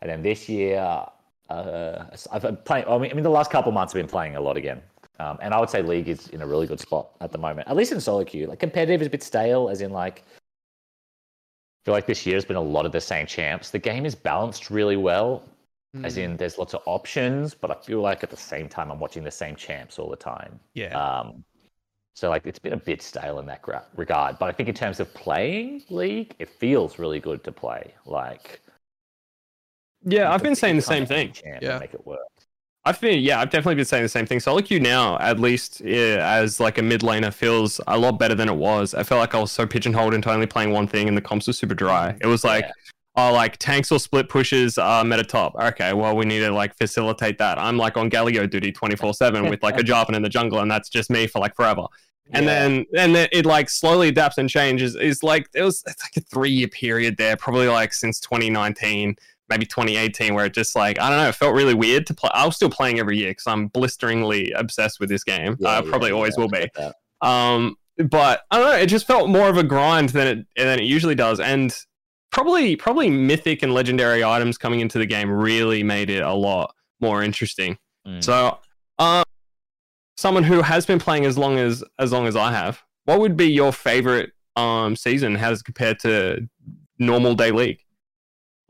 and 0.00 0.10
then 0.10 0.22
this 0.22 0.48
year, 0.48 1.06
uh, 1.52 2.16
I've 2.32 2.42
been 2.42 2.56
playing. 2.56 2.86
I 2.88 2.98
mean, 2.98 3.10
I 3.10 3.14
mean, 3.14 3.24
the 3.24 3.30
last 3.30 3.50
couple 3.50 3.72
months 3.72 3.92
I've 3.94 4.00
been 4.00 4.08
playing 4.08 4.36
a 4.36 4.40
lot 4.40 4.56
again. 4.56 4.82
Um, 5.18 5.38
and 5.42 5.54
I 5.54 5.60
would 5.60 5.70
say 5.70 5.82
League 5.82 6.08
is 6.08 6.28
in 6.28 6.42
a 6.42 6.46
really 6.46 6.66
good 6.66 6.80
spot 6.80 7.10
at 7.20 7.30
the 7.32 7.38
moment, 7.38 7.68
at 7.68 7.76
least 7.76 7.92
in 7.92 8.00
solo 8.00 8.24
queue. 8.24 8.46
Like 8.46 8.58
competitive 8.58 9.00
is 9.02 9.06
a 9.06 9.10
bit 9.10 9.22
stale, 9.22 9.68
as 9.68 9.80
in 9.80 9.92
like. 9.92 10.24
I 11.82 11.84
feel 11.84 11.94
like 11.94 12.06
this 12.06 12.24
year 12.26 12.36
has 12.36 12.44
been 12.44 12.56
a 12.56 12.60
lot 12.60 12.86
of 12.86 12.92
the 12.92 13.00
same 13.00 13.26
champs. 13.26 13.70
The 13.70 13.78
game 13.78 14.06
is 14.06 14.14
balanced 14.14 14.70
really 14.70 14.96
well, 14.96 15.42
as 16.04 16.16
Mm, 16.16 16.18
in 16.18 16.36
there's 16.36 16.58
lots 16.58 16.74
of 16.74 16.82
options, 16.86 17.54
but 17.54 17.70
I 17.70 17.74
feel 17.74 18.00
like 18.00 18.22
at 18.22 18.30
the 18.30 18.36
same 18.36 18.68
time 18.68 18.90
I'm 18.90 19.00
watching 19.00 19.24
the 19.24 19.30
same 19.30 19.56
champs 19.56 19.98
all 19.98 20.08
the 20.10 20.16
time. 20.16 20.60
yeah. 20.74 20.94
Um, 20.94 21.44
so 22.14 22.30
like 22.30 22.46
it's 22.46 22.58
been 22.58 22.72
a 22.74 22.76
bit 22.78 23.02
stale 23.02 23.38
in 23.38 23.46
that 23.46 23.62
gra- 23.62 23.86
regard, 23.96 24.38
but 24.38 24.48
I 24.48 24.52
think 24.52 24.68
in 24.68 24.74
terms 24.74 25.00
of 25.00 25.12
playing 25.14 25.82
League, 25.90 26.34
it 26.38 26.48
feels 26.48 26.98
really 26.98 27.20
good 27.20 27.42
to 27.44 27.52
play. 27.52 27.94
Like 28.06 28.60
yeah, 30.04 30.32
I've 30.32 30.42
been 30.42 30.54
saying 30.54 30.76
the 30.76 30.82
same 30.82 31.06
kind 31.06 31.10
of 31.10 31.10
any 31.12 31.32
thing. 31.32 31.58
Yeah. 31.62 31.78
make 31.78 31.94
it 31.94 32.06
work. 32.06 32.20
I've 32.84 33.00
been, 33.00 33.20
yeah, 33.20 33.40
I've 33.40 33.50
definitely 33.50 33.76
been 33.76 33.84
saying 33.84 34.02
the 34.02 34.08
same 34.08 34.26
thing. 34.26 34.40
So 34.40 34.50
Solo 34.50 34.60
queue 34.62 34.80
now, 34.80 35.16
at 35.18 35.38
least 35.38 35.80
yeah, 35.84 36.18
as 36.40 36.58
like 36.58 36.78
a 36.78 36.82
mid 36.82 37.02
laner, 37.02 37.32
feels 37.32 37.80
a 37.86 37.96
lot 37.96 38.18
better 38.18 38.34
than 38.34 38.48
it 38.48 38.56
was. 38.56 38.92
I 38.92 39.04
felt 39.04 39.20
like 39.20 39.34
I 39.36 39.38
was 39.40 39.52
so 39.52 39.66
pigeonholed 39.66 40.14
into 40.14 40.30
only 40.32 40.46
playing 40.46 40.72
one 40.72 40.88
thing, 40.88 41.06
and 41.06 41.16
the 41.16 41.20
comps 41.20 41.46
were 41.46 41.52
super 41.52 41.74
dry. 41.74 42.16
It 42.20 42.26
was 42.26 42.42
like, 42.42 42.64
Yeah. 42.64 42.72
oh, 43.28 43.32
like 43.32 43.56
tanks 43.58 43.92
or 43.92 44.00
split 44.00 44.28
pushes 44.28 44.78
are 44.78 45.04
meta 45.04 45.22
top. 45.22 45.54
Okay, 45.54 45.92
well, 45.92 46.16
we 46.16 46.24
need 46.24 46.40
to 46.40 46.50
like 46.50 46.76
facilitate 46.76 47.38
that. 47.38 47.56
I'm 47.56 47.76
like 47.76 47.96
on 47.96 48.10
Galio 48.10 48.50
duty 48.50 48.72
24 48.72 49.14
seven 49.14 49.48
with 49.48 49.62
like 49.62 49.78
a 49.78 49.82
Jarvan 49.84 50.16
in 50.16 50.22
the 50.22 50.28
jungle, 50.28 50.58
and 50.58 50.68
that's 50.68 50.88
just 50.88 51.08
me 51.08 51.28
for 51.28 51.38
like 51.38 51.54
forever. 51.54 51.86
And 52.32 52.46
Yeah. 52.46 52.52
then 52.68 52.86
and 52.98 53.14
then 53.14 53.28
it 53.30 53.46
like 53.46 53.70
slowly 53.70 54.08
adapts 54.08 54.38
and 54.38 54.50
changes. 54.50 54.96
Is 54.96 55.22
like 55.22 55.46
it 55.54 55.62
was 55.62 55.84
it's 55.86 56.02
like 56.02 56.16
a 56.16 56.20
three 56.20 56.50
year 56.50 56.66
period 56.68 57.16
there, 57.16 57.36
probably 57.36 57.68
like 57.68 57.92
since 57.94 58.18
2019 58.18 59.14
maybe 59.52 59.66
2018 59.66 60.34
where 60.34 60.46
it 60.46 60.54
just 60.54 60.74
like 60.74 60.98
I 60.98 61.08
don't 61.08 61.18
know, 61.18 61.28
it 61.28 61.34
felt 61.34 61.54
really 61.54 61.74
weird 61.74 62.06
to 62.06 62.14
play. 62.14 62.30
I 62.32 62.46
was 62.46 62.56
still 62.56 62.70
playing 62.70 62.98
every 62.98 63.18
year 63.18 63.30
because 63.30 63.46
I'm 63.46 63.68
blisteringly 63.68 64.52
obsessed 64.52 64.98
with 64.98 65.08
this 65.08 65.24
game. 65.24 65.56
Yeah, 65.60 65.68
uh, 65.68 65.82
yeah, 65.82 65.90
probably 65.90 66.12
always 66.12 66.34
yeah, 66.36 66.42
will 66.42 66.48
be. 66.48 66.68
Um, 67.20 67.76
but 68.08 68.42
I 68.50 68.58
don't 68.58 68.70
know, 68.70 68.76
it 68.76 68.86
just 68.86 69.06
felt 69.06 69.28
more 69.28 69.48
of 69.48 69.58
a 69.58 69.62
grind 69.62 70.10
than 70.10 70.26
it 70.26 70.46
than 70.56 70.78
it 70.78 70.84
usually 70.84 71.14
does, 71.14 71.38
and 71.40 71.74
probably 72.30 72.76
probably 72.76 73.10
mythic 73.10 73.62
and 73.62 73.74
legendary 73.74 74.24
items 74.24 74.56
coming 74.58 74.80
into 74.80 74.98
the 74.98 75.06
game 75.06 75.30
really 75.30 75.82
made 75.82 76.10
it 76.10 76.22
a 76.22 76.32
lot 76.32 76.74
more 77.00 77.22
interesting. 77.22 77.78
Mm. 78.06 78.24
So, 78.24 78.58
um, 78.98 79.24
someone 80.16 80.44
who 80.44 80.62
has 80.62 80.86
been 80.86 80.98
playing 80.98 81.26
as 81.26 81.36
long 81.36 81.58
as 81.58 81.84
as 81.98 82.10
long 82.10 82.26
as 82.26 82.36
I 82.36 82.50
have, 82.52 82.82
what 83.04 83.20
would 83.20 83.36
be 83.36 83.50
your 83.52 83.72
favorite 83.72 84.32
um 84.56 84.96
season? 84.96 85.34
How 85.34 85.50
does 85.50 85.60
it 85.60 85.64
compare 85.64 85.94
to 85.96 86.48
normal 86.98 87.34
day 87.34 87.50
league, 87.50 87.80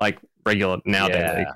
like 0.00 0.18
regular 0.44 0.78
now 0.84 1.08
day 1.08 1.44
yeah. 1.44 1.52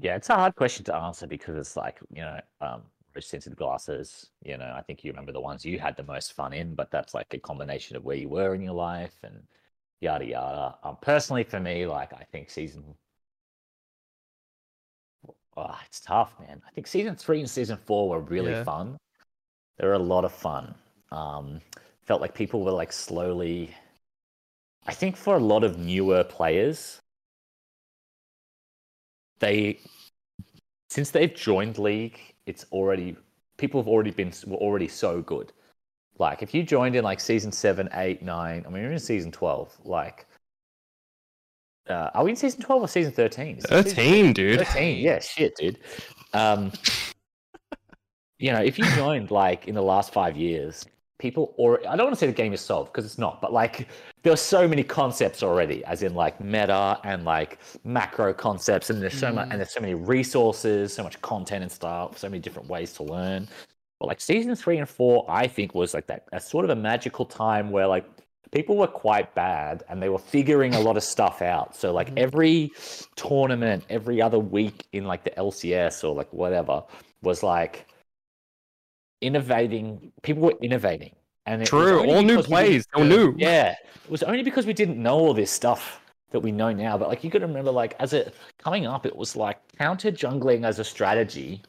Yeah, 0.00 0.16
it's 0.16 0.30
a 0.30 0.34
hard 0.36 0.54
question 0.54 0.84
to 0.84 0.94
answer 0.94 1.26
because 1.26 1.56
it's 1.56 1.76
like, 1.76 1.98
you 2.14 2.22
know, 2.22 2.40
um, 2.60 2.82
rose 3.14 3.28
tinted 3.28 3.56
glasses, 3.56 4.30
you 4.44 4.56
know, 4.56 4.72
I 4.76 4.82
think 4.82 5.02
you 5.02 5.10
remember 5.10 5.32
the 5.32 5.40
ones 5.40 5.64
you 5.64 5.80
had 5.80 5.96
the 5.96 6.04
most 6.04 6.32
fun 6.34 6.52
in, 6.52 6.74
but 6.74 6.90
that's 6.92 7.12
like 7.12 7.34
a 7.34 7.38
combination 7.38 7.96
of 7.96 8.04
where 8.04 8.16
you 8.16 8.28
were 8.28 8.54
in 8.54 8.62
your 8.62 8.74
life 8.74 9.14
and 9.24 9.42
yada 10.00 10.24
yada. 10.24 10.76
Um, 10.84 10.96
personally, 11.02 11.42
for 11.44 11.58
me, 11.58 11.86
like, 11.86 12.12
I 12.12 12.24
think 12.30 12.50
season. 12.50 12.94
Oh, 15.56 15.76
it's 15.86 16.00
tough, 16.00 16.38
man. 16.40 16.62
I 16.66 16.70
think 16.70 16.86
season 16.86 17.16
three 17.16 17.40
and 17.40 17.50
season 17.50 17.76
four 17.76 18.08
were 18.08 18.20
really 18.20 18.52
Yeah. 18.52 18.64
fun. 18.64 18.96
They 19.78 19.86
were 19.86 19.94
a 19.94 19.98
lot 19.98 20.24
of 20.24 20.32
fun. 20.32 20.74
Um, 21.10 21.60
felt 22.02 22.20
like 22.20 22.34
people 22.34 22.64
were 22.64 22.70
like 22.70 22.92
slowly. 22.92 23.74
I 24.86 24.94
think 24.94 25.16
for 25.16 25.36
a 25.36 25.40
lot 25.40 25.64
of 25.64 25.78
newer 25.78 26.24
players, 26.24 26.99
they 29.40 29.80
since 30.88 31.10
they've 31.10 31.34
joined 31.34 31.78
league 31.78 32.18
it's 32.46 32.64
already 32.72 33.16
people 33.56 33.80
have 33.80 33.88
already 33.88 34.10
been 34.10 34.32
were 34.46 34.56
already 34.56 34.88
so 34.88 35.20
good. 35.22 35.52
Like 36.18 36.42
if 36.42 36.54
you 36.54 36.62
joined 36.62 36.96
in 36.96 37.04
like 37.04 37.20
season 37.20 37.50
7 37.50 37.88
8 37.94 38.22
9 38.22 38.64
i 38.66 38.68
mean 38.68 38.82
you're 38.82 38.92
in 38.92 38.98
season 38.98 39.32
12 39.32 39.78
like 39.84 40.26
uh, 41.88 42.10
are 42.12 42.24
we 42.24 42.30
in 42.30 42.36
season 42.36 42.60
12 42.60 42.82
or 42.82 42.88
season 42.88 43.12
13 43.12 43.56
Is 43.56 43.64
it 43.64 43.68
season 43.68 43.84
13, 43.96 44.32
dude. 44.34 44.58
13 44.58 44.98
yeah 44.98 45.18
shit 45.18 45.56
dude. 45.56 45.78
Um 46.34 46.72
you 48.38 48.52
know 48.52 48.60
if 48.60 48.78
you 48.78 48.84
joined 48.96 49.30
like 49.30 49.66
in 49.66 49.74
the 49.74 49.82
last 49.82 50.12
five 50.12 50.36
years 50.36 50.84
people 51.20 51.54
or 51.56 51.78
i 51.88 51.94
don't 51.94 52.06
want 52.06 52.14
to 52.14 52.18
say 52.18 52.26
the 52.26 52.32
game 52.32 52.52
is 52.52 52.60
solved 52.60 52.90
because 52.92 53.04
it's 53.04 53.18
not 53.18 53.40
but 53.40 53.52
like 53.52 53.86
there 54.22 54.32
are 54.32 54.36
so 54.54 54.66
many 54.66 54.82
concepts 54.82 55.42
already 55.42 55.84
as 55.84 56.02
in 56.02 56.14
like 56.14 56.40
meta 56.40 56.98
and 57.04 57.24
like 57.24 57.58
macro 57.84 58.32
concepts 58.32 58.90
and 58.90 59.00
there's 59.00 59.14
so 59.14 59.32
much 59.32 59.46
Mm. 59.46 59.50
and 59.52 59.60
there's 59.60 59.72
so 59.72 59.80
many 59.80 59.94
resources 59.94 60.92
so 60.92 61.02
much 61.02 61.20
content 61.20 61.62
and 61.62 61.70
stuff 61.70 62.18
so 62.18 62.28
many 62.28 62.40
different 62.40 62.68
ways 62.68 62.92
to 62.94 63.02
learn 63.04 63.46
but 64.00 64.06
like 64.06 64.20
season 64.20 64.54
three 64.56 64.78
and 64.78 64.88
four 64.88 65.24
i 65.28 65.46
think 65.46 65.74
was 65.74 65.94
like 65.94 66.06
that 66.08 66.24
a 66.32 66.40
sort 66.40 66.64
of 66.64 66.70
a 66.70 66.76
magical 66.90 67.24
time 67.24 67.70
where 67.70 67.86
like 67.86 68.04
people 68.52 68.76
were 68.76 68.88
quite 69.06 69.32
bad 69.36 69.84
and 69.88 70.02
they 70.02 70.08
were 70.08 70.18
figuring 70.18 70.74
a 70.74 70.80
lot 70.80 70.96
of 70.96 71.04
stuff 71.04 71.40
out. 71.40 71.76
So 71.76 71.92
like 71.92 72.10
Mhm. 72.10 72.18
every 72.18 72.72
tournament, 73.14 73.84
every 73.88 74.20
other 74.20 74.40
week 74.40 74.86
in 74.92 75.04
like 75.04 75.22
the 75.22 75.30
LCS 75.38 76.02
or 76.02 76.12
like 76.16 76.32
whatever 76.32 76.82
was 77.22 77.44
like 77.44 77.86
innovating. 79.20 80.12
People 80.22 80.42
were 80.42 80.54
innovating. 80.60 81.14
And 81.46 81.62
it 81.62 81.66
True, 81.66 82.08
all 82.08 82.22
new 82.22 82.42
plays, 82.42 82.86
all 82.94 83.04
new. 83.04 83.34
Yeah, 83.36 83.70
it 83.70 84.10
was 84.10 84.22
only 84.22 84.42
because 84.42 84.66
we 84.66 84.72
didn't 84.72 85.02
know 85.02 85.18
all 85.18 85.34
this 85.34 85.50
stuff 85.50 86.00
that 86.30 86.40
we 86.40 86.52
know 86.52 86.72
now. 86.72 86.96
But 86.98 87.08
like 87.08 87.24
you 87.24 87.30
got 87.30 87.40
to 87.40 87.46
remember, 87.46 87.70
like 87.70 87.96
as 87.98 88.12
it 88.12 88.34
coming 88.58 88.86
up, 88.86 89.06
it 89.06 89.16
was 89.16 89.36
like 89.36 89.58
counter 89.78 90.12
jungling 90.12 90.64
as 90.64 90.78
a 90.78 90.84
strategy 90.84 91.62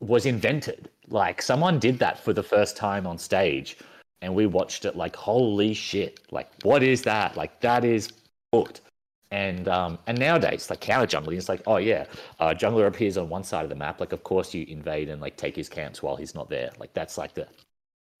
was 0.00 0.26
invented. 0.26 0.90
Like 1.08 1.40
someone 1.40 1.78
did 1.78 1.98
that 2.00 2.18
for 2.18 2.32
the 2.32 2.42
first 2.42 2.76
time 2.76 3.06
on 3.06 3.16
stage, 3.16 3.78
and 4.20 4.34
we 4.34 4.46
watched 4.46 4.84
it. 4.84 4.96
Like 4.96 5.16
holy 5.16 5.72
shit! 5.72 6.20
Like 6.30 6.50
what 6.62 6.82
is 6.82 7.02
that? 7.02 7.36
Like 7.36 7.60
that 7.60 7.84
is 7.84 8.10
booked. 8.52 8.82
And 9.30 9.68
um, 9.68 9.98
and 10.06 10.18
nowadays, 10.18 10.70
like 10.70 10.80
counter 10.80 11.06
jungling, 11.06 11.36
it's 11.36 11.48
like, 11.48 11.62
oh 11.66 11.76
yeah, 11.76 12.06
uh, 12.40 12.54
jungler 12.54 12.86
appears 12.86 13.16
on 13.18 13.28
one 13.28 13.44
side 13.44 13.62
of 13.64 13.68
the 13.68 13.76
map. 13.76 14.00
Like 14.00 14.12
of 14.12 14.24
course 14.24 14.54
you 14.54 14.64
invade 14.68 15.08
and 15.10 15.20
like 15.20 15.36
take 15.36 15.54
his 15.54 15.68
camps 15.68 16.02
while 16.02 16.16
he's 16.16 16.34
not 16.34 16.48
there. 16.48 16.70
Like 16.78 16.94
that's 16.94 17.18
like 17.18 17.34
the 17.34 17.46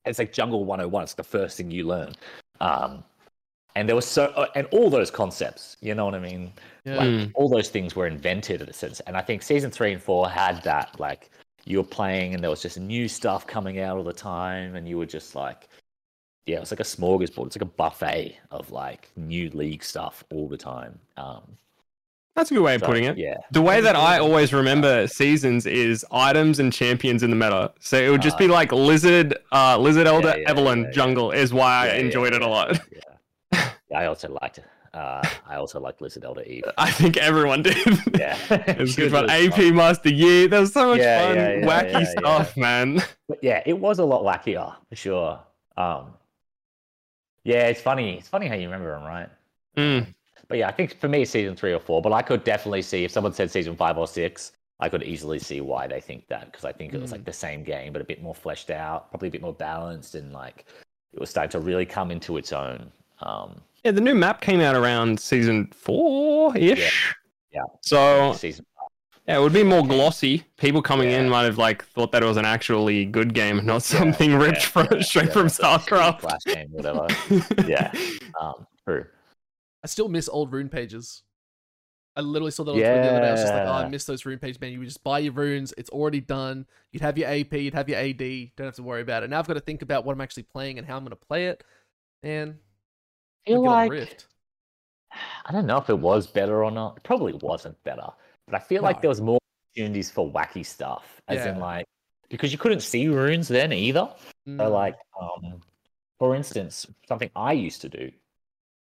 it's 0.04 0.18
like 0.18 0.32
jungle 0.32 0.64
101 0.64 1.02
it's 1.02 1.14
the 1.14 1.22
first 1.22 1.56
thing 1.56 1.70
you 1.70 1.84
learn 1.84 2.12
um 2.60 3.04
and 3.76 3.88
there 3.88 3.96
was 3.96 4.06
so 4.06 4.26
uh, 4.36 4.46
and 4.54 4.66
all 4.70 4.90
those 4.90 5.10
concepts 5.10 5.76
you 5.80 5.94
know 5.94 6.04
what 6.04 6.14
i 6.14 6.18
mean 6.18 6.52
Yeah. 6.84 6.96
like 6.96 7.08
Mm. 7.08 7.30
all 7.34 7.48
those 7.48 7.68
things 7.68 7.94
were 7.94 8.06
invented 8.06 8.62
in 8.62 8.68
a 8.68 8.72
sense 8.72 9.00
and 9.00 9.16
i 9.16 9.20
think 9.20 9.42
season 9.42 9.70
three 9.70 9.92
and 9.92 10.02
four 10.02 10.28
had 10.28 10.62
that 10.64 10.98
like 10.98 11.30
you 11.64 11.78
were 11.78 11.84
playing 11.84 12.34
and 12.34 12.42
there 12.42 12.50
was 12.50 12.62
just 12.62 12.78
new 12.78 13.06
stuff 13.08 13.46
coming 13.46 13.80
out 13.80 13.98
all 13.98 14.04
the 14.04 14.12
time 14.12 14.74
and 14.76 14.88
you 14.88 14.96
were 14.96 15.06
just 15.06 15.34
like 15.34 15.68
yeah 16.48 16.56
it 16.56 16.60
was 16.60 16.72
like 16.72 16.80
a 16.80 16.90
smorgasbord 16.94 17.46
it's 17.46 17.56
like 17.56 17.62
a 17.62 17.74
buffet 17.82 18.36
of 18.50 18.70
like 18.70 19.10
new 19.16 19.48
league 19.50 19.84
stuff 19.84 20.24
all 20.32 20.48
the 20.48 20.56
time 20.56 20.98
um 21.16 21.42
That's 22.34 22.50
a 22.50 22.54
good 22.54 22.62
way 22.62 22.74
of 22.76 22.80
so, 22.80 22.86
putting 22.86 23.04
it. 23.04 23.16
yeah 23.18 23.36
The 23.50 23.60
way 23.70 23.80
that 23.80 23.96
I 23.96 24.18
always 24.26 24.52
remember 24.52 24.92
seasons 25.08 25.66
is 25.66 26.04
items 26.12 26.58
and 26.60 26.72
champions 26.72 27.22
in 27.24 27.30
the 27.30 27.36
meta. 27.44 27.72
So 27.80 27.96
it 27.98 28.10
would 28.12 28.22
just 28.22 28.38
be 28.38 28.46
like 28.46 28.70
Lizard, 28.72 29.34
uh, 29.50 29.76
Lizard 29.86 30.06
Elder, 30.06 30.34
yeah, 30.38 30.50
Evelynn, 30.50 30.80
yeah, 30.82 30.88
yeah. 30.88 30.98
Jungle 30.98 31.30
is 31.32 31.52
why 31.52 31.86
Yeah, 31.86 31.92
I 31.92 31.96
yeah, 31.96 32.04
enjoyed 32.06 32.32
it 32.38 32.42
a 32.42 32.46
lot. 32.56 32.68
yeah. 32.92 33.00
yeah 33.90 33.98
i 34.02 34.04
also 34.06 34.28
liked 34.42 34.60
uh 34.94 35.22
i 35.52 35.54
also 35.56 35.80
liked 35.80 36.00
lizard 36.04 36.24
elder 36.28 36.42
eve 36.54 36.64
I 36.86 36.90
think 37.00 37.16
everyone 37.16 37.60
did. 37.62 37.76
yeah 38.24 38.36
It 38.72 38.78
was 38.78 38.94
good 38.96 39.10
fun. 39.10 39.28
AP 39.30 39.58
Master 39.74 40.10
Yi. 40.20 40.46
There 40.46 40.60
was 40.60 40.72
so 40.72 40.84
much 40.90 41.00
Yeah, 41.00 41.18
fun, 41.26 41.36
yeah, 41.36 41.52
yeah, 41.58 41.66
wacky 41.70 41.92
yeah, 41.92 41.98
yeah. 42.06 42.14
stuff, 42.20 42.56
man. 42.56 42.88
But 43.28 43.38
yeah, 43.42 43.60
it 43.66 43.76
was 43.86 43.98
a 43.98 44.04
lot 44.12 44.22
wackier 44.28 44.68
for 44.88 44.96
sure. 44.96 45.40
Um, 45.76 46.14
yeah, 47.48 47.68
it's 47.68 47.80
funny. 47.80 48.18
It's 48.18 48.28
funny 48.28 48.46
how 48.46 48.56
you 48.56 48.66
remember 48.66 48.92
them, 48.92 49.04
right? 49.04 49.28
Mm. 49.74 50.06
But 50.48 50.58
yeah, 50.58 50.68
I 50.68 50.72
think 50.72 51.00
for 51.00 51.08
me, 51.08 51.22
it's 51.22 51.30
season 51.30 51.56
three 51.56 51.72
or 51.72 51.80
four. 51.80 52.02
But 52.02 52.12
I 52.12 52.20
could 52.20 52.44
definitely 52.44 52.82
see 52.82 53.04
if 53.04 53.10
someone 53.10 53.32
said 53.32 53.50
season 53.50 53.74
five 53.74 53.96
or 53.96 54.06
six, 54.06 54.52
I 54.80 54.90
could 54.90 55.02
easily 55.02 55.38
see 55.38 55.62
why 55.62 55.86
they 55.86 55.98
think 56.00 56.28
that 56.28 56.52
because 56.52 56.66
I 56.66 56.72
think 56.72 56.92
it 56.92 57.00
was 57.00 57.10
like 57.10 57.24
the 57.24 57.32
same 57.32 57.64
game, 57.64 57.94
but 57.94 58.02
a 58.02 58.04
bit 58.04 58.22
more 58.22 58.34
fleshed 58.34 58.68
out, 58.70 59.10
probably 59.10 59.28
a 59.28 59.30
bit 59.30 59.40
more 59.40 59.54
balanced, 59.54 60.14
and 60.14 60.30
like 60.32 60.66
it 61.14 61.20
was 61.20 61.30
starting 61.30 61.50
to 61.52 61.60
really 61.60 61.86
come 61.86 62.10
into 62.10 62.36
its 62.36 62.52
own. 62.52 62.92
Um, 63.20 63.62
Yeah, 63.82 63.92
the 63.92 64.02
new 64.02 64.14
map 64.14 64.42
came 64.42 64.60
out 64.60 64.76
around 64.76 65.18
season 65.18 65.68
four 65.72 66.54
ish. 66.54 67.14
Yeah. 67.50 67.62
So 67.80 68.34
season. 68.34 68.66
Yeah, 69.28 69.36
it 69.36 69.40
would 69.40 69.52
be 69.52 69.62
more 69.62 69.86
glossy. 69.86 70.44
People 70.56 70.80
coming 70.80 71.10
in 71.10 71.28
might 71.28 71.44
have 71.44 71.58
like 71.58 71.84
thought 71.84 72.12
that 72.12 72.22
it 72.22 72.26
was 72.26 72.38
an 72.38 72.46
actually 72.46 73.04
good 73.04 73.34
game, 73.34 73.64
not 73.66 73.82
something 73.82 74.34
ripped 74.34 74.62
yeah, 74.62 74.66
from 74.68 74.88
yeah, 74.90 75.02
straight 75.02 75.26
yeah, 75.26 75.32
from 75.32 75.42
like 75.44 75.52
a 75.52 75.62
StarCraft. 75.62 76.20
Flash 76.20 76.44
game, 76.46 76.68
whatever. 76.70 77.06
yeah. 77.68 77.92
Um, 78.40 78.66
true. 78.86 79.04
I 79.84 79.86
still 79.86 80.08
miss 80.08 80.28
old 80.30 80.52
rune 80.52 80.70
pages. 80.70 81.22
I 82.16 82.20
literally 82.22 82.50
saw 82.50 82.64
that 82.64 82.72
on 82.72 82.76
Twitter 82.78 83.00
the 83.00 83.10
other 83.10 83.20
day. 83.20 83.28
I 83.28 83.32
was 83.32 83.42
just 83.42 83.52
like, 83.52 83.62
oh, 83.64 83.70
I 83.70 83.82
Yeah. 83.82 83.88
miss 83.88 84.04
those 84.06 84.26
rune 84.26 84.38
pages, 84.38 84.60
man. 84.60 84.72
You 84.72 84.80
would 84.80 84.88
just 84.88 85.04
buy 85.04 85.20
your 85.20 85.34
runes. 85.34 85.72
It's 85.78 85.90
already 85.90 86.20
done. 86.20 86.66
You'd 86.90 87.02
have 87.02 87.16
your 87.16 87.28
AP, 87.28 87.52
you'd 87.52 87.74
have 87.74 87.88
your 87.88 87.98
AD. 87.98 88.52
Don't 88.56 88.66
have 88.66 88.74
to 88.76 88.82
worry 88.82 89.02
about 89.02 89.22
it. 89.22 89.30
Now 89.30 89.38
I've 89.38 89.46
got 89.46 89.54
to 89.54 89.60
think 89.60 89.82
about 89.82 90.04
what 90.04 90.14
I'm 90.14 90.20
actually 90.20 90.42
playing 90.44 90.78
and 90.78 90.86
how 90.86 90.96
I'm 90.96 91.04
going 91.04 91.10
to 91.10 91.16
play 91.16 91.46
it. 91.46 91.62
And 92.24 92.56
I 93.46 93.50
feel 93.50 93.62
like 93.62 93.92
Rift. 93.92 94.26
I 95.44 95.52
don't 95.52 95.66
know 95.66 95.76
if 95.76 95.90
it 95.90 95.98
was 95.98 96.26
better 96.26 96.64
or 96.64 96.70
not. 96.70 96.96
It 96.96 97.02
probably 97.04 97.34
wasn't 97.34 97.82
better, 97.84 98.08
but 98.50 98.56
I 98.60 98.64
feel 98.64 98.82
No. 98.82 98.88
like 98.88 99.00
there 99.00 99.08
was 99.10 99.20
more 99.20 99.38
opportunities 99.72 100.10
for 100.10 100.30
wacky 100.30 100.64
stuff, 100.64 101.20
as 101.28 101.46
in 101.46 101.58
like 101.58 101.86
because 102.28 102.52
you 102.52 102.58
couldn't 102.58 102.80
see 102.80 103.08
runes 103.08 103.48
then 103.48 103.72
either. 103.72 104.14
So 104.60 104.68
Mm, 104.68 104.72
like, 104.72 104.96
um, 105.20 105.60
for 106.18 106.34
instance, 106.34 106.86
something 107.06 107.30
I 107.36 107.52
used 107.52 107.80
to 107.82 107.88
do 107.88 108.10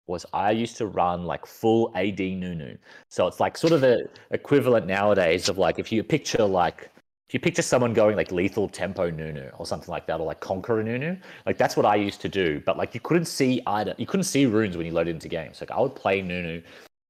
was 0.07 0.25
I 0.33 0.53
used 0.53 0.77
to 0.79 0.87
run 0.87 1.25
like 1.25 1.47
full 1.47 1.91
AD 1.95 2.21
Nunu. 2.21 2.77
So 3.09 3.27
it's 3.27 3.41
like 3.41 3.57
sort 3.59 3.73
of 3.73 3.81
the 3.81 4.09
equivalent 4.31 4.87
nowadays 4.87 5.49
of 5.49 5.59
like 5.59 5.79
if 5.79 5.91
you 5.93 6.03
picture 6.05 6.45
like 6.45 6.91
if 7.29 7.35
you 7.35 7.41
picture 7.41 7.63
someone 7.63 7.93
going 7.93 8.17
like 8.17 8.31
lethal 8.31 8.69
tempo 8.69 9.11
Nunu 9.11 9.51
or 9.59 9.67
something 9.67 9.91
like 9.91 10.07
that, 10.07 10.21
or 10.21 10.27
like 10.27 10.41
conqueror 10.41 10.83
Nunu, 10.85 11.17
like 11.45 11.59
that's 11.59 11.77
what 11.77 11.85
I 11.85 11.97
used 11.97 12.21
to 12.21 12.29
do. 12.29 12.61
But 12.65 12.77
like 12.79 12.95
you 12.95 13.01
couldn't 13.01 13.25
see 13.27 13.61
either, 13.67 13.95
you 13.99 14.07
couldn't 14.07 14.25
see 14.25 14.47
runes 14.47 14.77
when 14.77 14.87
you 14.87 14.93
loaded 14.93 15.15
into 15.17 15.29
games. 15.29 15.61
Like 15.61 15.73
I 15.73 15.81
would 15.81 15.97
play 15.97 16.23
Nunu, 16.23 16.63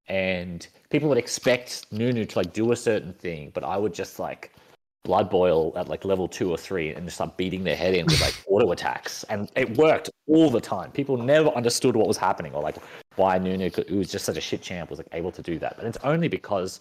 and 0.08 0.66
people 0.90 1.08
would 1.08 1.18
expect 1.18 1.86
Nunu 1.90 2.24
to 2.24 2.38
like 2.38 2.52
do 2.52 2.72
a 2.72 2.76
certain 2.76 3.12
thing, 3.12 3.50
but 3.54 3.64
I 3.64 3.76
would 3.76 3.94
just 3.94 4.18
like 4.18 4.52
blood 5.04 5.30
boil 5.30 5.72
at 5.76 5.88
like 5.88 6.04
level 6.04 6.26
two 6.26 6.50
or 6.50 6.58
three 6.58 6.92
and 6.92 7.04
just 7.04 7.16
start 7.16 7.36
beating 7.36 7.62
their 7.62 7.76
head 7.76 7.94
in 7.94 8.06
with 8.06 8.20
like 8.20 8.34
auto 8.48 8.72
attacks, 8.72 9.24
and 9.24 9.50
it 9.56 9.76
worked 9.76 10.10
all 10.26 10.50
the 10.50 10.60
time. 10.60 10.90
People 10.90 11.16
never 11.16 11.48
understood 11.50 11.96
what 11.96 12.08
was 12.08 12.16
happening 12.16 12.52
or 12.54 12.62
like 12.62 12.76
why 13.16 13.38
Nunu, 13.38 13.70
could, 13.70 13.88
who 13.88 13.98
was 13.98 14.10
just 14.10 14.24
such 14.24 14.36
a 14.36 14.40
shit 14.40 14.62
champ, 14.62 14.90
was 14.90 14.98
like 14.98 15.08
able 15.12 15.32
to 15.32 15.42
do 15.42 15.58
that. 15.58 15.76
But 15.76 15.86
it's 15.86 15.98
only 16.04 16.28
because 16.28 16.80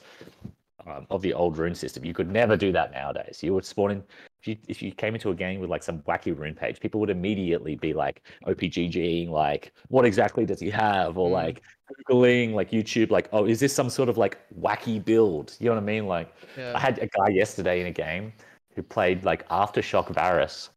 um, 0.85 1.07
of 1.09 1.21
the 1.21 1.33
old 1.33 1.57
rune 1.57 1.75
system. 1.75 2.05
You 2.05 2.13
could 2.13 2.31
never 2.31 2.55
do 2.55 2.71
that 2.71 2.91
nowadays. 2.91 3.41
You 3.41 3.53
would 3.53 3.65
spawn 3.65 3.91
in 3.91 4.03
if 4.41 4.47
you 4.47 4.57
if 4.67 4.81
you 4.81 4.91
came 4.91 5.15
into 5.15 5.31
a 5.31 5.35
game 5.35 5.59
with 5.59 5.69
like 5.69 5.83
some 5.83 5.99
wacky 5.99 6.37
rune 6.37 6.53
page, 6.53 6.79
people 6.79 6.99
would 6.99 7.09
immediately 7.09 7.75
be 7.75 7.93
like 7.93 8.21
OPGGing, 8.45 9.29
like 9.29 9.73
what 9.87 10.05
exactly 10.05 10.45
does 10.45 10.59
he 10.59 10.69
have, 10.69 11.17
or 11.17 11.29
Mm. 11.29 11.33
like 11.33 11.63
googling 12.09 12.53
like 12.53 12.71
YouTube, 12.71 13.11
like 13.11 13.29
oh 13.31 13.45
is 13.45 13.59
this 13.59 13.73
some 13.73 13.89
sort 13.89 14.09
of 14.09 14.17
like 14.17 14.37
wacky 14.59 15.03
build? 15.03 15.55
You 15.59 15.67
know 15.69 15.75
what 15.75 15.83
I 15.83 15.85
mean? 15.85 16.07
Like 16.07 16.33
yeah. 16.57 16.73
I 16.75 16.79
had 16.79 16.99
a 16.99 17.07
guy 17.07 17.29
yesterday 17.29 17.81
in 17.81 17.87
a 17.87 17.91
game 17.91 18.33
who 18.75 18.83
played 18.83 19.23
like 19.23 19.47
Aftershock 19.49 20.09
Varus. 20.13 20.69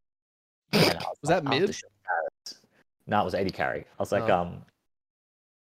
I 0.73 0.99
Was 1.23 1.29
that 1.29 1.45
mid? 1.45 1.63
"Aftershock 1.63 2.55
No, 3.07 3.23
it 3.23 3.25
was 3.25 3.35
AD 3.35 3.53
carry. 3.53 3.81
I 3.81 4.03
was 4.03 4.13
like, 4.13 4.29
Oh. 4.29 4.35
um, 4.41 4.63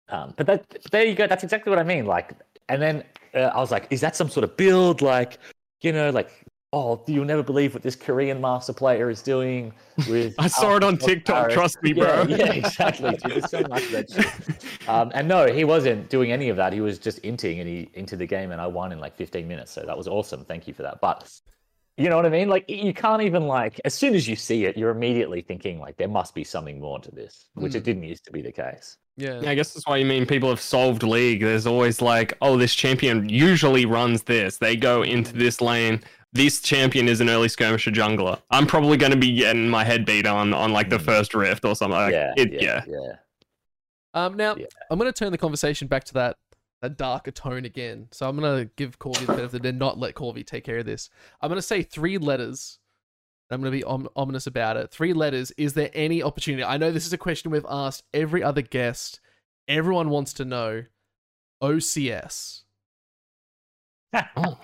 um, 0.09 0.33
but 0.37 0.45
that 0.47 0.77
there 0.91 1.05
you 1.05 1.15
go. 1.15 1.27
That's 1.27 1.43
exactly 1.43 1.69
what 1.69 1.79
I 1.79 1.83
mean. 1.83 2.05
Like, 2.05 2.33
and 2.67 2.81
then 2.81 3.03
uh, 3.33 3.51
I 3.53 3.59
was 3.59 3.71
like, 3.71 3.87
is 3.89 4.01
that 4.01 4.15
some 4.15 4.29
sort 4.29 4.43
of 4.43 4.57
build? 4.57 5.01
Like, 5.01 5.37
you 5.81 5.91
know, 5.91 6.09
like, 6.09 6.31
oh, 6.71 7.01
you'll 7.07 7.25
never 7.25 7.41
believe 7.43 7.73
what 7.73 7.81
this 7.83 7.95
Korean 7.95 8.39
master 8.39 8.73
player 8.73 9.09
is 9.09 9.21
doing 9.21 9.73
with. 10.07 10.35
I 10.37 10.47
saw 10.47 10.75
it 10.75 10.83
on 10.83 10.97
TikTok. 10.97 11.35
Varus." 11.43 11.53
Trust 11.53 11.77
me, 11.83 11.93
bro. 11.93 12.23
Yeah, 12.27 12.37
yeah, 12.37 12.51
exactly. 12.53 13.11
Dude, 13.11 13.31
there's 13.31 13.49
so 13.49 13.61
much 13.69 13.83
of 13.85 13.91
that 13.91 14.09
shit. 14.11 14.87
Um, 14.89 15.11
and 15.13 15.27
no, 15.27 15.47
he 15.51 15.63
wasn't 15.63 16.09
doing 16.09 16.31
any 16.31 16.49
of 16.49 16.57
that. 16.57 16.73
He 16.73 16.81
was 16.81 16.99
just 16.99 17.21
inting 17.23 17.59
and 17.59 17.67
he 17.67 17.89
into 17.93 18.15
the 18.15 18.25
game, 18.25 18.51
and 18.51 18.59
I 18.61 18.67
won 18.67 18.91
in 18.91 18.99
like 18.99 19.15
15 19.15 19.47
minutes. 19.47 19.71
So 19.71 19.81
that 19.85 19.97
was 19.97 20.07
awesome. 20.07 20.45
Thank 20.45 20.67
you 20.67 20.73
for 20.73 20.83
that. 20.83 20.99
But 21.01 21.31
you 21.97 22.09
know 22.09 22.15
what 22.15 22.25
I 22.25 22.29
mean? 22.29 22.47
Like 22.49 22.69
you 22.69 22.93
can't 22.93 23.21
even 23.23 23.47
like 23.47 23.79
as 23.83 23.93
soon 23.93 24.15
as 24.15 24.27
you 24.27 24.35
see 24.35 24.65
it, 24.65 24.77
you're 24.77 24.91
immediately 24.91 25.41
thinking 25.41 25.79
like 25.79 25.97
there 25.97 26.07
must 26.07 26.33
be 26.33 26.43
something 26.43 26.79
more 26.79 26.99
to 26.99 27.11
this, 27.11 27.47
which 27.55 27.75
it 27.75 27.81
Mm. 27.81 27.85
didn't 27.85 28.03
used 28.03 28.25
to 28.25 28.31
be 28.31 28.41
the 28.41 28.51
case. 28.53 28.97
yeah. 29.17 29.41
Yeah, 29.41 29.49
I 29.51 29.55
guess 29.55 29.73
that's 29.73 29.85
why 29.85 29.97
you 29.97 30.05
mean 30.05 30.25
people 30.25 30.47
have 30.49 30.61
solved 30.61 31.03
league. 31.03 31.41
There's 31.41 31.67
always 31.67 32.01
like, 32.01 32.37
oh, 32.41 32.55
this 32.57 32.73
champion 32.73 33.27
usually 33.27 33.85
runs 33.85 34.23
this. 34.23 34.57
They 34.57 34.77
go 34.77 35.01
into 35.03 35.33
this 35.33 35.59
lane. 35.59 36.01
This 36.31 36.61
champion 36.61 37.07
is 37.07 37.21
an 37.21 37.29
early 37.29 37.49
skirmisher 37.49 37.89
jungler. 37.91 38.39
I'm 38.51 38.67
probably 38.67 38.97
going 38.97 39.11
to 39.11 39.17
be 39.17 39.33
getting 39.33 39.67
my 39.67 39.83
head 39.83 40.05
beat 40.05 40.27
on 40.27 40.53
on 40.53 40.71
like 40.71 40.89
the 40.89 40.97
Mm. 40.97 41.05
first 41.05 41.33
rift 41.33 41.65
or 41.65 41.75
something. 41.75 41.97
Like, 41.97 42.13
yeah, 42.13 42.33
it, 42.37 42.51
yeah, 42.53 42.83
yeah, 42.87 42.97
yeah. 43.05 43.13
Um, 44.13 44.35
now 44.35 44.55
Yeah. 44.55 44.65
I'm 44.89 44.97
gonna 44.99 45.11
turn 45.11 45.31
the 45.31 45.37
conversation 45.37 45.87
back 45.87 46.03
to 46.05 46.13
that 46.15 46.37
that 46.81 46.97
darker 46.97 47.31
tone 47.31 47.65
again. 47.65 48.07
So 48.11 48.27
I'm 48.29 48.35
gonna 48.39 48.65
give 48.75 48.97
Corvy 48.99 49.25
the 49.25 49.33
benefit 49.33 49.65
and 49.65 49.77
not 49.79 49.97
let 49.99 50.15
Corvy 50.15 50.45
take 50.45 50.63
care 50.63 50.77
of 50.79 50.85
this. 50.85 51.09
I'm 51.41 51.49
gonna 51.49 51.61
say 51.61 51.81
three 51.83 52.17
letters. 52.17 52.79
I'm 53.51 53.59
gonna 53.61 53.71
be 53.71 53.83
om- 53.83 54.09
ominous 54.15 54.45
about 54.47 54.77
it. 54.77 54.91
Three 54.91 55.13
letters. 55.13 55.51
Is 55.57 55.73
there 55.73 55.89
any 55.93 56.21
opportunity? 56.23 56.63
I 56.63 56.77
know 56.77 56.91
this 56.91 57.05
is 57.07 57.13
a 57.13 57.17
question 57.17 57.49
we've 57.51 57.65
asked 57.67 58.03
every 58.13 58.41
other 58.43 58.61
guest. 58.61 59.19
Everyone 59.67 60.09
wants 60.09 60.33
to 60.33 60.45
know. 60.45 60.85
OCS. 61.61 62.63
Oh, 64.35 64.57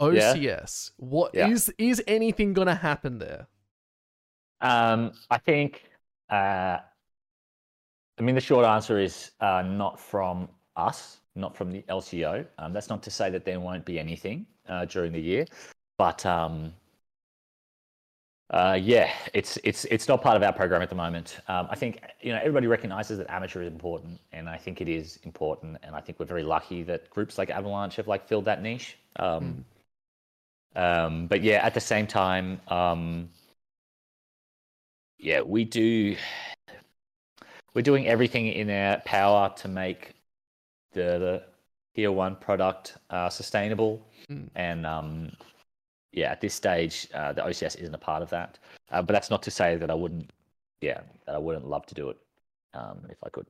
OCS. 0.00 0.92
What 0.96 1.34
is 1.34 1.68
Yeah. 1.78 1.90
is 1.90 2.02
anything 2.06 2.52
gonna 2.52 2.74
happen 2.74 3.18
there? 3.18 3.46
Um, 4.60 5.12
I 5.30 5.38
think. 5.38 5.84
Uh, 6.30 6.78
I 8.18 8.22
mean, 8.22 8.34
the 8.34 8.40
short 8.40 8.66
answer 8.66 8.98
is 8.98 9.30
uh, 9.40 9.62
not 9.62 9.98
from 10.00 10.48
us, 10.76 11.20
not 11.36 11.56
from 11.56 11.70
the 11.70 11.82
LCO. 11.88 12.44
Um, 12.58 12.72
that's 12.72 12.88
not 12.88 13.02
to 13.04 13.10
say 13.10 13.30
that 13.30 13.44
there 13.44 13.60
won't 13.60 13.84
be 13.84 13.98
anything 13.98 14.44
uh, 14.68 14.84
during 14.86 15.12
the 15.12 15.20
year, 15.20 15.46
but 15.96 16.24
um, 16.26 16.72
Uh, 18.50 18.78
yeah, 18.80 19.12
it's 19.34 19.58
it's 19.62 19.84
it's 19.86 20.08
not 20.08 20.22
part 20.22 20.34
of 20.34 20.42
our 20.42 20.52
program 20.54 20.80
at 20.80 20.88
the 20.88 20.94
moment. 20.94 21.38
Um, 21.48 21.68
I 21.70 21.76
think 21.76 22.00
you 22.22 22.32
know 22.32 22.38
everybody 22.38 22.66
recognizes 22.66 23.18
that 23.18 23.30
amateur 23.30 23.60
is 23.60 23.68
important, 23.68 24.18
and 24.32 24.48
I 24.48 24.56
think 24.56 24.80
it 24.80 24.88
is 24.88 25.18
important, 25.22 25.76
and 25.82 25.94
I 25.94 26.00
think 26.00 26.18
we're 26.18 26.24
very 26.36 26.42
lucky 26.42 26.82
that 26.84 27.10
groups 27.10 27.36
like 27.36 27.50
Avalanche 27.50 27.96
have 27.96 28.08
like 28.08 28.26
filled 28.26 28.46
that 28.46 28.62
niche. 28.62 28.96
Um, 29.16 29.64
um, 30.78 31.26
but 31.26 31.42
yeah, 31.42 31.64
at 31.64 31.74
the 31.74 31.80
same 31.80 32.06
time, 32.06 32.60
um, 32.68 33.28
yeah, 35.18 35.40
we 35.40 35.64
do. 35.64 36.16
We're 37.74 37.82
doing 37.82 38.06
everything 38.06 38.46
in 38.48 38.70
our 38.70 38.98
power 39.04 39.52
to 39.56 39.68
make 39.68 40.14
the, 40.92 41.02
the 41.18 41.42
tier 41.94 42.10
one 42.12 42.36
product 42.36 42.96
uh, 43.10 43.28
sustainable, 43.28 44.04
Mm. 44.30 44.48
and 44.56 44.84
um, 44.84 45.32
yeah, 46.12 46.30
at 46.32 46.40
this 46.40 46.52
stage, 46.52 47.08
uh, 47.14 47.32
the 47.32 47.40
OCS 47.40 47.76
isn't 47.76 47.94
a 47.94 47.98
part 47.98 48.22
of 48.22 48.28
that. 48.30 48.58
Uh, 48.90 49.00
but 49.00 49.12
that's 49.14 49.30
not 49.30 49.42
to 49.44 49.50
say 49.50 49.76
that 49.76 49.90
I 49.90 49.94
wouldn't, 49.94 50.30
yeah, 50.82 51.00
that 51.26 51.34
I 51.34 51.38
wouldn't 51.38 51.66
love 51.66 51.86
to 51.86 51.94
do 51.94 52.10
it 52.10 52.18
um, 52.74 52.98
if 53.08 53.16
I 53.24 53.30
could. 53.30 53.46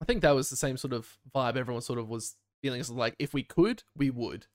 I 0.00 0.06
think 0.06 0.22
that 0.22 0.30
was 0.30 0.48
the 0.48 0.56
same 0.56 0.78
sort 0.78 0.94
of 0.94 1.06
vibe 1.34 1.56
everyone 1.56 1.82
sort 1.82 1.98
of 1.98 2.08
was 2.08 2.36
feeling. 2.62 2.80
Is 2.80 2.90
like 2.90 3.14
if 3.18 3.34
we 3.34 3.42
could, 3.42 3.82
we 3.96 4.08
would. 4.10 4.46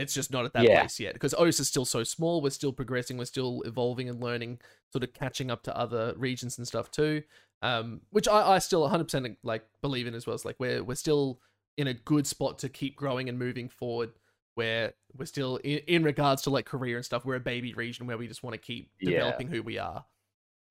It's 0.00 0.14
just 0.14 0.30
not 0.32 0.44
at 0.44 0.52
that 0.54 0.64
Yeah. 0.64 0.80
place 0.80 0.98
yet 1.00 1.12
because 1.14 1.34
OS 1.34 1.60
is 1.60 1.68
still 1.68 1.84
so 1.84 2.02
small. 2.04 2.40
We're 2.40 2.50
still 2.50 2.72
progressing. 2.72 3.16
We're 3.18 3.24
still 3.26 3.62
evolving 3.62 4.08
and 4.08 4.20
learning, 4.22 4.60
sort 4.92 5.04
of 5.04 5.12
catching 5.12 5.50
up 5.50 5.62
to 5.64 5.76
other 5.76 6.14
regions 6.16 6.58
and 6.58 6.66
stuff 6.66 6.90
too. 6.90 7.22
Um, 7.62 8.00
which 8.10 8.26
I, 8.26 8.52
I 8.54 8.58
still 8.58 8.88
100% 8.88 9.36
like 9.42 9.64
believe 9.82 10.06
in 10.06 10.14
as 10.14 10.26
well. 10.26 10.34
It's 10.34 10.44
like 10.46 10.56
we're 10.58 10.82
we're 10.82 10.94
still 10.94 11.40
in 11.76 11.86
a 11.86 11.94
good 11.94 12.26
spot 12.26 12.58
to 12.60 12.68
keep 12.68 12.96
growing 12.96 13.28
and 13.28 13.38
moving 13.38 13.68
forward. 13.68 14.12
Where 14.56 14.94
we're 15.16 15.26
still 15.26 15.56
in, 15.58 15.78
in 15.86 16.02
regards 16.02 16.42
to 16.42 16.50
like 16.50 16.66
career 16.66 16.96
and 16.96 17.04
stuff, 17.04 17.24
we're 17.24 17.36
a 17.36 17.40
baby 17.40 17.72
region 17.72 18.06
where 18.06 18.18
we 18.18 18.26
just 18.26 18.42
want 18.42 18.54
to 18.54 18.58
keep 18.58 18.90
Yeah. 19.00 19.10
developing 19.18 19.48
who 19.48 19.62
we 19.62 19.78
are. 19.78 20.04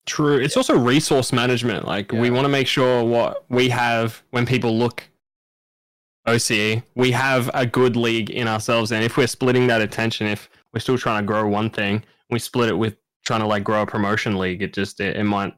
True. 0.05 0.37
It's 0.37 0.57
also 0.57 0.77
resource 0.77 1.31
management. 1.31 1.85
Like 1.85 2.11
we 2.11 2.29
want 2.29 2.45
to 2.45 2.49
make 2.49 2.67
sure 2.67 3.03
what 3.03 3.45
we 3.49 3.69
have 3.69 4.21
when 4.31 4.45
people 4.45 4.77
look 4.77 5.08
OCE, 6.27 6.83
we 6.95 7.11
have 7.11 7.49
a 7.53 7.65
good 7.65 7.95
league 7.95 8.29
in 8.29 8.47
ourselves. 8.47 8.91
And 8.91 9.03
if 9.03 9.17
we're 9.17 9.27
splitting 9.27 9.67
that 9.67 9.81
attention, 9.81 10.27
if 10.27 10.49
we're 10.73 10.79
still 10.79 10.97
trying 10.97 11.23
to 11.23 11.27
grow 11.27 11.47
one 11.47 11.69
thing, 11.69 12.03
we 12.29 12.39
split 12.39 12.69
it 12.69 12.77
with 12.77 12.95
trying 13.25 13.41
to 13.41 13.47
like 13.47 13.63
grow 13.63 13.81
a 13.81 13.85
promotion 13.85 14.37
league. 14.37 14.61
It 14.61 14.73
just 14.73 14.99
it, 14.99 15.17
it 15.17 15.23
might 15.23 15.53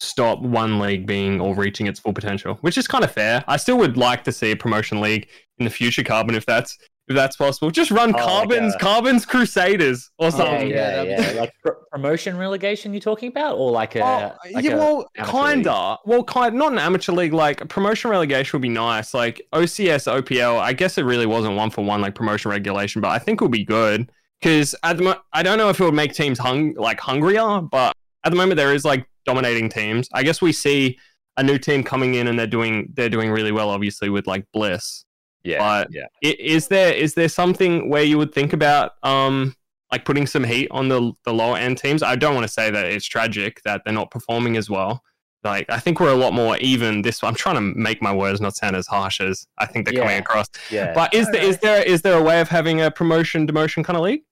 stop 0.00 0.40
one 0.40 0.78
league 0.78 1.06
being 1.06 1.40
or 1.40 1.54
reaching 1.54 1.86
its 1.86 2.00
full 2.00 2.12
potential, 2.12 2.54
which 2.62 2.78
is 2.78 2.88
kind 2.88 3.04
of 3.04 3.12
fair. 3.12 3.44
I 3.46 3.56
still 3.56 3.78
would 3.78 3.96
like 3.96 4.24
to 4.24 4.32
see 4.32 4.50
a 4.50 4.56
promotion 4.56 5.00
league 5.00 5.28
in 5.58 5.64
the 5.64 5.70
future, 5.70 6.02
Carbon, 6.02 6.34
if 6.34 6.46
that's 6.46 6.78
if 7.10 7.16
that's 7.16 7.36
possible. 7.36 7.70
Just 7.70 7.90
run 7.90 8.14
Oh, 8.14 8.16
like 8.16 8.26
Carbon's 8.26 8.74
a- 8.74 8.78
Carbon's 8.78 9.26
Crusaders 9.26 10.10
or 10.18 10.26
Oh, 10.26 10.30
Yeah, 10.30 10.36
something. 10.36 10.70
yeah, 10.70 11.02
yeah, 11.02 11.32
yeah. 11.34 11.40
like 11.40 11.52
pr- 11.62 11.70
promotion 11.92 12.38
relegation 12.38 12.94
you're 12.94 13.00
talking 13.00 13.28
about, 13.28 13.56
or 13.58 13.70
like 13.72 13.96
a 13.96 14.00
Oh, 14.02 14.32
like 14.54 14.64
yeah, 14.64 14.72
a 14.74 14.76
well, 14.78 15.10
kinda. 15.16 15.98
Well, 16.06 16.22
kind 16.24 16.54
not 16.54 16.72
an 16.72 16.78
amateur 16.78 17.12
league. 17.12 17.32
Like 17.34 17.68
promotion 17.68 18.10
relegation 18.10 18.56
would 18.58 18.62
be 18.62 18.68
nice. 18.68 19.12
Like 19.12 19.42
OCS, 19.52 20.06
OPL. 20.06 20.58
I 20.58 20.72
guess 20.72 20.96
it 20.98 21.02
really 21.04 21.26
wasn't 21.26 21.56
one 21.56 21.70
for 21.70 21.84
one 21.84 22.00
like 22.00 22.14
promotion 22.14 22.50
regulation, 22.50 23.02
but 23.02 23.08
I 23.10 23.18
think 23.18 23.40
it 23.40 23.44
would 23.44 23.50
be 23.52 23.64
good 23.64 24.10
because 24.40 24.74
at 24.84 24.96
the 24.96 25.02
mo- 25.02 25.20
I 25.32 25.42
don't 25.42 25.58
know 25.58 25.68
if 25.68 25.80
it 25.80 25.84
would 25.84 25.94
make 25.94 26.14
teams 26.14 26.38
hung 26.38 26.74
like 26.74 27.00
hungrier, 27.00 27.60
but 27.60 27.92
at 28.24 28.30
the 28.30 28.36
moment 28.36 28.56
there 28.56 28.72
is 28.72 28.84
like 28.84 29.04
dominating 29.26 29.68
teams. 29.68 30.08
I 30.14 30.22
guess 30.22 30.40
we 30.40 30.52
see 30.52 30.96
a 31.36 31.42
new 31.42 31.58
team 31.58 31.82
coming 31.82 32.14
in 32.14 32.28
and 32.28 32.38
they're 32.38 32.46
doing 32.46 32.90
they're 32.94 33.08
doing 33.10 33.30
really 33.32 33.50
well, 33.52 33.68
obviously 33.70 34.10
with 34.10 34.26
like 34.28 34.44
Bliss. 34.52 35.04
Yeah, 35.42 35.58
but- 35.58 35.88
yeah. 35.92 36.06
Is 36.22 36.68
there 36.68 36.92
is 36.92 37.14
there 37.14 37.28
something 37.28 37.88
where 37.88 38.02
you 38.02 38.18
would 38.18 38.32
think 38.34 38.52
about 38.52 38.92
um 39.02 39.54
like 39.92 40.04
putting 40.04 40.26
some 40.26 40.44
heat 40.44 40.68
on 40.70 40.88
the 40.88 41.12
the 41.24 41.32
lower 41.32 41.56
end 41.56 41.78
teams? 41.78 42.02
I 42.02 42.16
don't 42.16 42.34
want 42.34 42.46
to 42.46 42.52
say 42.52 42.70
that 42.70 42.86
it's 42.86 43.06
tragic 43.06 43.60
that 43.64 43.82
they're 43.84 43.94
not 43.94 44.10
performing 44.10 44.56
as 44.56 44.68
well. 44.70 45.02
Like 45.42 45.66
I 45.70 45.78
think 45.78 45.98
we're 46.00 46.12
a 46.12 46.14
lot 46.16 46.34
more 46.34 46.58
even. 46.58 47.00
This 47.02 47.24
I'm 47.24 47.34
trying 47.34 47.54
to 47.54 47.60
make 47.62 48.02
my 48.02 48.14
words 48.14 48.40
not 48.40 48.54
sound 48.54 48.76
as 48.76 48.86
harsh 48.86 49.20
as 49.22 49.46
I 49.56 49.64
think 49.66 49.86
they're 49.86 49.94
coming 50.02 50.18
across. 50.18 50.46
yeah. 50.70 50.92
But 50.94 51.14
is 51.14 51.30
there 51.30 51.42
is 51.42 51.58
there 51.58 51.82
is 51.82 52.02
there 52.02 52.18
a 52.18 52.22
way 52.22 52.40
of 52.42 52.48
having 52.50 52.82
a 52.82 52.90
promotion 52.90 53.46
demotion 53.46 53.82
kind 53.84 53.96
of 53.96 54.02
league? 54.04 54.22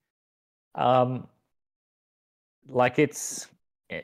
Um, 0.75 1.27
like 2.67 2.99
it's 2.99 3.47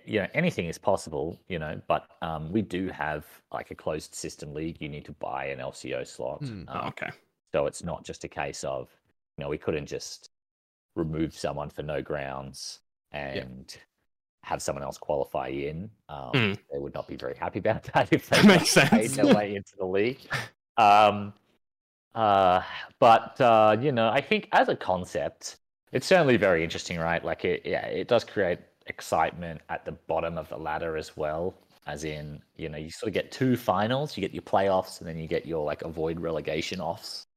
you 0.05 0.19
know 0.21 0.27
anything 0.33 0.65
is 0.67 0.77
possible, 0.77 1.39
you 1.47 1.59
know, 1.59 1.79
but 1.87 2.07
um, 2.21 2.51
we 2.51 2.61
do 2.61 2.87
have 2.89 3.25
like 3.53 3.71
a 3.71 3.75
closed 3.75 4.15
system 4.15 4.53
league. 4.53 4.77
You 4.79 4.89
need 4.89 5.05
to 5.05 5.11
buy 5.13 5.45
an 5.45 5.59
LCO 5.59 6.05
slot. 6.07 6.43
Oh, 6.43 6.79
um, 6.79 6.87
okay. 6.87 7.09
so 7.53 7.65
it's 7.67 7.83
not 7.83 8.03
just 8.03 8.23
a 8.23 8.27
case 8.27 8.63
of 8.63 8.89
you 9.37 9.43
know 9.43 9.49
we 9.49 9.57
couldn't 9.57 9.85
just 9.85 10.29
remove 10.95 11.35
someone 11.37 11.69
for 11.69 11.83
no 11.83 12.01
grounds 12.01 12.79
and 13.11 13.77
have 14.43 14.61
someone 14.61 14.83
else 14.83 14.97
qualify 14.97 15.47
in. 15.47 15.89
Um, 16.09 16.31
Hmm. 16.33 16.53
They 16.71 16.79
would 16.79 16.93
not 16.93 17.07
be 17.07 17.15
very 17.15 17.35
happy 17.35 17.59
about 17.59 17.83
that 17.93 18.07
if 18.11 18.29
they 18.29 18.41
Makes 18.43 18.69
sense. 18.71 19.15
their 19.15 19.33
way 19.33 19.55
into 19.55 19.73
the 19.77 19.85
league. 19.85 20.19
Um, 20.77 21.33
uh, 22.13 22.61
but 22.99 23.39
uh, 23.41 23.75
you 23.79 23.91
know, 23.91 24.09
I 24.09 24.21
think 24.21 24.47
as 24.51 24.69
a 24.69 24.75
concept, 24.75 25.57
it's 25.91 26.05
certainly 26.07 26.37
very 26.37 26.63
interesting, 26.63 26.97
right? 26.99 27.23
Like 27.23 27.43
it, 27.45 27.63
yeah, 27.65 27.85
it 27.87 28.07
does 28.07 28.23
create 28.23 28.59
excitement 28.87 29.61
at 29.69 29.85
the 29.85 29.91
bottom 29.91 30.37
of 30.37 30.49
the 30.49 30.57
ladder 30.57 30.97
as 30.97 31.15
well. 31.17 31.53
As 31.87 32.03
in, 32.03 32.41
you 32.57 32.69
know, 32.69 32.77
you 32.77 32.89
sort 32.89 33.07
of 33.07 33.13
get 33.13 33.31
two 33.31 33.55
finals. 33.55 34.17
You 34.17 34.21
get 34.21 34.33
your 34.33 34.41
playoffs, 34.41 34.99
and 34.99 35.07
then 35.07 35.17
you 35.17 35.27
get 35.27 35.45
your 35.45 35.63
like 35.63 35.83
avoid 35.83 36.19
relegation 36.19 36.81
offs. 36.81 37.27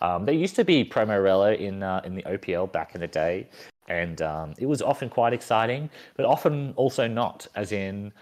Um, 0.00 0.24
there 0.24 0.34
used 0.34 0.56
to 0.56 0.64
be 0.64 0.84
Promorella 0.84 1.58
in 1.58 1.82
uh, 1.82 2.00
in 2.04 2.14
the 2.14 2.22
OPL 2.22 2.70
back 2.70 2.94
in 2.94 3.00
the 3.00 3.08
day, 3.08 3.48
and 3.88 4.22
um, 4.22 4.54
it 4.58 4.66
was 4.66 4.82
often 4.82 5.08
quite 5.08 5.32
exciting, 5.32 5.90
but 6.16 6.24
often 6.26 6.72
also 6.76 7.06
not. 7.06 7.46
As 7.54 7.72
in, 7.72 8.12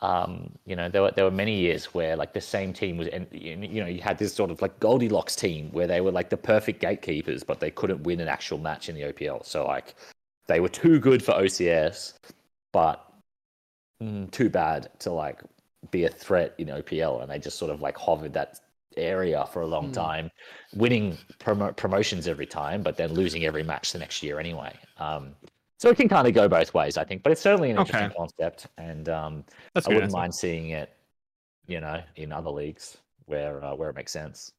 um, 0.00 0.50
you 0.66 0.76
know, 0.76 0.88
there 0.88 1.02
were 1.02 1.12
there 1.12 1.24
were 1.24 1.30
many 1.30 1.56
years 1.56 1.86
where 1.86 2.16
like 2.16 2.32
the 2.32 2.40
same 2.40 2.72
team 2.72 2.96
was, 2.96 3.08
and 3.08 3.26
you 3.30 3.56
know, 3.56 3.86
you 3.86 4.00
had 4.00 4.18
this 4.18 4.34
sort 4.34 4.50
of 4.50 4.60
like 4.62 4.78
Goldilocks 4.80 5.36
team 5.36 5.70
where 5.72 5.86
they 5.86 6.00
were 6.00 6.12
like 6.12 6.30
the 6.30 6.36
perfect 6.36 6.80
gatekeepers, 6.80 7.44
but 7.44 7.60
they 7.60 7.70
couldn't 7.70 8.02
win 8.02 8.20
an 8.20 8.28
actual 8.28 8.58
match 8.58 8.88
in 8.88 8.94
the 8.94 9.02
OPL. 9.02 9.44
So 9.44 9.66
like, 9.66 9.94
they 10.52 10.60
were 10.60 10.68
too 10.68 11.00
good 11.00 11.22
for 11.24 11.32
OCS, 11.32 12.14
but 12.72 13.04
mm, 14.02 14.30
too 14.30 14.50
bad 14.50 14.90
to 15.00 15.10
like 15.12 15.40
be 15.90 16.04
a 16.04 16.08
threat 16.08 16.54
in 16.58 16.68
OPL, 16.70 17.20
and 17.22 17.30
they 17.30 17.38
just 17.38 17.58
sort 17.58 17.70
of 17.70 17.80
like 17.80 17.96
hovered 17.96 18.32
that 18.34 18.58
area 18.96 19.46
for 19.52 19.62
a 19.62 19.66
long 19.66 19.88
Hmm. 19.88 19.90
time, 19.90 20.30
winning 20.74 21.18
promo- 21.38 21.74
promotions 21.76 22.28
every 22.28 22.46
time, 22.46 22.82
but 22.82 22.96
then 22.96 23.12
losing 23.14 23.44
every 23.44 23.62
match 23.62 23.92
the 23.92 23.98
next 23.98 24.22
year 24.22 24.38
anyway. 24.38 24.78
Um, 24.98 25.34
so 25.78 25.88
it 25.90 25.96
can 25.96 26.08
kind 26.08 26.28
of 26.28 26.34
go 26.34 26.48
both 26.48 26.74
ways, 26.74 26.96
I 26.96 27.04
think, 27.04 27.22
but 27.22 27.32
it's 27.32 27.40
certainly 27.40 27.70
an 27.70 27.76
Okay. 27.76 27.78
interesting 27.78 28.12
concept, 28.16 28.66
and 28.78 29.08
um, 29.08 29.44
I 29.86 29.90
wouldn't 29.90 30.12
answer. 30.12 30.14
mind 30.14 30.34
seeing 30.34 30.70
it, 30.70 30.90
you 31.66 31.80
know, 31.80 32.02
in 32.16 32.32
other 32.32 32.50
leagues 32.50 32.98
where 33.26 33.64
uh, 33.64 33.74
where 33.74 33.90
it 33.90 33.96
makes 33.96 34.12
sense. 34.12 34.52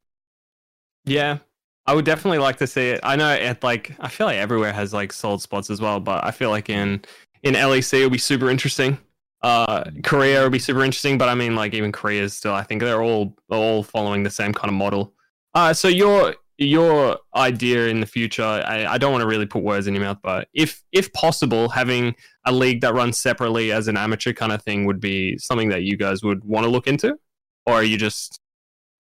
Yeah, 1.06 1.39
I 1.86 1.93
would 1.93 2.05
definitely 2.05 2.38
like 2.38 2.57
to 2.57 2.67
see 2.67 2.89
it. 2.89 3.01
I 3.03 3.15
know 3.15 3.31
it 3.34 3.63
like 3.63 3.95
I 3.99 4.07
feel 4.07 4.27
like 4.27 4.38
everywhere 4.38 4.71
has 4.71 4.93
like 4.93 5.11
sold 5.11 5.41
spots 5.41 5.69
as 5.69 5.81
well, 5.81 5.99
but 5.99 6.23
I 6.23 6.31
feel 6.31 6.49
like 6.49 6.69
in 6.69 7.03
in 7.43 7.55
LEC 7.55 7.93
it'll 7.93 8.09
be 8.09 8.17
super 8.17 8.49
interesting. 8.49 8.97
Uh, 9.41 9.84
Korea 10.03 10.41
will 10.41 10.49
be 10.49 10.59
super 10.59 10.84
interesting, 10.84 11.17
but 11.17 11.27
I 11.27 11.36
mean 11.36 11.55
like 11.55 11.73
even 11.73 11.91
Korea 11.91 12.23
is 12.23 12.34
still. 12.34 12.53
I 12.53 12.63
think 12.63 12.81
they're 12.81 13.03
all 13.03 13.36
all 13.49 13.84
following 13.84 14.23
the 14.23 14.29
same 14.29 14.53
kind 14.53 14.69
of 14.69 14.75
model. 14.75 15.13
Uh, 15.53 15.73
so 15.73 15.89
your 15.89 16.36
your 16.57 17.17
idea 17.36 17.88
in 17.88 17.99
the 17.99 18.05
future, 18.05 18.43
I, 18.43 18.86
I 18.86 18.97
don't 18.97 19.11
want 19.11 19.23
to 19.23 19.27
really 19.27 19.45
put 19.45 19.63
words 19.63 19.88
in 19.88 19.93
your 19.93 20.03
mouth, 20.03 20.19
but 20.23 20.47
if 20.53 20.81
if 20.93 21.11
possible, 21.11 21.67
having 21.69 22.15
a 22.45 22.51
league 22.53 22.79
that 22.81 22.93
runs 22.93 23.19
separately 23.19 23.73
as 23.73 23.89
an 23.89 23.97
amateur 23.97 24.31
kind 24.31 24.53
of 24.53 24.61
thing 24.63 24.86
would 24.86 25.01
be 25.01 25.38
something 25.38 25.69
that 25.69 25.84
you 25.84 25.97
guys 25.97 26.23
would 26.23 26.45
want 26.45 26.63
to 26.63 26.69
look 26.69 26.88
into, 26.88 27.17
or 27.65 27.73
are 27.73 27.84
you 27.84 27.97
just 27.97 28.39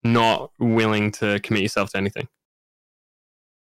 not 0.03 0.51
willing 0.59 1.11
to 1.11 1.39
commit 1.39 1.61
yourself 1.61 1.91
to 1.91 1.97
anything? 1.97 2.27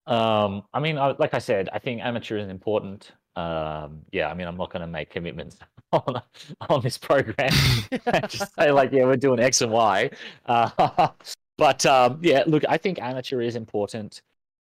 Um, 0.08 0.64
I 0.74 0.80
mean, 0.80 0.98
I, 0.98 1.16
like 1.20 1.34
I 1.34 1.40
said, 1.40 1.70
I 1.74 1.80
think 1.80 2.02
amateur 2.02 2.38
is 2.38 2.48
important. 2.48 3.12
Um, 3.36 4.02
yeah, 4.12 4.30
I 4.30 4.34
mean, 4.34 4.48
I'm 4.48 4.58
not 4.58 4.72
going 4.72 4.82
to 4.82 4.88
make 4.88 5.10
commitments 5.12 5.58
on 5.92 6.22
on 6.70 6.82
this 6.82 6.98
program. 6.98 7.52
Just 8.28 8.56
say 8.56 8.72
like, 8.72 8.92
yeah, 8.92 9.04
we're 9.04 9.18
doing 9.18 9.40
X 9.40 9.62
and 9.62 9.72
Y. 9.72 10.10
Uh, 10.46 11.10
but 11.58 11.86
um, 11.86 12.20
yeah, 12.24 12.44
look, 12.48 12.64
I 12.68 12.78
think 12.78 13.00
amateur 13.00 13.42
is 13.42 13.56
important. 13.56 14.22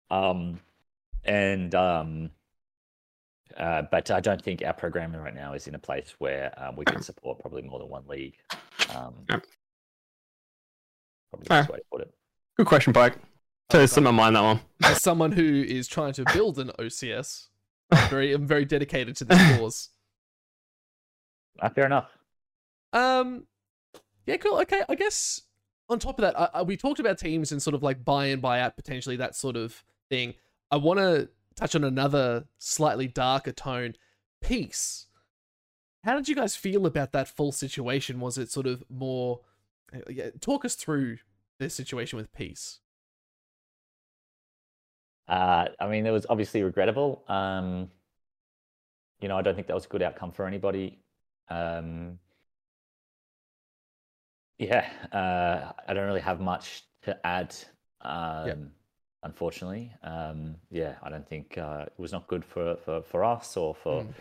Um, 0.09 0.59
and 1.25 1.75
um, 1.75 2.29
uh, 3.57 3.83
but 3.91 4.09
I 4.11 4.19
don't 4.19 4.41
think 4.41 4.63
our 4.65 4.73
programming 4.73 5.21
right 5.21 5.35
now 5.35 5.53
is 5.53 5.67
in 5.67 5.75
a 5.75 5.79
place 5.79 6.15
where 6.19 6.53
um, 6.57 6.75
we 6.75 6.85
can 6.85 7.01
support 7.01 7.39
probably 7.39 7.61
more 7.61 7.79
than 7.79 7.89
one 7.89 8.03
league. 8.07 8.35
Um, 8.95 9.13
Yep. 9.29 9.45
probably 11.29 11.43
the 11.43 11.49
best 11.49 11.69
way 11.69 11.77
to 11.77 11.83
put 11.91 12.01
it. 12.01 12.13
Good 12.57 12.67
question, 12.67 12.93
Pike. 12.93 13.17
So 13.71 13.79
it's 13.79 13.97
in 13.97 14.03
my 14.03 14.11
mind 14.11 14.35
that 14.35 14.41
one. 14.43 14.59
As 14.83 15.01
someone 15.01 15.31
who 15.31 15.63
is 15.63 15.87
trying 15.87 16.13
to 16.13 16.25
build 16.33 16.59
an 16.59 16.71
OCS, 16.79 17.47
I'm 17.91 18.09
very, 18.09 18.33
I'm 18.33 18.45
very 18.45 18.65
dedicated 18.65 19.15
to 19.17 19.25
this 19.25 19.57
cause. 19.57 19.89
Uh, 21.59 21.69
fair 21.69 21.85
enough. 21.85 22.09
Um, 22.91 23.47
yeah, 24.25 24.37
cool. 24.37 24.59
Okay, 24.59 24.81
I 24.87 24.95
guess 24.95 25.41
on 25.89 25.99
top 25.99 26.19
of 26.19 26.23
that, 26.23 26.35
uh, 26.35 26.49
uh, 26.53 26.63
we 26.65 26.77
talked 26.77 26.99
about 26.99 27.17
teams 27.17 27.51
and 27.51 27.61
sort 27.61 27.73
of 27.73 27.81
like 27.83 28.05
buy 28.05 28.27
in, 28.27 28.39
buy 28.39 28.59
out, 28.59 28.75
potentially 28.75 29.15
that 29.17 29.35
sort 29.35 29.55
of 29.55 29.83
thing. 30.09 30.35
I 30.69 30.77
want 30.77 30.99
to 30.99 31.29
touch 31.55 31.75
on 31.75 31.83
another 31.83 32.45
slightly 32.57 33.07
darker 33.07 33.51
tone. 33.51 33.95
Peace. 34.41 35.07
how 36.03 36.15
did 36.15 36.27
you 36.27 36.35
guys 36.35 36.55
feel 36.55 36.85
about 36.85 37.11
that 37.13 37.27
full 37.29 37.51
situation? 37.51 38.19
Was 38.19 38.37
it 38.37 38.51
sort 38.51 38.67
of 38.67 38.83
more? 38.89 39.39
uh, 39.95 39.99
Yeah, 40.09 40.29
talk 40.41 40.65
us 40.65 40.75
through 40.75 41.17
this 41.59 41.73
situation 41.73 42.17
with 42.17 42.33
peace. 42.33 42.79
Uh, 45.27 45.65
I 45.79 45.87
mean, 45.87 46.05
it 46.05 46.11
was 46.11 46.25
obviously 46.29 46.63
regrettable. 46.63 47.23
Um, 47.27 47.89
you 49.21 49.27
know, 49.27 49.37
I 49.37 49.41
don't 49.41 49.55
think 49.55 49.67
that 49.67 49.73
was 49.73 49.85
a 49.85 49.89
good 49.89 50.01
outcome 50.01 50.31
for 50.31 50.45
anybody. 50.45 50.99
Um, 51.49 52.19
yeah, 54.57 54.89
uh, 55.11 55.71
I 55.87 55.93
don't 55.93 56.05
really 56.05 56.21
have 56.21 56.39
much 56.39 56.83
to 57.03 57.25
add. 57.25 57.55
Um, 58.01 58.71
Unfortunately, 59.25 59.89
um, 60.03 60.57
yeah, 60.69 60.95
I 61.01 61.09
don't 61.09 61.25
think 61.25 61.57
uh, 61.57 61.85
it 61.87 61.93
was 61.97 62.11
not 62.11 62.27
good 62.27 62.43
for, 62.43 62.75
for, 62.83 63.01
for 63.03 63.23
us 63.23 63.55
or 63.55 63.73
for 63.73 64.03
Mm. 64.03 64.13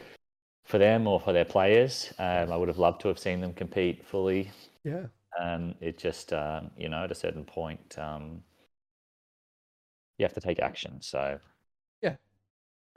for 0.63 0.79
them 0.79 1.09
or 1.09 1.19
for 1.19 1.33
their 1.33 1.45
players. 1.45 2.15
Um, 2.21 2.53
I 2.53 2.57
would 2.57 2.69
have 2.69 2.79
loved 2.79 3.01
to 3.01 3.09
have 3.09 3.19
seen 3.19 3.41
them 3.41 3.53
compete 3.53 4.07
fully. 4.07 4.53
Yeah. 4.85 5.07
Um, 5.41 5.75
it 5.81 5.99
just, 5.99 6.33
um, 6.33 6.71
you 6.77 6.89
know, 6.89 7.03
at 7.03 7.11
a 7.11 7.17
certain 7.17 7.45
point, 7.45 7.99
um, 7.99 8.45
you 10.19 10.25
have 10.25 10.35
to 10.35 10.41
take 10.41 10.61
action. 10.61 11.01
So 11.01 11.39
yeah, 12.03 12.17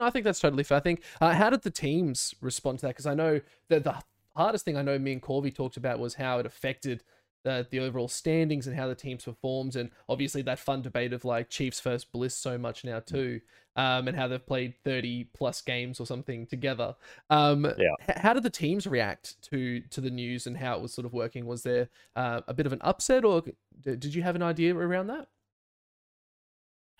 I 0.00 0.10
think 0.10 0.24
that's 0.24 0.40
totally 0.40 0.64
fair. 0.64 0.78
I 0.78 0.80
think. 0.80 1.02
Uh, 1.20 1.32
how 1.34 1.50
did 1.50 1.62
the 1.62 1.70
teams 1.70 2.34
respond 2.40 2.78
to 2.80 2.86
that? 2.86 2.90
Because 2.90 3.06
I 3.06 3.14
know 3.14 3.40
that 3.68 3.84
the 3.84 3.94
hardest 4.34 4.64
thing 4.64 4.76
I 4.76 4.82
know 4.82 4.98
me 4.98 5.12
and 5.12 5.22
Corvy 5.22 5.54
talked 5.54 5.76
about 5.76 5.98
was 5.98 6.14
how 6.14 6.38
it 6.38 6.46
affected 6.46 7.02
the 7.44 7.66
the 7.70 7.78
overall 7.80 8.08
standings 8.08 8.66
and 8.66 8.76
how 8.76 8.88
the 8.88 8.94
teams 8.94 9.24
performed, 9.24 9.76
and 9.76 9.90
obviously 10.08 10.42
that 10.42 10.58
fun 10.58 10.82
debate 10.82 11.12
of 11.12 11.24
like 11.24 11.48
Chiefs 11.48 11.78
first 11.78 12.10
Bliss 12.12 12.36
so 12.36 12.58
much 12.58 12.84
now 12.84 12.98
too, 13.00 13.40
um, 13.76 14.08
and 14.08 14.16
how 14.16 14.26
they've 14.26 14.44
played 14.44 14.74
thirty 14.84 15.24
plus 15.32 15.62
games 15.62 16.00
or 16.00 16.06
something 16.06 16.44
together. 16.46 16.96
Um, 17.30 17.64
Yeah. 17.78 17.94
h- 18.08 18.16
How 18.18 18.32
did 18.32 18.42
the 18.42 18.50
teams 18.50 18.86
react 18.86 19.40
to 19.50 19.80
to 19.80 20.00
the 20.00 20.10
news 20.10 20.46
and 20.48 20.56
how 20.56 20.74
it 20.74 20.82
was 20.82 20.92
sort 20.92 21.06
of 21.06 21.12
working? 21.12 21.46
Was 21.46 21.62
there 21.62 21.88
uh, 22.16 22.40
a 22.48 22.52
bit 22.54 22.66
of 22.66 22.72
an 22.72 22.80
upset, 22.82 23.24
or 23.24 23.42
d- 23.42 23.52
did 23.96 24.12
you 24.14 24.22
have 24.22 24.34
an 24.34 24.42
idea 24.42 24.74
around 24.74 25.06
that? 25.06 25.28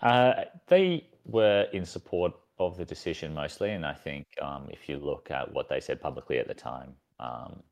Uh, 0.02 0.44
they 0.68 1.06
were 1.24 1.66
in 1.72 1.84
support 1.84 2.32
of 2.58 2.76
the 2.76 2.84
decision 2.84 3.34
mostly. 3.34 3.70
And 3.72 3.84
I 3.84 3.92
think 3.94 4.26
um, 4.40 4.68
if 4.70 4.88
you 4.88 4.98
look 4.98 5.30
at 5.30 5.52
what 5.52 5.68
they 5.68 5.80
said 5.80 6.00
publicly 6.00 6.38
at 6.38 6.48
the 6.48 6.54
time, 6.54 6.94
um, 7.20 7.62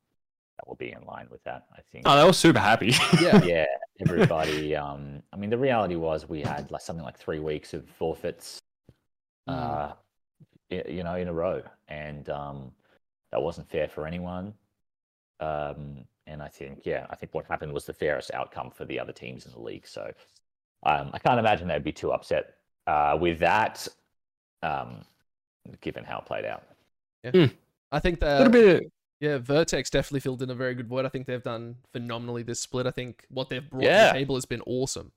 that 0.57 0.67
will 0.67 0.75
be 0.75 0.91
in 0.91 1.03
line 1.05 1.27
with 1.29 1.43
that. 1.43 1.65
I 1.73 1.81
think. 1.91 2.03
Oh, 2.07 2.17
they 2.17 2.23
were 2.23 2.33
super 2.33 2.59
happy. 2.59 2.93
Yeah. 3.21 3.43
yeah, 3.45 3.65
everybody. 3.99 4.75
Um, 4.75 5.21
I 5.33 5.37
mean, 5.37 5.49
the 5.49 5.57
reality 5.57 5.95
was 5.95 6.29
we 6.29 6.41
had 6.41 6.71
like 6.71 6.81
something 6.81 7.03
like 7.03 7.17
three 7.17 7.39
weeks 7.39 7.73
of 7.73 7.87
forfeits, 7.89 8.59
Mm. 9.47 9.53
uh, 9.53 9.93
y- 10.71 10.83
you 10.89 11.03
know, 11.03 11.15
in 11.15 11.27
a 11.27 11.33
row, 11.33 11.61
and 11.87 12.27
um, 12.29 12.71
that 13.31 13.39
wasn't 13.41 13.69
fair 13.69 13.87
for 13.87 14.07
anyone. 14.07 14.53
Um, 15.39 16.05
and 16.25 16.41
I 16.41 16.47
think, 16.47 16.85
yeah, 16.85 17.05
I 17.11 17.15
think 17.15 17.33
what 17.35 17.45
happened 17.45 17.71
was 17.73 17.85
the 17.85 17.93
fairest 17.93 18.31
outcome 18.33 18.71
for 18.71 18.85
the 18.85 18.99
other 18.99 19.11
teams 19.11 19.45
in 19.45 19.51
the 19.51 19.59
league. 19.59 19.85
So 19.87 20.11
um, 20.83 21.11
I 21.13 21.19
can't 21.19 21.39
imagine 21.39 21.67
they'd 21.67 21.83
be 21.83 21.91
too 21.91 22.11
upset 22.11 22.55
uh, 22.87 23.17
with 23.19 23.39
that, 23.39 23.87
um, 24.63 25.03
given 25.81 26.03
how 26.03 26.19
it 26.19 26.25
played 26.25 26.45
out. 26.45 26.63
I 27.91 27.99
think 27.99 28.19
that. 28.19 28.41
a 28.41 28.43
that 28.43 28.51
little 28.51 28.51
bit. 28.51 28.75
Of, 28.85 28.91
Yeah, 29.19 29.37
Vertex 29.39 29.89
definitely 29.89 30.19
filled 30.19 30.41
in 30.41 30.49
a 30.49 30.55
very 30.55 30.75
good 30.75 30.87
void. 30.87 31.05
I 31.05 31.09
think 31.09 31.25
they've 31.25 31.41
done 31.41 31.75
phenomenally 31.93 32.43
this 32.43 32.59
split. 32.59 32.85
I 32.85 32.91
think 32.91 33.25
what 33.29 33.49
they've 33.49 33.67
brought 33.67 33.81
to 33.81 33.87
the 33.87 34.19
table 34.19 34.35
has 34.35 34.45
been 34.45 34.61
awesome. 34.67 35.11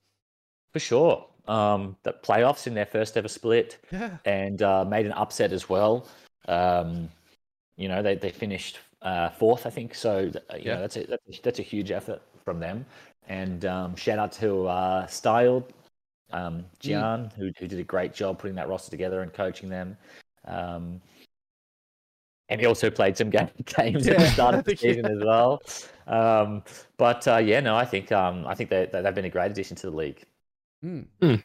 For 0.73 0.79
sure. 0.79 1.25
Um, 1.47 1.95
the 2.03 2.13
playoffs 2.13 2.67
in 2.67 2.73
their 2.75 2.85
first 2.85 3.17
ever 3.17 3.27
split. 3.27 3.77
Yeah. 3.91 4.17
and 4.25 4.61
uh, 4.61 4.85
made 4.85 5.05
an 5.05 5.11
upset 5.13 5.51
as 5.51 5.67
well. 5.69 6.07
Um, 6.47 7.09
you 7.75 7.87
know, 7.87 8.01
they, 8.01 8.15
they 8.15 8.29
finished 8.31 8.79
uh, 9.01 9.29
fourth, 9.29 9.65
I 9.65 9.69
think. 9.69 9.93
So, 9.95 10.29
th- 10.29 10.43
you 10.55 10.59
Yeah. 10.65 10.75
know, 10.75 10.81
that's 10.81 10.97
a, 10.97 11.03
that's 11.05 11.37
a 11.37 11.41
that's 11.43 11.59
a 11.59 11.63
huge 11.63 11.91
effort 11.91 12.21
from 12.45 12.59
them. 12.59 12.85
And 13.29 13.63
um, 13.65 13.95
shout 13.95 14.19
out 14.19 14.31
to 14.33 14.67
uh, 14.67 15.05
Styled, 15.07 15.71
um, 16.31 16.65
Gian, 16.79 17.31
who, 17.37 17.51
who 17.59 17.67
did 17.67 17.79
a 17.79 17.83
great 17.83 18.13
job 18.13 18.39
putting 18.39 18.55
that 18.55 18.67
roster 18.67 18.89
together 18.91 19.21
and 19.21 19.31
coaching 19.31 19.69
them. 19.69 19.95
Um, 20.47 20.99
and 22.49 22.59
he 22.59 22.65
also 22.65 22.89
played 22.89 23.15
some 23.15 23.29
ga- 23.35 23.49
games 23.65 24.07
at 24.07 24.17
the 24.17 24.27
start 24.29 24.55
of 24.55 24.63
the 24.65 24.71
think, 24.75 24.81
yeah. 24.81 24.89
season 24.93 25.05
as 25.05 25.23
well. 25.23 25.61
Um, 26.07 26.63
but 26.97 27.27
uh, 27.27 27.37
yeah, 27.37 27.59
no, 27.59 27.75
I 27.75 27.85
think 27.85 28.11
um, 28.11 28.45
I 28.47 28.55
think 28.55 28.69
they, 28.71 28.87
they- 28.91 29.01
they've 29.01 29.13
been 29.15 29.25
a 29.25 29.29
great 29.29 29.51
addition 29.51 29.75
to 29.77 29.89
the 29.91 29.95
league. 29.95 30.23
Mm. 30.83 31.05
Hmm. 31.21 31.35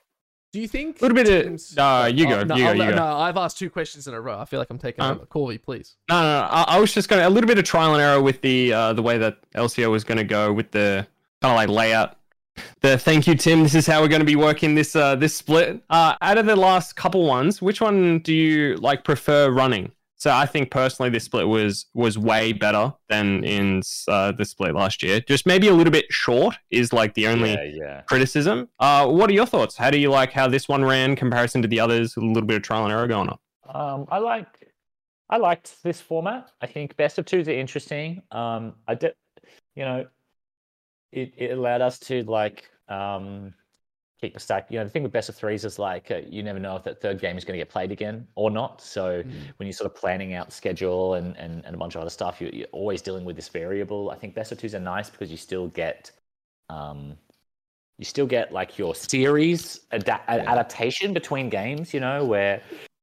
Do 0.55 0.61
you 0.61 0.69
think 0.69 1.01
a 1.01 1.05
little 1.05 1.17
bit 1.17 1.29
of. 1.29 1.43
teams- 1.45 1.77
Uh, 1.77 2.11
you 2.15 2.27
go. 2.29 2.39
Oh, 2.41 2.45
no, 2.45 2.55
you 2.57 2.63
go. 2.63 2.69
I'll 2.69 2.75
You 2.77 2.81
let- 2.81 2.91
go. 2.91 2.97
no, 2.97 3.07
I've 3.19 3.37
asked 3.37 3.59
two 3.59 3.69
questions 3.69 4.07
in 4.07 4.15
a 4.15 4.21
row. 4.21 4.39
I 4.39 4.45
feel 4.47 4.59
like 4.61 4.71
I'm 4.71 4.79
taking 4.79 5.03
Um, 5.05 5.17
over. 5.17 5.27
Corvy, 5.27 5.61
please. 5.61 5.97
No, 6.09 6.15
no, 6.23 6.41
no. 6.41 6.47
I, 6.47 6.63
I 6.69 6.79
was 6.81 6.95
just 6.95 7.09
going 7.11 7.21
to 7.21 7.29
a 7.29 7.31
little 7.31 7.49
bit 7.49 7.59
of 7.59 7.65
trial 7.65 7.93
and 7.93 8.01
error 8.03 8.23
with 8.23 8.41
the 8.41 8.73
uh, 8.73 8.93
the 8.95 9.03
way 9.03 9.19
that 9.19 9.37
LCO 9.55 9.91
was 9.91 10.05
going 10.05 10.19
to 10.19 10.25
go 10.25 10.53
with 10.53 10.71
the 10.71 11.07
kind 11.45 11.53
of 11.53 11.57
like 11.57 11.77
layout. 11.77 12.17
The 12.81 12.97
thank 12.97 13.27
you, 13.27 13.35
Tim. 13.35 13.63
This 13.63 13.75
is 13.75 13.87
how 13.87 14.01
we're 14.01 14.09
going 14.09 14.21
to 14.21 14.27
be 14.27 14.37
working 14.37 14.75
this 14.75 14.95
uh, 14.97 15.17
this 15.17 15.35
split. 15.35 15.83
Uh, 15.91 16.15
out 16.23 16.39
of 16.39 16.47
the 16.47 16.57
last 16.57 16.95
couple 16.97 17.27
ones, 17.27 17.61
which 17.61 17.81
one 17.81 18.21
do 18.21 18.33
you 18.33 18.77
like 18.77 19.05
prefer 19.05 19.51
running? 19.51 19.91
So 20.17 20.31
I 20.31 20.47
think 20.47 20.71
personally, 20.71 21.11
this 21.11 21.25
split 21.25 21.49
was 21.49 21.87
was 21.93 22.17
way 22.17 22.53
better 22.53 22.95
than 23.09 23.45
in 23.45 23.83
uh, 24.09 24.33
the 24.33 24.45
split 24.45 24.75
last 24.75 25.03
year. 25.03 25.21
Just 25.21 25.47
maybe 25.47 25.69
a 25.69 25.75
little 25.75 25.91
bit 25.91 26.07
short 26.11 26.57
is 26.71 26.93
like 26.93 27.15
the 27.15 27.27
only 27.27 27.53
Yeah, 27.53 27.65
yeah. 27.65 28.01
criticism. 28.03 28.69
Uh, 28.79 29.09
what 29.09 29.29
are 29.29 29.35
your 29.35 29.47
thoughts? 29.47 29.77
How 29.77 29.91
do 29.91 29.99
you 29.99 30.11
like 30.11 30.33
how 30.33 30.49
this 30.49 30.69
one 30.69 30.85
ran 30.85 31.17
comparison 31.17 31.61
to 31.63 31.69
the 31.69 31.81
others? 31.81 32.15
with 32.15 32.25
A 32.25 32.29
little 32.29 32.47
bit 32.47 32.57
of 32.57 32.63
trial 32.63 32.85
and 32.85 32.93
error 32.93 33.09
going 33.09 33.29
on. 33.29 33.39
Um, 33.69 34.07
I 34.11 34.19
like 34.19 34.47
I 35.29 35.37
liked 35.39 35.83
this 35.83 36.01
format. 36.01 36.53
I 36.63 36.67
think 36.69 36.97
best 36.97 37.19
of 37.19 37.27
twos 37.27 37.49
are 37.49 37.53
interesting. 37.53 38.23
Um, 38.31 38.75
I 38.87 38.95
did, 38.95 39.15
you 39.75 39.85
know, 39.85 40.07
it, 41.15 41.33
it 41.37 41.59
allowed 41.59 41.81
us 41.81 41.99
to 42.01 42.23
like 42.25 42.71
um, 42.89 43.55
keep 44.21 44.37
a 44.37 44.41
stack. 44.41 44.67
You 44.71 44.79
know, 44.79 44.85
the 44.85 44.91
thing 44.91 45.03
with 45.03 45.13
best 45.13 45.29
of 45.29 45.35
threes 45.35 45.65
is 45.65 45.79
like 45.79 46.11
uh, 46.11 46.21
you 46.29 46.43
never 46.43 46.59
know 46.59 46.77
if 46.77 46.85
that 46.85 47.01
third 47.01 47.21
game 47.21 47.37
is 47.37 47.45
going 47.45 47.59
to 47.59 47.63
get 47.65 47.71
played 47.71 47.93
again 47.93 48.27
or 48.35 48.51
not. 48.51 48.81
So 48.81 49.23
Mm. 49.23 49.33
when 49.57 49.67
you're 49.67 49.73
sort 49.73 49.91
of 49.91 49.97
planning 49.97 50.35
out 50.35 50.53
schedule 50.53 51.15
and, 51.15 51.37
and, 51.37 51.65
and 51.65 51.75
a 51.75 51.79
bunch 51.79 51.95
of 51.95 52.01
other 52.01 52.11
stuff, 52.11 52.41
you, 52.41 52.51
you're 52.53 52.69
always 52.73 53.01
dealing 53.03 53.25
with 53.25 53.37
this 53.37 53.49
variable. 53.49 54.11
I 54.11 54.17
think 54.17 54.35
best 54.35 54.53
of 54.53 54.59
twos 54.59 54.75
are 54.75 54.81
nice 54.81 55.09
because 55.11 55.31
you 55.31 55.37
still 55.37 55.69
get 55.69 56.11
um, 56.69 57.17
you 57.99 58.05
still 58.05 58.27
get 58.27 58.53
like 58.53 58.77
your 58.79 58.95
series 58.95 59.81
ada- 59.93 60.21
Yeah. 60.29 60.51
adaptation 60.53 61.13
between 61.13 61.49
games. 61.49 61.95
You 61.95 62.01
know 62.01 62.25
where 62.25 62.61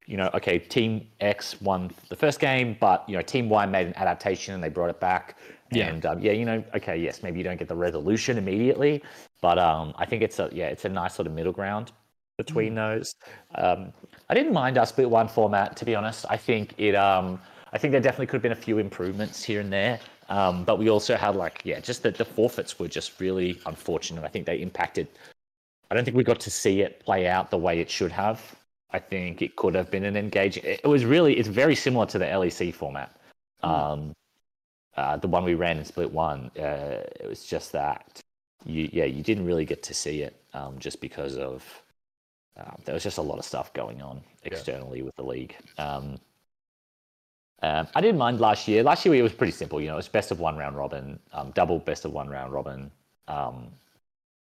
you 0.08 0.18
know 0.18 0.30
okay 0.34 0.60
team 0.60 1.08
X 1.20 1.62
won 1.62 1.92
the 2.10 2.16
first 2.16 2.40
game, 2.40 2.76
but 2.80 3.08
you 3.08 3.16
know 3.16 3.22
team 3.22 3.48
Y 3.50 3.66
made 3.66 3.88
an 3.88 3.96
adaptation 3.96 4.54
and 4.54 4.64
they 4.64 4.70
brought 4.70 4.90
it 4.90 5.00
back. 5.00 5.38
Yeah. 5.72 5.88
And 5.88 6.06
um, 6.06 6.20
yeah, 6.20 6.34
you 6.34 6.46
know, 6.46 6.64
okay, 6.76 6.98
yes, 6.98 7.24
maybe 7.24 7.38
you 7.38 7.44
don't 7.44 7.58
get 7.58 7.68
the 7.68 7.76
resolution 7.76 8.38
immediately, 8.38 9.02
but 9.42 9.58
um, 9.58 9.94
I 9.98 10.06
think 10.06 10.22
it's 10.22 10.40
a 10.40 10.50
yeah, 10.52 10.68
it's 10.68 10.86
a 10.86 10.90
nice 10.90 11.16
sort 11.16 11.28
of 11.28 11.34
middle 11.34 11.54
ground 11.54 11.92
between 12.38 12.76
those. 12.76 13.16
Um, 13.56 13.94
I 14.30 14.34
didn't 14.34 14.54
mind 14.54 14.78
our 14.78 14.86
split 14.86 15.10
one 15.10 15.28
format, 15.28 15.78
to 15.78 15.86
be 15.86 15.96
honest. 15.96 16.26
I 16.30 16.38
think 16.38 16.74
it. 16.78 16.96
Um, 16.96 17.40
I 17.74 17.78
think 17.78 17.94
there 17.94 18.02
definitely 18.02 18.28
could 18.28 18.36
have 18.36 18.42
been 18.42 18.52
a 18.52 18.56
few 18.56 18.80
improvements 18.80 19.44
here 19.44 19.62
and 19.62 19.72
there, 19.72 19.98
um, 20.28 20.66
but 20.66 20.78
we 20.78 20.90
also 20.90 21.16
had 21.16 21.36
like 21.36 21.62
yeah, 21.64 21.80
just 21.80 22.04
that 22.04 22.16
the 22.16 22.26
forfeits 22.26 22.78
were 22.78 22.90
just 22.90 23.20
really 23.22 23.60
unfortunate. 23.66 24.26
I 24.26 24.28
think 24.28 24.46
they 24.46 24.62
impacted. 24.62 25.08
I 25.90 25.96
don't 25.96 26.04
think 26.04 26.18
we 26.18 26.24
got 26.24 26.40
to 26.42 26.52
see 26.52 26.82
it 26.82 27.00
play 27.00 27.28
out 27.28 27.50
the 27.50 27.58
way 27.58 27.80
it 27.80 27.90
should 27.90 28.12
have. 28.12 28.56
I 28.92 29.00
think 29.00 29.42
it 29.42 29.56
could 29.56 29.74
have 29.76 29.90
been 29.90 30.04
an 30.04 30.18
engaging. 30.18 30.64
It 30.66 30.86
was 30.86 31.06
really. 31.06 31.38
It's 31.38 31.48
very 31.48 31.76
similar 31.76 32.06
to 32.08 32.20
the 32.20 32.26
LEC 32.26 32.74
format. 32.74 33.16
Um, 33.64 34.14
uh, 34.98 35.18
the 35.18 35.28
one 35.28 35.44
we 35.44 35.54
ran 35.54 35.78
in 35.78 35.86
split 35.86 36.12
one, 36.12 36.52
uh, 36.58 37.04
it 37.20 37.28
was 37.28 37.46
just 37.46 37.72
that 37.72 38.22
you, 38.66 38.90
yeah, 38.92 39.06
you 39.06 39.24
didn't 39.24 39.46
really 39.46 39.66
get 39.66 39.84
to 39.84 39.94
see 39.94 40.22
it 40.22 40.42
um, 40.54 40.78
just 40.80 41.02
because 41.02 41.38
of 41.38 41.64
uh, 42.58 42.72
there 42.86 42.94
was 42.94 43.04
just 43.04 43.18
a 43.18 43.22
lot 43.22 43.40
of 43.40 43.46
stuff 43.46 43.74
going 43.74 44.02
on 44.02 44.22
externally 44.44 45.02
with 45.02 45.16
the 45.16 45.24
league. 45.24 45.56
Um, 45.78 46.20
um, 47.64 47.88
I 47.96 48.02
didn't 48.02 48.18
mind 48.18 48.40
last 48.40 48.68
year. 48.68 48.84
Last 48.84 49.06
year 49.06 49.16
it 49.16 49.22
was 49.22 49.34
pretty 49.34 49.54
simple. 49.54 49.80
You 49.80 49.88
know, 49.88 49.94
it 49.94 49.98
was 49.98 50.08
best 50.08 50.32
of 50.32 50.40
one 50.40 50.58
round 50.58 50.76
robin, 50.76 51.20
um, 51.34 51.52
double 51.52 51.80
best 51.80 52.06
of 52.06 52.12
one 52.12 52.28
round 52.28 52.52
robin, 52.52 52.92
um, 53.28 53.68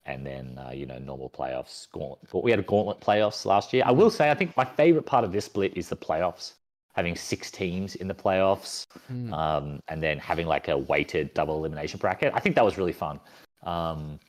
and 0.05 0.25
then 0.25 0.57
uh, 0.57 0.71
you 0.71 0.85
know 0.85 0.97
normal 0.99 1.29
playoffs. 1.29 1.91
Gauntlet. 1.91 2.19
But 2.31 2.43
we 2.43 2.51
had 2.51 2.59
a 2.59 2.63
gauntlet 2.63 3.01
playoffs 3.01 3.45
last 3.45 3.73
year. 3.73 3.83
I 3.85 3.91
will 3.91 4.09
say 4.09 4.31
I 4.31 4.35
think 4.35 4.55
my 4.55 4.65
favorite 4.65 5.05
part 5.05 5.23
of 5.25 5.31
this 5.31 5.45
split 5.45 5.75
is 5.75 5.89
the 5.89 5.97
playoffs. 5.97 6.53
Having 6.99 7.15
six 7.15 7.49
teams 7.49 7.95
in 7.95 8.09
the 8.09 8.13
playoffs, 8.13 8.85
Mm. 9.09 9.31
um, 9.31 9.79
and 9.87 10.03
then 10.03 10.17
having 10.19 10.47
like 10.47 10.67
a 10.67 10.77
weighted 10.77 11.33
double 11.33 11.55
elimination 11.59 11.97
bracket. 11.97 12.33
I 12.35 12.41
think 12.41 12.55
that 12.57 12.65
was 12.65 12.77
really 12.77 12.91
fun. 12.91 13.21
Um, 13.63 14.19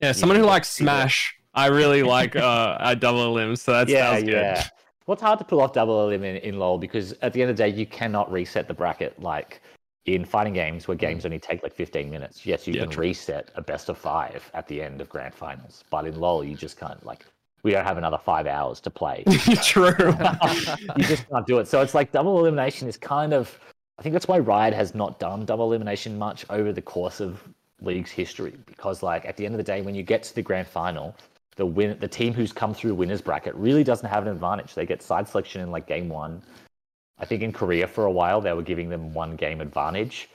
Yeah, 0.00 0.10
someone 0.10 0.36
who 0.36 0.44
likes 0.44 0.68
Smash. 0.68 1.32
I 1.54 1.66
really 1.66 2.02
like 2.02 2.34
uh, 2.34 2.76
a 2.80 2.96
double 2.96 3.32
limb, 3.32 3.54
so 3.54 3.70
that's 3.72 3.88
yeah, 3.88 4.10
that 4.10 4.14
was 4.16 4.24
yeah. 4.24 4.54
good. 4.62 4.70
Well, 5.06 5.12
it's 5.14 5.22
hard 5.22 5.38
to 5.38 5.44
pull 5.44 5.60
off 5.60 5.72
double 5.74 6.00
elim 6.04 6.24
in, 6.24 6.36
in 6.38 6.58
LoL 6.58 6.78
because 6.78 7.12
at 7.22 7.32
the 7.32 7.40
end 7.42 7.50
of 7.52 7.56
the 7.56 7.62
day, 7.62 7.68
you 7.68 7.86
cannot 7.86 8.26
reset 8.32 8.66
the 8.66 8.74
bracket 8.74 9.12
like 9.22 9.60
in 10.06 10.24
fighting 10.24 10.54
games 10.54 10.88
where 10.88 10.96
games 10.96 11.24
only 11.24 11.38
take 11.38 11.62
like 11.62 11.72
15 11.72 12.10
minutes. 12.10 12.44
Yes, 12.44 12.66
you 12.66 12.74
Yeah, 12.74 12.80
can 12.82 12.90
true. 12.90 13.02
reset 13.02 13.52
a 13.54 13.62
best 13.62 13.88
of 13.88 13.96
five 13.96 14.50
at 14.54 14.66
the 14.66 14.82
end 14.82 15.00
of 15.00 15.08
grand 15.08 15.34
finals, 15.34 15.84
but 15.88 16.04
in 16.04 16.18
LoL, 16.18 16.42
you 16.42 16.56
just 16.56 16.76
can't. 16.80 17.04
Like, 17.06 17.24
we 17.62 17.70
don't 17.70 17.84
have 17.84 17.98
another 17.98 18.18
five 18.18 18.46
hours 18.46 18.80
to 18.80 18.90
play. 18.90 19.24
True. 19.62 19.94
you 20.96 21.04
just 21.04 21.28
can't 21.28 21.46
do 21.46 21.58
it. 21.58 21.68
So 21.68 21.80
it's 21.80 21.94
like 21.94 22.12
double 22.12 22.38
elimination 22.38 22.88
is 22.88 22.96
kind 22.96 23.32
of 23.32 23.58
I 23.98 24.02
think 24.02 24.14
that's 24.14 24.26
why 24.26 24.38
Riot 24.38 24.74
has 24.74 24.94
not 24.94 25.20
done 25.20 25.44
double 25.44 25.66
elimination 25.66 26.18
much 26.18 26.44
over 26.50 26.72
the 26.72 26.82
course 26.82 27.20
of 27.20 27.40
league's 27.82 28.10
history 28.10 28.54
because 28.66 29.02
like 29.02 29.24
at 29.26 29.36
the 29.36 29.44
end 29.44 29.54
of 29.54 29.58
the 29.58 29.64
day 29.64 29.82
when 29.82 29.94
you 29.94 30.02
get 30.02 30.22
to 30.22 30.34
the 30.34 30.42
grand 30.42 30.66
final 30.66 31.14
the 31.56 31.66
win 31.66 31.96
the 32.00 32.08
team 32.08 32.32
who's 32.32 32.52
come 32.52 32.72
through 32.72 32.94
winners 32.94 33.20
bracket 33.20 33.54
really 33.54 33.84
doesn't 33.84 34.08
have 34.08 34.26
an 34.26 34.32
advantage 34.32 34.74
they 34.74 34.86
get 34.86 35.02
side 35.02 35.28
selection 35.28 35.60
in 35.60 35.70
like 35.70 35.86
game 35.86 36.08
one 36.08 36.42
i 37.18 37.24
think 37.24 37.42
in 37.42 37.52
korea 37.52 37.86
for 37.86 38.04
a 38.06 38.10
while 38.10 38.40
they 38.40 38.52
were 38.52 38.62
giving 38.62 38.88
them 38.88 39.12
one 39.12 39.36
game 39.36 39.60
advantage 39.60 40.28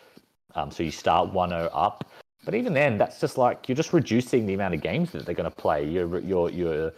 um, 0.55 0.71
so 0.71 0.84
you 0.84 0.91
start 0.91 1.32
1-0 1.32 1.69
up 1.73 2.09
but 2.43 2.53
even 2.53 2.73
then 2.73 2.97
that's 2.97 3.19
just 3.19 3.38
like 3.38 3.67
you're 3.67 3.75
just 3.75 3.93
reducing 3.93 4.45
the 4.45 4.53
amount 4.53 4.73
of 4.73 4.82
games 4.82 5.11
that 5.11 5.25
they're 5.25 5.36
going 5.36 5.49
to 5.49 5.55
play 5.55 5.86
you're 5.88 6.19
you're 6.19 6.49
you're 6.49 6.93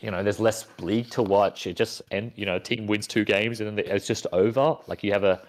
you 0.00 0.10
know 0.10 0.22
there's 0.22 0.40
less 0.40 0.66
league 0.80 1.10
to 1.10 1.22
watch 1.22 1.66
it 1.66 1.74
just 1.74 2.02
and 2.10 2.32
you 2.36 2.46
know 2.46 2.56
a 2.56 2.60
team 2.60 2.86
wins 2.86 3.06
two 3.06 3.24
games 3.24 3.60
and 3.60 3.76
then 3.76 3.84
it's 3.86 4.06
just 4.06 4.26
over 4.32 4.76
like 4.86 5.02
you 5.02 5.12
have 5.12 5.24
a 5.24 5.42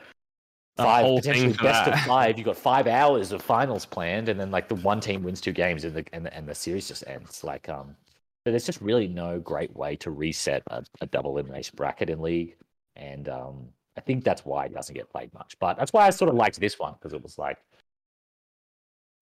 five 0.83 1.05
whole 1.05 1.17
potentially 1.17 1.53
best 1.53 1.87
of 1.87 1.99
five. 2.01 2.37
You've 2.37 2.45
got 2.45 2.57
five 2.57 2.87
hours 2.87 3.31
of 3.31 3.41
finals 3.41 3.85
planned, 3.85 4.29
and 4.29 4.39
then 4.39 4.51
like 4.51 4.67
the 4.67 4.75
one 4.75 4.99
team 4.99 5.23
wins 5.23 5.41
two 5.41 5.51
games, 5.51 5.83
and 5.83 5.93
the 5.93 6.05
and 6.13 6.25
the, 6.25 6.33
and 6.35 6.47
the 6.47 6.55
series 6.55 6.87
just 6.87 7.03
ends. 7.07 7.43
Like 7.43 7.69
um, 7.69 7.95
so 8.43 8.51
there's 8.51 8.65
just 8.65 8.81
really 8.81 9.07
no 9.07 9.39
great 9.39 9.75
way 9.75 9.95
to 9.97 10.11
reset 10.11 10.63
a, 10.67 10.83
a 11.01 11.05
double 11.07 11.31
elimination 11.31 11.75
bracket 11.75 12.09
in 12.09 12.21
league, 12.21 12.55
and 12.95 13.29
um, 13.29 13.69
I 13.97 14.01
think 14.01 14.23
that's 14.23 14.45
why 14.45 14.65
it 14.65 14.73
doesn't 14.73 14.95
get 14.95 15.09
played 15.09 15.33
much. 15.33 15.57
But 15.59 15.77
that's 15.77 15.93
why 15.93 16.07
I 16.07 16.09
sort 16.09 16.29
of 16.29 16.35
liked 16.35 16.59
this 16.59 16.79
one 16.79 16.93
because 16.93 17.13
it 17.13 17.21
was 17.21 17.37
like 17.37 17.57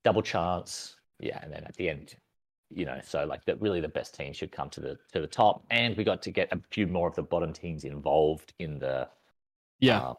double 0.04 0.22
chance, 0.22 0.96
yeah, 1.20 1.40
and 1.42 1.52
then 1.52 1.64
at 1.64 1.76
the 1.76 1.90
end. 1.90 2.16
You 2.70 2.86
know, 2.86 3.00
so 3.04 3.26
like 3.26 3.46
that, 3.46 3.62
really, 3.62 3.80
the 3.80 3.88
best 3.88 4.14
team 4.14 4.34
should 4.34 4.52
come 4.52 4.70
to 4.72 4.82
the 4.82 4.98
to 5.14 5.22
the 5.22 5.28
top, 5.28 5.64
and 5.72 5.96
we 5.96 6.04
got 6.04 6.22
to 6.24 6.32
get 6.32 6.52
a 6.52 6.60
few 6.70 6.86
more 6.88 7.08
of 7.08 7.16
the 7.16 7.24
bottom 7.24 7.54
teams 7.54 7.86
involved 7.86 8.54
in 8.60 8.78
the 8.78 9.08
Yeah, 9.80 10.10
um, 10.10 10.16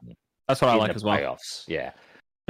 that's 0.46 0.62
what 0.62 0.70
I 0.70 0.74
like 0.74 0.94
as 0.94 1.04
well. 1.04 1.18
Playoffs, 1.18 1.64
yeah. 1.68 1.92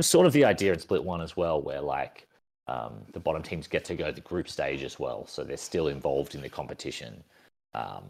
Sort 0.01 0.27
of 0.27 0.33
the 0.33 0.45
idea 0.45 0.73
in 0.73 0.79
Split 0.79 1.03
One 1.03 1.21
as 1.21 1.37
well, 1.37 1.61
where 1.61 1.81
like 1.81 2.29
um, 2.69 3.05
the 3.13 3.19
bottom 3.19 3.43
teams 3.43 3.67
get 3.67 3.85
to 3.87 3.97
go 3.97 4.07
to 4.07 4.13
the 4.13 4.21
group 4.21 4.49
stage 4.49 4.85
as 4.85 5.01
well, 5.01 5.27
so 5.27 5.43
they're 5.43 5.57
still 5.57 5.89
involved 5.89 6.35
in 6.37 6.43
the 6.43 6.49
competition. 6.49 7.25
Um, 7.75 8.05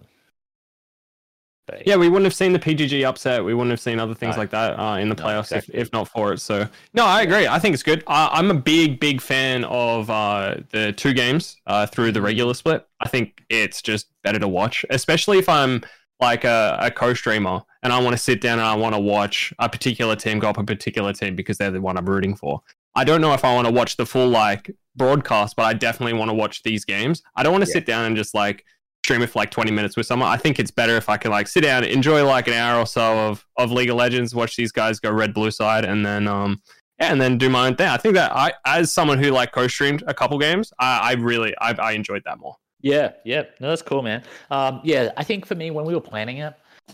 but 1.68 1.86
Yeah, 1.86 1.96
we 1.96 2.08
wouldn't 2.08 2.24
have 2.24 2.34
seen 2.34 2.52
the 2.52 2.58
PGG 2.58 3.04
upset. 3.06 3.44
We 3.44 3.54
wouldn't 3.54 3.70
have 3.70 3.80
seen 3.80 4.00
other 4.00 4.14
things 4.14 4.34
No. 4.36 4.40
like 4.40 4.50
that 4.50 4.78
uh, 4.78 4.96
in 4.96 5.08
the 5.08 5.14
No, 5.14 5.22
playoffs 5.22 5.52
exactly. 5.52 5.74
if, 5.76 5.86
if 5.88 5.92
not 5.92 6.08
for 6.08 6.32
it. 6.32 6.40
So, 6.40 6.66
no, 6.94 7.04
I 7.04 7.22
agree. 7.22 7.46
I 7.46 7.58
think 7.58 7.74
it's 7.74 7.82
good. 7.82 8.02
I, 8.06 8.28
I'm 8.32 8.50
a 8.50 8.54
big, 8.54 8.98
big 8.98 9.20
fan 9.20 9.64
of 9.64 10.10
uh, 10.10 10.56
the 10.72 10.92
two 10.92 11.12
games 11.12 11.56
uh, 11.66 11.86
through 11.86 12.06
Mm-hmm. 12.06 12.14
the 12.14 12.22
regular 12.22 12.54
split. 12.54 12.86
I 13.00 13.08
think 13.08 13.42
it's 13.50 13.82
just 13.82 14.08
better 14.24 14.38
to 14.38 14.48
watch, 14.48 14.84
especially 14.90 15.38
if 15.38 15.48
I'm 15.48 15.82
like 16.20 16.42
a, 16.44 16.78
a 16.80 16.90
co-streamer 16.90 17.60
and 17.84 17.92
I 17.92 18.00
want 18.00 18.14
to 18.16 18.18
sit 18.18 18.40
down 18.40 18.58
and 18.58 18.66
I 18.66 18.74
want 18.74 18.94
to 18.96 19.00
watch 19.00 19.52
a 19.60 19.68
particular 19.68 20.16
team 20.16 20.40
go 20.40 20.48
up 20.48 20.58
a 20.58 20.64
particular 20.64 21.12
team 21.12 21.36
because 21.36 21.58
they're 21.58 21.70
the 21.70 21.80
one 21.80 21.96
I'm 21.96 22.06
rooting 22.08 22.34
for. 22.34 22.60
I 22.96 23.04
don't 23.04 23.20
know 23.20 23.34
if 23.34 23.44
I 23.44 23.54
want 23.54 23.68
to 23.68 23.72
watch 23.72 23.96
the 23.96 24.04
full 24.06 24.28
like 24.28 24.68
broadcast, 24.96 25.54
but 25.54 25.62
I 25.66 25.74
definitely 25.74 26.14
want 26.14 26.30
to 26.30 26.34
watch 26.34 26.64
these 26.64 26.84
games. 26.84 27.22
I 27.36 27.44
don't 27.44 27.52
want 27.52 27.62
to 27.64 27.70
Yeah. 27.70 27.74
sit 27.74 27.86
down 27.86 28.04
and 28.06 28.16
just 28.16 28.34
like 28.34 28.64
stream 29.09 29.22
it 29.22 29.30
for 29.30 29.38
like 29.38 29.50
20 29.50 29.70
minutes 29.70 29.96
with 29.96 30.04
someone. 30.04 30.28
I 30.28 30.36
think 30.36 30.59
it's 30.59 30.70
better 30.70 30.94
if 30.94 31.09
I 31.09 31.16
can 31.16 31.30
like 31.30 31.48
sit 31.48 31.62
down, 31.62 31.82
enjoy 31.82 32.26
like 32.26 32.46
an 32.46 32.52
hour 32.52 32.78
or 32.78 32.84
so 32.84 33.30
of, 33.30 33.46
of 33.56 33.72
League 33.72 33.88
of 33.88 33.96
Legends, 33.96 34.34
watch 34.34 34.54
these 34.54 34.70
guys 34.70 35.00
go 35.00 35.11
red 35.11 35.32
blue 35.32 35.50
side, 35.50 35.86
and 35.86 36.04
then 36.04 36.28
um 36.28 36.61
yeah, 37.00 37.11
and 37.11 37.18
then 37.18 37.38
do 37.38 37.48
my 37.48 37.68
own 37.68 37.74
thing. 37.74 37.88
I 37.88 37.96
think 37.96 38.14
that 38.16 38.32
I 38.36 38.52
as 38.66 38.92
someone 38.92 39.16
who 39.16 39.30
like 39.30 39.52
co-streamed 39.52 40.04
a 40.06 40.12
couple 40.12 40.38
games, 40.38 40.74
I, 40.78 40.98
I 41.02 41.12
really 41.14 41.54
I, 41.59 41.72
I 41.72 41.92
enjoyed 41.92 42.22
that 42.26 42.38
more. 42.38 42.56
Yeah, 42.82 43.12
yeah, 43.24 43.44
no, 43.61 43.70
that's 43.70 43.80
cool, 43.80 44.02
man. 44.02 44.22
Um, 44.50 44.82
yeah, 44.84 45.11
I 45.16 45.24
think 45.24 45.46
for 45.46 45.54
me, 45.54 45.70
when 45.70 45.86
we 45.86 45.94
were 45.94 46.02
planning 46.02 46.38
it, 46.38 46.52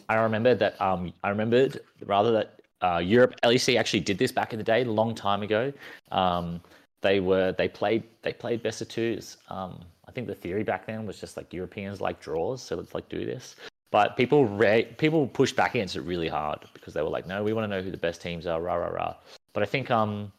I 0.08 0.14
remember 0.14 0.54
that 0.54 0.80
um, 0.80 1.12
I 1.24 1.30
remembered 1.30 1.80
rather 2.06 2.30
that 2.30 2.60
uh, 2.80 2.98
Europe 2.98 3.34
LEC 3.42 3.76
actually 3.76 4.00
did 4.00 4.18
this 4.18 4.30
back 4.30 4.52
in 4.52 4.58
the 4.58 4.64
day, 4.64 4.82
a 4.82 4.84
long 4.84 5.16
time 5.16 5.42
ago. 5.42 5.72
Um, 6.12 6.60
they 7.02 7.18
were 7.18 7.52
they 7.58 7.68
played 7.68 8.04
they 8.22 8.32
played 8.32 8.62
best 8.62 8.82
of 8.82 8.88
twos. 8.88 9.36
Um, 9.48 9.80
I 10.06 10.12
think 10.12 10.26
the 10.26 10.34
theory 10.34 10.62
back 10.62 10.86
then 10.86 11.06
was 11.06 11.20
just 11.20 11.36
like 11.36 11.52
Europeans 11.52 12.00
like 12.00 12.20
draws, 12.20 12.62
so 12.62 12.76
let's 12.76 12.94
like 12.94 13.08
do 13.08 13.24
this. 13.24 13.56
But 13.90 14.16
people 14.16 14.46
re- 14.46 14.92
people 14.98 15.26
pushed 15.26 15.56
back 15.56 15.74
against 15.74 15.96
it 15.96 16.02
really 16.02 16.28
hard 16.28 16.60
because 16.72 16.94
they 16.94 17.02
were 17.02 17.08
like, 17.08 17.26
no, 17.26 17.44
we 17.44 17.52
want 17.52 17.64
to 17.64 17.68
know 17.68 17.82
who 17.82 17.90
the 17.90 17.96
best 17.96 18.20
teams 18.20 18.46
are, 18.46 18.60
rah 18.60 18.74
rah 18.74 18.88
rah. 18.88 19.14
But 19.52 19.62
I 19.62 19.66
think 19.66 19.90
um, 19.90 20.32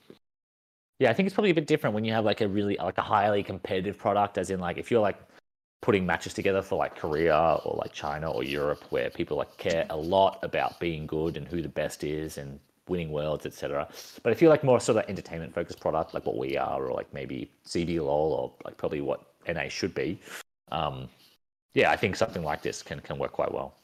yeah, 0.99 1.09
I 1.09 1.13
think 1.13 1.27
it's 1.27 1.33
probably 1.33 1.51
a 1.51 1.55
bit 1.55 1.67
different 1.67 1.93
when 1.93 2.05
you 2.05 2.13
have 2.13 2.25
like 2.25 2.41
a 2.41 2.47
really 2.47 2.77
like 2.77 2.97
a 2.97 3.01
highly 3.01 3.43
competitive 3.43 3.97
product, 3.97 4.37
as 4.37 4.49
in 4.49 4.59
like 4.59 4.77
if 4.77 4.91
you're 4.91 5.01
like 5.01 5.17
putting 5.81 6.05
matches 6.05 6.33
together 6.33 6.61
for 6.61 6.77
like 6.77 6.95
Korea 6.95 7.59
or 7.63 7.77
like 7.77 7.93
China 7.93 8.31
or 8.31 8.43
Europe, 8.43 8.83
where 8.89 9.09
people 9.09 9.37
like 9.37 9.55
care 9.57 9.85
a 9.89 9.97
lot 9.97 10.39
about 10.41 10.79
being 10.79 11.05
good 11.05 11.37
and 11.37 11.47
who 11.47 11.61
the 11.61 11.69
best 11.69 12.03
is 12.03 12.37
and 12.37 12.59
winning 12.87 13.11
worlds, 13.11 13.45
etc. 13.45 13.87
But 14.23 14.31
if 14.31 14.41
you're 14.41 14.49
like 14.49 14.63
more 14.63 14.79
sort 14.79 14.97
of 14.97 15.09
entertainment 15.09 15.53
focused 15.53 15.79
product, 15.79 16.13
like 16.13 16.25
what 16.25 16.37
we 16.37 16.57
are, 16.57 16.85
or 16.85 16.93
like 16.93 17.13
maybe 17.13 17.51
CBLOL, 17.65 18.07
or 18.07 18.53
like 18.63 18.77
probably 18.77 19.01
what 19.01 19.34
NA 19.47 19.67
should 19.69 19.93
be, 19.93 20.19
um, 20.71 21.07
yeah, 21.73 21.91
I 21.91 21.95
think 21.97 22.15
something 22.15 22.43
like 22.43 22.61
this 22.61 22.81
can 22.81 22.99
can 23.01 23.17
work 23.17 23.31
quite 23.33 23.53
well. 23.53 23.75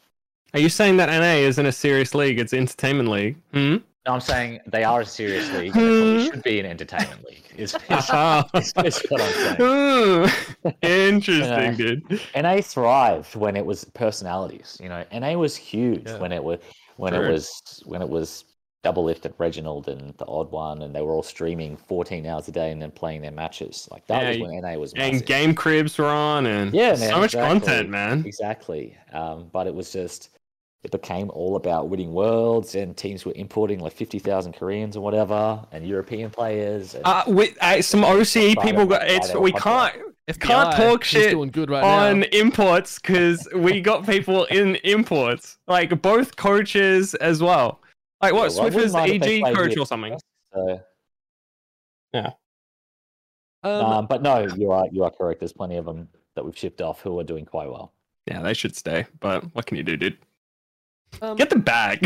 Are 0.53 0.59
you 0.59 0.69
saying 0.69 0.97
that 0.97 1.07
NA 1.09 1.45
isn't 1.47 1.65
a 1.65 1.71
serious 1.71 2.13
league? 2.13 2.37
It's 2.39 2.53
entertainment 2.53 3.09
league. 3.09 3.37
Hmm? 3.53 3.77
No, 4.05 4.13
I'm 4.13 4.19
saying 4.19 4.59
they 4.65 4.83
are 4.83 5.01
a 5.01 5.05
serious 5.05 5.49
league. 5.53 5.75
and 5.77 6.19
they 6.19 6.25
should 6.25 6.41
be 6.43 6.59
an 6.59 6.65
entertainment 6.65 7.23
league. 7.29 7.43
Is, 7.55 7.75
is, 7.75 8.09
is, 8.55 8.73
is 8.85 9.05
what 9.09 9.21
I'm 9.21 9.33
saying. 9.33 9.55
Hmm. 9.59 10.69
Interesting, 10.81 11.75
dude. 11.75 12.21
NA 12.35 12.61
thrived 12.61 13.35
when 13.35 13.55
it 13.55 13.65
was 13.65 13.85
personalities. 13.93 14.77
You 14.81 14.89
know, 14.89 15.05
NA 15.13 15.33
was 15.33 15.55
huge 15.55 16.03
Yeah. 16.07 16.17
when 16.19 16.31
it 16.31 16.43
was 16.43 16.59
when 16.97 17.13
True. 17.13 17.25
it 17.27 17.31
was 17.31 17.83
when 17.85 18.01
it 18.01 18.09
was 18.09 18.45
Doublelift 18.83 19.25
at 19.25 19.33
Reginald 19.37 19.87
and 19.87 20.13
the 20.17 20.25
odd 20.25 20.51
one, 20.51 20.81
and 20.81 20.95
they 20.95 21.01
were 21.01 21.11
all 21.11 21.21
streaming 21.23 21.77
14 21.77 22.25
hours 22.25 22.47
a 22.47 22.51
day 22.51 22.71
and 22.71 22.81
then 22.81 22.91
playing 22.91 23.21
their 23.21 23.31
matches. 23.31 23.87
Like 23.91 24.07
that 24.07 24.21
Yeah, 24.21 24.29
was 24.29 24.39
when 24.39 24.61
NA 24.61 24.75
was 24.79 24.93
And 24.93 25.25
game 25.25 25.53
cribs 25.53 25.97
were 25.97 26.05
on, 26.07 26.45
and 26.47 26.73
Yeah, 26.73 26.95
so 26.95 27.19
much 27.19 27.35
exactly. 27.35 27.59
content, 27.59 27.89
man. 27.89 28.23
Exactly. 28.25 28.97
Um, 29.13 29.49
but 29.51 29.67
it 29.67 29.75
was 29.75 29.91
just 29.91 30.29
it 30.83 30.89
became 30.89 31.29
all 31.29 31.57
about 31.57 31.89
winning 31.89 32.11
worlds, 32.11 32.73
and 32.73 32.97
teams 32.97 33.23
were 33.23 33.33
importing 33.35 33.79
like 33.79 33.93
50,000 33.93 34.53
Koreans 34.53 34.97
or 34.97 35.01
whatever, 35.03 35.63
and 35.71 35.85
European 35.85 36.31
players. 36.31 36.95
And, 36.95 37.05
Uh, 37.05 37.23
with 37.27 37.55
uh, 37.61 37.83
some 37.83 38.03
OCE 38.03 38.55
people 38.55 38.87
got 38.87 39.07
it's 39.07 39.33
we 39.35 39.51
Friday. 39.51 39.59
can't 39.59 39.93
FBI, 40.27 40.39
Can't 40.47 40.75
talk 40.75 41.03
shit 41.03 41.31
doing 41.31 41.49
good 41.49 41.69
right 41.69 41.83
on 41.83 42.21
now. 42.21 42.27
imports 42.31 42.97
because 42.97 43.47
we 43.53 43.79
got 43.81 44.07
people 44.07 44.45
in 44.45 44.75
imports, 44.77 45.59
like 45.67 46.01
both 46.01 46.35
coaches 46.35 47.13
as 47.15 47.43
well. 47.43 47.79
Like 48.21 48.33
what 48.33 48.51
Yeah, 48.51 48.57
well, 48.57 48.61
I 48.61 48.63
wouldn't 48.65 48.73
Swiffer's 48.73 48.93
mind 48.93 49.11
if 49.13 49.21
they 49.21 49.41
EG 49.43 49.55
coach 49.55 49.77
or 49.77 49.85
something. 49.85 50.17
so, 50.53 50.81
Um, 53.63 53.73
um, 53.85 54.07
but 54.07 54.21
no, 54.21 54.47
you 54.57 54.71
are 54.71 54.87
you 54.91 55.03
are 55.03 55.11
correct. 55.11 55.39
There's 55.39 55.53
plenty 55.53 55.77
of 55.77 55.85
them 55.85 56.07
that 56.35 56.43
we've 56.45 56.57
shipped 56.57 56.81
off 56.81 57.01
who 57.01 57.19
are 57.19 57.23
doing 57.23 57.45
quite 57.45 57.69
well. 57.69 57.93
Yeah, 58.27 58.41
they 58.41 58.53
should 58.53 58.75
stay. 58.75 59.05
But 59.19 59.43
what 59.55 59.65
can 59.65 59.77
you 59.77 59.83
do, 59.83 59.97
dude? 59.97 60.17
um, 61.21 61.35
Get 61.35 61.49
the 61.49 61.57
bag. 61.57 61.99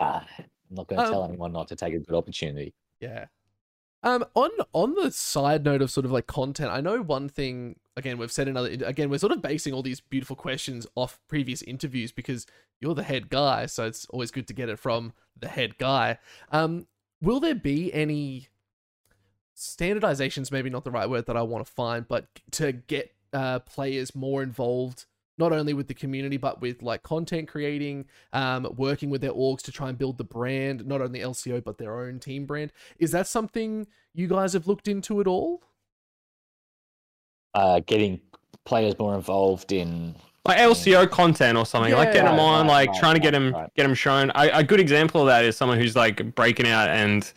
Ah, 0.00 0.26
I'm 0.38 0.46
not 0.70 0.86
going 0.88 1.00
to 1.02 1.08
tell 1.10 1.22
Um, 1.22 1.30
anyone 1.30 1.52
not 1.52 1.68
to 1.68 1.76
take 1.76 1.92
a 1.92 1.98
good 1.98 2.14
opportunity. 2.16 2.72
Yeah. 3.00 3.26
Um, 4.02 4.24
on 4.34 4.50
on 4.72 4.94
the 4.94 5.12
side 5.12 5.64
note 5.64 5.82
of 5.82 5.90
sort 5.90 6.04
of 6.04 6.12
like 6.12 6.26
content, 6.26 6.70
I 6.70 6.80
know 6.80 7.02
one 7.02 7.28
thing. 7.28 7.76
Again, 7.96 8.18
we've 8.18 8.32
said 8.32 8.48
another. 8.48 8.68
Again, 8.68 9.10
we're 9.10 9.18
sort 9.18 9.32
of 9.32 9.42
basing 9.42 9.72
all 9.72 9.82
these 9.82 10.00
beautiful 10.00 10.34
questions 10.34 10.86
off 10.94 11.20
previous 11.28 11.62
interviews 11.62 12.10
because 12.10 12.46
you're 12.80 12.94
the 12.94 13.02
head 13.02 13.28
guy, 13.28 13.66
so 13.66 13.86
it's 13.86 14.06
always 14.06 14.30
good 14.30 14.48
to 14.48 14.54
get 14.54 14.68
it 14.68 14.78
from 14.78 15.12
the 15.38 15.48
head 15.48 15.78
guy. 15.78 16.18
Um, 16.50 16.86
will 17.20 17.38
there 17.38 17.54
be 17.54 17.92
any 17.92 18.48
standardizations? 19.56 20.50
Maybe 20.50 20.70
not 20.70 20.84
the 20.84 20.90
right 20.90 21.08
word 21.08 21.26
that 21.26 21.36
I 21.36 21.42
want 21.42 21.64
to 21.64 21.72
find, 21.72 22.08
but 22.08 22.26
to 22.52 22.72
get 22.72 23.14
uh, 23.32 23.60
players 23.60 24.14
more 24.14 24.42
involved 24.42 25.06
not 25.38 25.52
only 25.52 25.74
with 25.74 25.88
the 25.88 25.94
community 25.94 26.36
but 26.36 26.60
with 26.60 26.82
like 26.82 27.02
content 27.02 27.48
creating 27.48 28.04
um 28.32 28.66
working 28.76 29.10
with 29.10 29.20
their 29.20 29.32
orgs 29.32 29.62
to 29.62 29.72
try 29.72 29.88
and 29.88 29.98
build 29.98 30.18
the 30.18 30.24
brand 30.24 30.86
not 30.86 31.00
only 31.00 31.20
lco 31.20 31.62
but 31.62 31.78
their 31.78 31.98
own 32.00 32.18
team 32.18 32.44
brand 32.46 32.72
is 32.98 33.10
that 33.10 33.26
something 33.26 33.86
you 34.14 34.26
guys 34.28 34.52
have 34.52 34.66
looked 34.66 34.88
into 34.88 35.20
at 35.20 35.26
all 35.26 35.62
Uh, 37.54 37.80
getting 37.86 38.20
players 38.64 38.98
more 38.98 39.14
involved 39.14 39.72
in 39.72 40.14
like 40.44 40.58
LCO 40.58 41.08
content 41.10 41.56
or 41.56 41.64
something, 41.64 41.92
like 41.92 42.08
Yeah, 42.08 42.14
getting 42.14 42.30
them 42.30 42.40
on, 42.40 42.66
right, 42.66 42.72
like 42.72 42.88
right, 42.90 42.98
trying 42.98 43.14
to 43.14 43.20
get 43.20 43.30
them 43.30 43.52
right. 43.52 43.70
get 43.76 43.84
them 43.84 43.94
shown. 43.94 44.30
I, 44.34 44.46
a 44.60 44.64
good 44.64 44.80
example 44.80 45.20
of 45.20 45.26
that 45.28 45.44
is 45.44 45.56
someone 45.56 45.78
who's 45.78 45.94
like 45.94 46.34
breaking 46.34 46.66
out 46.66 46.88
and 46.88 47.32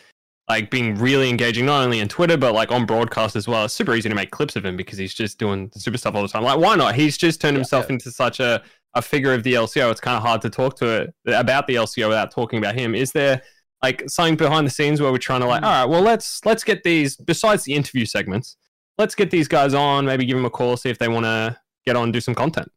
like 0.47 0.69
being 0.69 0.95
really 0.95 1.29
engaging, 1.29 1.65
not 1.65 1.83
only 1.83 1.99
in 1.99 2.07
Twitter 2.07 2.37
but 2.37 2.53
like 2.53 2.71
on 2.71 2.85
broadcast 2.85 3.35
as 3.35 3.47
well. 3.47 3.65
It's 3.65 3.73
super 3.73 3.95
easy 3.95 4.09
to 4.09 4.15
make 4.15 4.31
clips 4.31 4.55
of 4.55 4.65
him 4.65 4.77
because 4.77 4.97
he's 4.97 5.13
just 5.13 5.39
doing 5.39 5.71
super 5.75 5.97
stuff 5.97 6.15
all 6.15 6.21
the 6.21 6.27
time. 6.27 6.43
Like, 6.43 6.59
why 6.59 6.75
not? 6.75 6.95
He's 6.95 7.17
just 7.17 7.41
turned 7.41 7.55
Yeah, 7.55 7.59
himself 7.59 7.87
yeah. 7.89 7.93
into 7.93 8.11
such 8.11 8.39
a 8.39 8.61
a 8.93 9.01
figure 9.01 9.33
of 9.33 9.43
the 9.43 9.53
LCO. 9.55 9.91
It's 9.91 9.99
kind 9.99 10.15
of 10.15 10.23
hard 10.23 10.41
to 10.43 10.49
talk 10.49 10.77
to 10.77 10.87
it 11.01 11.13
about 11.27 11.67
the 11.67 11.75
LCO 11.75 12.07
without 12.07 12.31
talking 12.31 12.59
about 12.59 12.75
him. 12.75 12.95
Is 12.95 13.11
there 13.11 13.41
like 13.83 14.03
something 14.09 14.37
behind 14.37 14.65
the 14.65 14.71
scenes 14.71 15.01
where 15.01 15.11
we're 15.11 15.17
trying 15.17 15.41
to 15.41 15.47
like, 15.47 15.63
Mm. 15.63 15.65
all 15.65 15.71
right, 15.81 15.89
well 15.89 16.01
let's 16.01 16.39
let's 16.45 16.63
get 16.63 16.83
these 16.83 17.17
besides 17.17 17.63
the 17.63 17.73
interview 17.73 18.05
segments, 18.05 18.55
let's 18.97 19.13
get 19.15 19.31
these 19.31 19.47
guys 19.49 19.73
on, 19.73 20.05
maybe 20.05 20.25
give 20.25 20.37
them 20.37 20.45
a 20.45 20.49
call, 20.49 20.77
see 20.77 20.89
if 20.89 20.97
they 20.97 21.07
want 21.09 21.25
to 21.25 21.57
get 21.85 21.95
on, 21.97 22.05
and 22.05 22.13
do 22.13 22.21
some 22.21 22.35
content. 22.35 22.71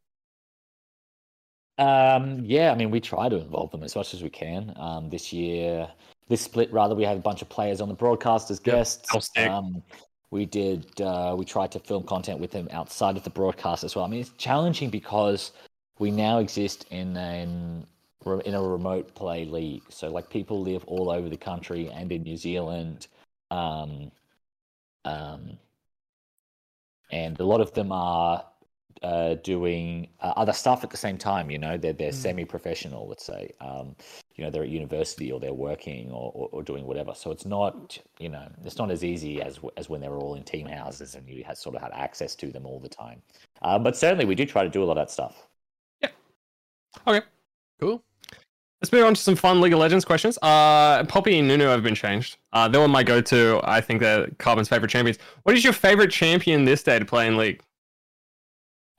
Um, 1.78 2.44
yeah, 2.44 2.72
I 2.72 2.74
mean, 2.74 2.90
we 2.90 3.00
try 3.00 3.28
to 3.28 3.36
involve 3.36 3.70
them 3.70 3.84
as 3.84 3.94
much 3.94 4.12
as 4.12 4.22
we 4.22 4.30
can. 4.30 4.72
Um, 4.76 5.10
this 5.10 5.32
year, 5.32 5.88
this 6.28 6.42
split 6.42 6.72
rather, 6.72 6.94
we 6.94 7.04
had 7.04 7.16
a 7.16 7.20
bunch 7.20 7.42
of 7.42 7.48
players 7.48 7.80
on 7.80 7.88
the 7.88 7.94
broadcast 7.94 8.50
as 8.50 8.58
guests. 8.60 9.08
I'll. 9.36 9.50
Um, 9.50 9.82
we 10.30 10.44
did. 10.44 11.00
Uh, 11.00 11.34
we 11.38 11.44
tried 11.44 11.72
to 11.72 11.78
film 11.78 12.04
content 12.04 12.38
with 12.38 12.50
them 12.50 12.68
outside 12.70 13.16
of 13.16 13.24
the 13.24 13.30
broadcast 13.30 13.82
as 13.82 13.96
well. 13.96 14.04
I 14.04 14.08
mean, 14.08 14.20
it's 14.20 14.30
challenging 14.32 14.90
because 14.90 15.52
we 15.98 16.10
now 16.10 16.38
exist 16.38 16.84
in 16.90 17.16
an 17.16 17.86
in 18.44 18.54
a 18.54 18.62
remote 18.62 19.14
play 19.14 19.46
league. 19.46 19.82
So 19.88 20.08
like 20.10 20.28
people 20.28 20.60
live 20.60 20.84
all 20.84 21.10
over 21.10 21.28
the 21.30 21.36
country 21.36 21.90
and 21.90 22.12
in 22.12 22.22
New 22.22 22.36
Zealand. 22.36 23.06
Um, 23.50 24.10
um, 25.04 25.58
and 27.10 27.40
a 27.40 27.44
lot 27.44 27.62
of 27.62 27.72
them 27.72 27.90
are 27.90 28.44
uh, 29.03 29.34
doing 29.44 30.09
uh, 30.20 30.32
other 30.36 30.53
stuff 30.53 30.84
at 30.84 30.90
the 30.90 30.96
same 30.96 31.18
time. 31.18 31.51
You 31.51 31.59
know, 31.59 31.76
they're 31.76 31.92
they're 31.92 32.11
Mm. 32.11 32.14
semi-professional. 32.14 33.07
Let's 33.09 33.24
say, 33.24 33.51
um, 33.61 33.94
you 34.34 34.44
know, 34.44 34.51
they're 34.51 34.62
at 34.62 34.68
university 34.68 35.30
or 35.32 35.40
they're 35.40 35.53
working 35.53 36.11
or, 36.11 36.32
or, 36.34 36.49
or 36.53 36.62
doing 36.62 36.86
whatever. 36.86 37.12
So 37.14 37.30
it's 37.30 37.44
not, 37.44 37.99
you 38.18 38.28
know, 38.28 38.49
it's 38.64 38.78
not 38.78 38.90
as 38.90 39.05
easy 39.05 39.42
as 39.42 39.59
as 39.76 39.88
when 39.88 40.01
they 40.01 40.09
were 40.09 40.18
all 40.18 40.34
in 40.34 40.42
team 40.42 40.66
houses 40.66 41.14
and 41.14 41.28
you 41.28 41.44
had 41.44 41.59
sort 41.59 41.76
of 41.76 41.82
had 41.82 41.92
access 41.92 42.34
to 42.36 42.51
them 42.51 42.66
all 42.66 42.80
the 42.80 42.88
time. 42.88 43.22
Uh, 43.62 43.78
but 43.78 43.96
certainly, 43.96 44.24
we 44.24 44.34
do 44.34 44.46
try 44.46 44.62
to 44.64 44.70
do 44.70 44.82
a 44.82 44.86
lot 44.86 44.99
of 44.99 45.07
that 45.07 45.11
stuff. 45.11 45.46
Yeah. 46.01 46.11
Okay. 47.07 47.24
Cool. 47.80 48.03
Let's 48.80 48.92
move 48.92 49.05
on 49.05 49.14
to 49.14 49.20
some 49.20 49.34
fun 49.34 49.61
League 49.61 49.72
of 49.72 49.80
Legends 49.80 50.05
questions. 50.05 50.38
Uh, 50.40 51.03
Poppy 51.05 51.40
and 51.40 51.49
Nunu 51.49 51.64
have 51.64 51.82
been 51.82 51.96
changed. 51.96 52.36
Uh, 52.53 52.68
they 52.68 52.78
were 52.78 52.86
my 52.86 53.03
go-to. 53.03 53.61
I 53.64 53.80
think 53.80 54.01
they're 54.01 54.28
Carbon's 54.38 54.68
favorite 54.68 54.88
champions. 54.90 55.18
What 55.42 55.57
is 55.57 55.64
your 55.64 55.72
favorite 55.72 56.12
champion 56.12 56.64
this 56.64 56.84
day 56.84 56.96
to 57.01 57.05
play 57.05 57.26
in 57.26 57.36
League? 57.36 57.61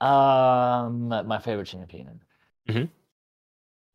Um, 0.00 1.08
my 1.08 1.38
favorite 1.38 1.66
champion. 1.66 2.20
Mhm. 2.68 2.88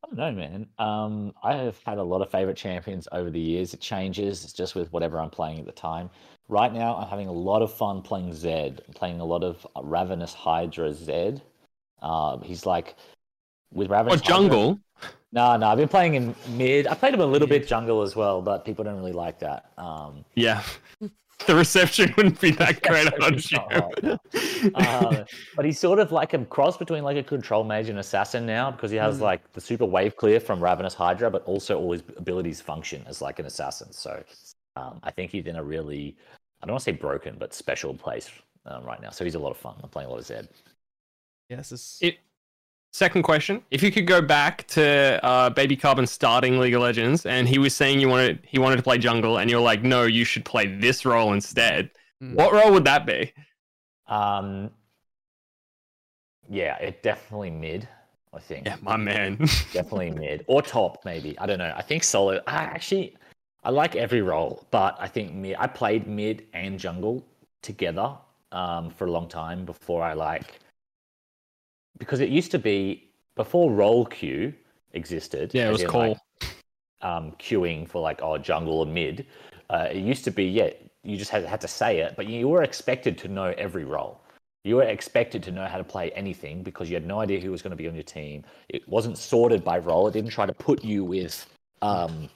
I 0.03 0.08
don't 0.08 0.18
know, 0.18 0.32
man. 0.34 0.68
Um, 0.78 1.34
I 1.41 1.56
have 1.56 1.80
had 1.84 1.97
a 1.97 2.03
lot 2.03 2.22
of 2.22 2.30
favorite 2.30 2.58
champions 2.58 3.08
over 3.12 3.32
the 3.32 3.39
years. 3.39 3.74
It 3.74 3.82
changes. 3.82 4.43
It's 4.43 4.53
just 4.53 4.76
with 4.76 4.93
whatever 4.93 5.20
I'm 5.20 5.32
playing 5.32 5.60
at 5.60 5.66
the 5.66 5.72
time. 5.72 6.12
Right 6.47 6.72
now, 6.72 6.95
I'm 6.95 7.08
having 7.08 7.28
a 7.28 7.32
lot 7.32 7.64
of 7.64 7.74
fun 7.74 8.03
playing 8.03 8.34
Zed. 8.34 8.84
I'm 8.88 8.93
playing 8.93 9.20
a 9.20 9.26
lot 9.26 9.43
of 9.43 9.66
Ravenous 9.82 10.34
Hydra 10.34 10.93
Zed. 10.93 11.41
Um, 12.03 12.41
he's 12.43 12.68
like 12.68 12.95
with 13.74 13.89
Or 13.89 13.93
Ravenous 13.93 14.22
Hydra- 14.22 14.28
jungle? 14.36 14.80
No, 15.32 15.58
no, 15.58 15.68
I've 15.68 15.78
been 15.78 15.88
playing 15.89 16.14
in 16.14 16.36
mid. 16.49 16.86
I 16.88 16.93
played 16.93 17.14
him 17.16 17.20
a 17.22 17.26
little 17.26 17.47
bit 17.47 17.68
jungle 17.68 18.03
as 18.03 18.16
well, 18.16 18.41
but 18.43 18.64
people 18.64 18.84
don't 18.86 18.95
really 18.97 19.12
like 19.12 19.39
that. 19.39 19.72
Um, 19.78 20.24
Yeah. 20.36 20.62
The 21.47 21.55
reception 21.55 22.13
wouldn't 22.17 22.39
be 22.41 22.51
that 22.51 22.81
great, 22.88 23.07
I'm 23.13 23.19
not 23.19 23.31
Reception's 23.33 24.19
uh, 24.75 25.23
but 25.55 25.65
he's 25.65 25.79
sort 25.79 25.99
of 25.99 26.11
like 26.11 26.33
a 26.33 26.43
cross 26.45 26.77
between 26.77 27.03
like 27.03 27.17
a 27.17 27.23
control 27.23 27.63
mage 27.63 27.89
and 27.89 27.99
assassin 27.99 28.45
now 28.45 28.71
because 28.71 28.89
he 28.91 28.97
has 28.97 29.17
Mm. 29.19 29.21
like 29.21 29.51
the 29.53 29.61
super 29.61 29.86
wave 29.86 30.15
clear 30.15 30.39
from 30.39 30.63
Ravenous 30.63 30.93
Hydra, 30.93 31.29
but 31.29 31.43
also 31.45 31.77
all 31.77 31.91
his 31.91 32.03
abilities 32.17 32.61
function 32.61 33.03
as 33.07 33.21
like 33.21 33.39
an 33.39 33.45
assassin. 33.45 33.91
So 33.91 34.23
um, 34.75 34.99
I 35.03 35.11
think 35.11 35.31
he's 35.31 35.45
in 35.45 35.55
a 35.57 35.63
really, 35.63 36.15
I 36.61 36.65
don't 36.65 36.73
want 36.73 36.81
to 36.83 36.91
say 36.91 36.97
broken, 36.97 37.36
but 37.38 37.53
special 37.53 37.93
place 37.93 38.29
um, 38.65 38.83
right 38.83 39.01
now. 39.01 39.09
So 39.11 39.23
he's 39.23 39.36
a 39.36 39.39
lot 39.39 39.51
of 39.51 39.57
fun. 39.57 39.75
I'm 39.83 39.89
playing 39.89 40.07
a 40.07 40.11
lot 40.11 40.19
of 40.19 40.25
Zed. 40.25 40.47
Yes. 41.49 41.71
It's, 41.71 41.99
It- 42.01 42.17
Second 42.96 43.24
question: 43.24 43.62
If 43.72 43.84
you 43.84 43.91
could 43.91 44.08
go 44.08 44.22
back 44.22 44.66
to 44.68 45.20
uh, 45.22 45.50
Baby 45.50 45.76
Carbon 45.76 46.08
starting 46.08 46.60
League 46.60 46.76
of 46.76 46.82
Legends, 46.82 47.26
and 47.26 47.46
he 47.46 47.58
was 47.58 47.76
saying 47.76 48.00
you 48.00 48.08
wanted 48.08 48.39
he 48.48 48.58
wanted 48.58 48.78
to 48.78 48.84
play 48.84 48.98
jungle, 48.98 49.39
and 49.39 49.52
you're 49.52 49.60
like, 49.60 49.84
no, 49.84 50.04
you 50.04 50.24
should 50.24 50.46
play 50.46 50.66
this 50.66 51.04
role 51.04 51.34
instead. 51.34 51.91
Mm. 52.24 52.36
What 52.36 52.54
role 52.54 52.72
would 52.72 52.86
that 52.86 53.06
be? 53.06 53.34
Um, 54.08 54.72
yeah, 56.50 56.78
it 56.78 57.04
definitely 57.04 57.50
mid. 57.50 57.86
I 58.34 58.39
think. 58.39 58.66
Yeah, 58.66 58.78
my 58.82 58.96
man. 58.96 59.39
definitely 59.74 60.12
mid 60.12 60.46
or 60.48 60.62
top 60.62 61.04
maybe 61.04 61.38
i 61.39 61.46
don't 61.46 61.60
know 61.60 61.74
i 61.76 61.82
think 61.82 62.04
solo 62.04 62.41
i 62.48 62.56
actually 62.56 63.16
i 63.64 63.70
like 63.70 63.96
every 63.96 64.22
role 64.22 64.66
but 64.72 64.96
i 65.00 65.08
think 65.08 65.34
mid 65.34 65.56
i 65.58 65.68
played 65.68 66.06
mid 66.06 66.46
and 66.54 66.78
jungle 66.78 67.26
together 67.62 68.14
um, 68.52 68.89
for 68.89 69.06
a 69.06 69.12
long 69.12 69.28
time 69.28 69.64
before 69.66 70.02
i 70.04 70.14
like 70.14 70.60
because 71.98 72.20
it 72.20 72.30
used 72.30 72.52
to 72.52 72.60
be 72.60 73.10
before 73.36 73.72
role 73.72 74.06
queue 74.06 74.54
existed 74.93 75.54
yeah, 75.54 75.68
it 75.68 75.72
was 75.72 75.84
cool. 75.84 76.10
like, 76.10 76.18
um, 77.02 77.32
queuing 77.39 77.88
for 77.88 78.02
like 78.02 78.22
oh 78.22 78.38
jungle 78.38 78.80
or 78.80 78.86
mid 78.86 79.26
uh, 79.70 79.88
it 79.91 79.98
used 79.98 80.24
to 80.24 80.32
be 80.32 80.46
yeah 80.46 80.70
you 81.04 81.18
just 81.18 81.32
had, 81.32 81.43
had 81.46 81.62
to 81.62 81.68
say 81.68 82.00
it 82.00 82.16
but 82.16 82.28
you 82.28 82.48
were 82.48 82.64
expected 82.64 83.18
to 83.18 83.28
know 83.28 83.54
every 83.58 83.84
role 83.84 84.22
you 84.66 84.78
were 84.78 84.84
expected 84.84 85.43
to 85.43 85.52
know 85.52 85.68
how 85.68 85.78
to 85.78 85.84
play 85.84 86.10
anything 86.12 86.64
because 86.64 86.89
you 86.89 86.96
had 86.96 87.06
no 87.06 87.20
idea 87.20 87.39
who 87.39 87.52
was 87.52 87.62
going 87.62 87.70
to 87.70 87.78
be 87.78 87.88
on 87.88 87.93
your 87.93 88.04
team. 88.04 88.43
It 88.68 88.86
wasn't 88.89 89.16
sorted 89.16 89.64
by 89.64 89.78
role. 89.78 90.08
It 90.08 90.14
didn't 90.14 90.32
try 90.32 90.48
to 90.48 90.54
put 90.54 90.84
you 90.84 91.04
with 91.04 91.46
um, 91.84 92.28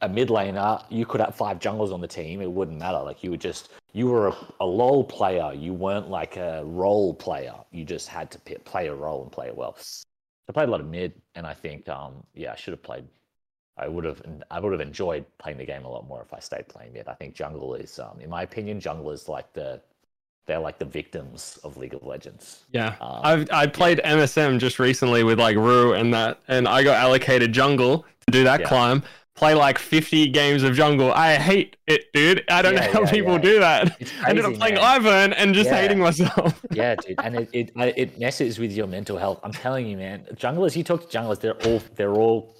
a 0.00 0.08
mid 0.08 0.28
laner. 0.28 0.84
You 0.90 1.04
could 1.04 1.20
have 1.20 1.34
five 1.34 1.58
jungles 1.58 1.90
on 1.90 2.00
the 2.00 2.06
team. 2.06 2.40
It 2.40 2.50
wouldn't 2.50 2.78
matter. 2.78 2.98
Like 2.98 3.24
you 3.24 3.32
would 3.32 3.40
just 3.40 3.70
you 3.92 4.06
were 4.08 4.28
a, 4.28 4.36
a 4.60 4.66
lol 4.66 5.04
player. 5.04 5.52
You 5.54 5.74
weren't 5.74 6.08
like 6.10 6.36
a 6.36 6.64
role 6.64 7.14
player. 7.14 7.54
You 7.70 7.84
just 7.84 8.08
had 8.08 8.30
to 8.32 8.38
play 8.60 8.88
a 8.88 8.94
role 8.94 9.22
and 9.22 9.32
play 9.32 9.46
it 9.48 9.56
well. 9.56 9.76
I 10.48 10.52
played 10.52 10.68
a 10.68 10.72
lot 10.72 10.80
of 10.80 10.86
mid, 10.88 11.12
and 11.34 11.46
I 11.46 11.54
think 11.54 11.88
um, 11.88 12.24
yeah, 12.34 12.52
I 12.52 12.56
should 12.56 12.72
have 12.72 12.82
played. 12.82 13.04
I 13.76 13.88
would 13.88 14.04
have 14.04 14.22
I 14.50 14.60
would 14.60 14.72
have 14.72 14.80
enjoyed 14.80 15.24
playing 15.38 15.58
the 15.58 15.64
game 15.64 15.84
a 15.84 15.88
lot 15.88 16.06
more 16.06 16.22
if 16.22 16.34
I 16.34 16.40
stayed 16.40 16.68
playing 16.68 16.92
mid. 16.92 17.08
I 17.08 17.14
think 17.14 17.34
jungle 17.34 17.74
is, 17.74 17.98
um, 17.98 18.20
in 18.20 18.28
my 18.30 18.42
opinion, 18.42 18.80
jungle 18.80 19.10
is 19.10 19.28
like 19.28 19.52
the 19.52 19.80
they're 20.46 20.58
like 20.58 20.78
the 20.78 20.84
victims 20.84 21.58
of 21.64 21.76
League 21.76 21.94
of 21.94 22.02
Legends. 22.02 22.64
Yeah, 22.72 22.94
Um, 23.00 23.20
I've 23.22 23.50
I 23.52 23.66
played 23.66 24.00
MSM 24.04 24.58
just 24.58 24.78
recently 24.78 25.22
with 25.24 25.38
like 25.38 25.56
Rue 25.56 25.94
and 25.94 26.12
that, 26.14 26.40
and 26.48 26.68
I 26.68 26.82
got 26.82 26.96
allocated 26.98 27.52
jungle 27.52 28.04
to 28.26 28.32
do 28.32 28.44
that 28.44 28.60
Yeah. 28.60 28.66
climb. 28.68 29.02
Play 29.36 29.54
like 29.54 29.78
50 29.78 30.28
games 30.30 30.62
of 30.62 30.74
jungle. 30.74 31.12
I 31.12 31.36
hate 31.36 31.76
it, 31.86 32.12
dude. 32.12 32.44
I 32.50 32.62
don't 32.62 32.74
Yeah, 32.74 32.80
know 32.80 32.82
how 32.82 33.04
yeah, 33.04 33.10
people 33.10 33.34
yeah. 33.34 33.38
do 33.40 33.60
that. 33.60 33.96
It's 34.00 34.12
I 34.24 34.30
ended 34.30 34.44
up 34.44 34.54
playing 34.54 34.74
man. 34.74 34.84
Ivern 35.02 35.34
and 35.36 35.54
just 35.54 35.70
hating 35.70 35.98
myself. 35.98 36.64
yeah, 36.70 36.96
dude, 36.96 37.18
and 37.22 37.36
it, 37.36 37.50
it 37.52 37.72
it 37.76 38.18
messes 38.18 38.58
with 38.58 38.72
your 38.72 38.86
mental 38.86 39.18
health. 39.18 39.40
I'm 39.42 39.54
telling 39.54 39.86
you, 39.86 39.96
man. 39.96 40.26
Junglers, 40.34 40.76
you 40.76 40.84
talk 40.84 41.08
to 41.10 41.18
junglers, 41.18 41.40
they're 41.40 41.54
all 41.62 41.82
they're 41.96 42.16
all 42.16 42.56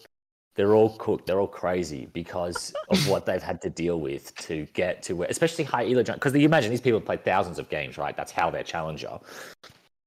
they're 0.57 0.75
all 0.75 0.97
cooked. 0.99 1.27
They're 1.27 1.41
all 1.41 1.49
crazy 1.49 2.09
because 2.13 2.75
of 2.89 3.07
what 3.07 3.27
they've 3.27 3.43
had 3.43 3.63
to 3.63 3.71
deal 3.71 4.01
with 4.01 4.35
to 4.37 4.67
get 4.75 5.03
to 5.05 5.15
where, 5.15 5.29
especially 5.31 5.65
high 5.65 5.85
elo 5.85 6.03
jungle. 6.03 6.15
Because 6.17 6.35
you 6.35 6.45
imagine 6.45 6.71
these 6.71 6.81
people 6.81 7.01
have 7.01 7.07
played 7.07 7.25
thousands 7.25 7.59
of 7.59 7.69
games, 7.71 7.99
right? 7.99 8.17
That's 8.17 8.33
how 8.33 8.51
they're 8.51 8.65
challenger, 8.65 9.19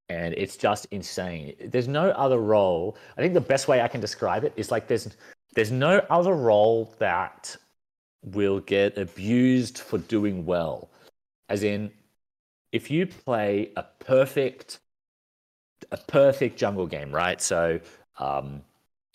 and 0.09 0.33
it's 0.35 0.57
just 0.57 0.85
insane. 0.91 1.55
There's 1.69 1.87
no 1.87 2.09
other 2.11 2.39
role. 2.39 2.97
I 3.17 3.21
think 3.21 3.33
the 3.33 3.41
best 3.41 3.67
way 3.67 3.81
I 3.81 3.87
can 3.87 4.01
describe 4.01 4.43
it 4.43 4.53
is 4.57 4.71
like 4.71 4.87
there's 4.87 5.15
there's 5.55 5.71
no 5.71 6.05
other 6.09 6.33
role 6.33 6.93
that 6.99 7.55
will 8.23 8.59
get 8.59 8.97
abused 8.97 9.79
for 9.79 9.97
doing 9.97 10.45
well, 10.45 10.89
as 11.49 11.63
in 11.63 11.91
if 12.71 12.89
you 12.89 13.05
play 13.05 13.71
a 13.75 13.83
perfect 13.99 14.79
a 15.91 15.97
perfect 15.97 16.57
jungle 16.57 16.87
game, 16.87 17.11
right? 17.11 17.41
So, 17.41 17.79
um, 18.17 18.61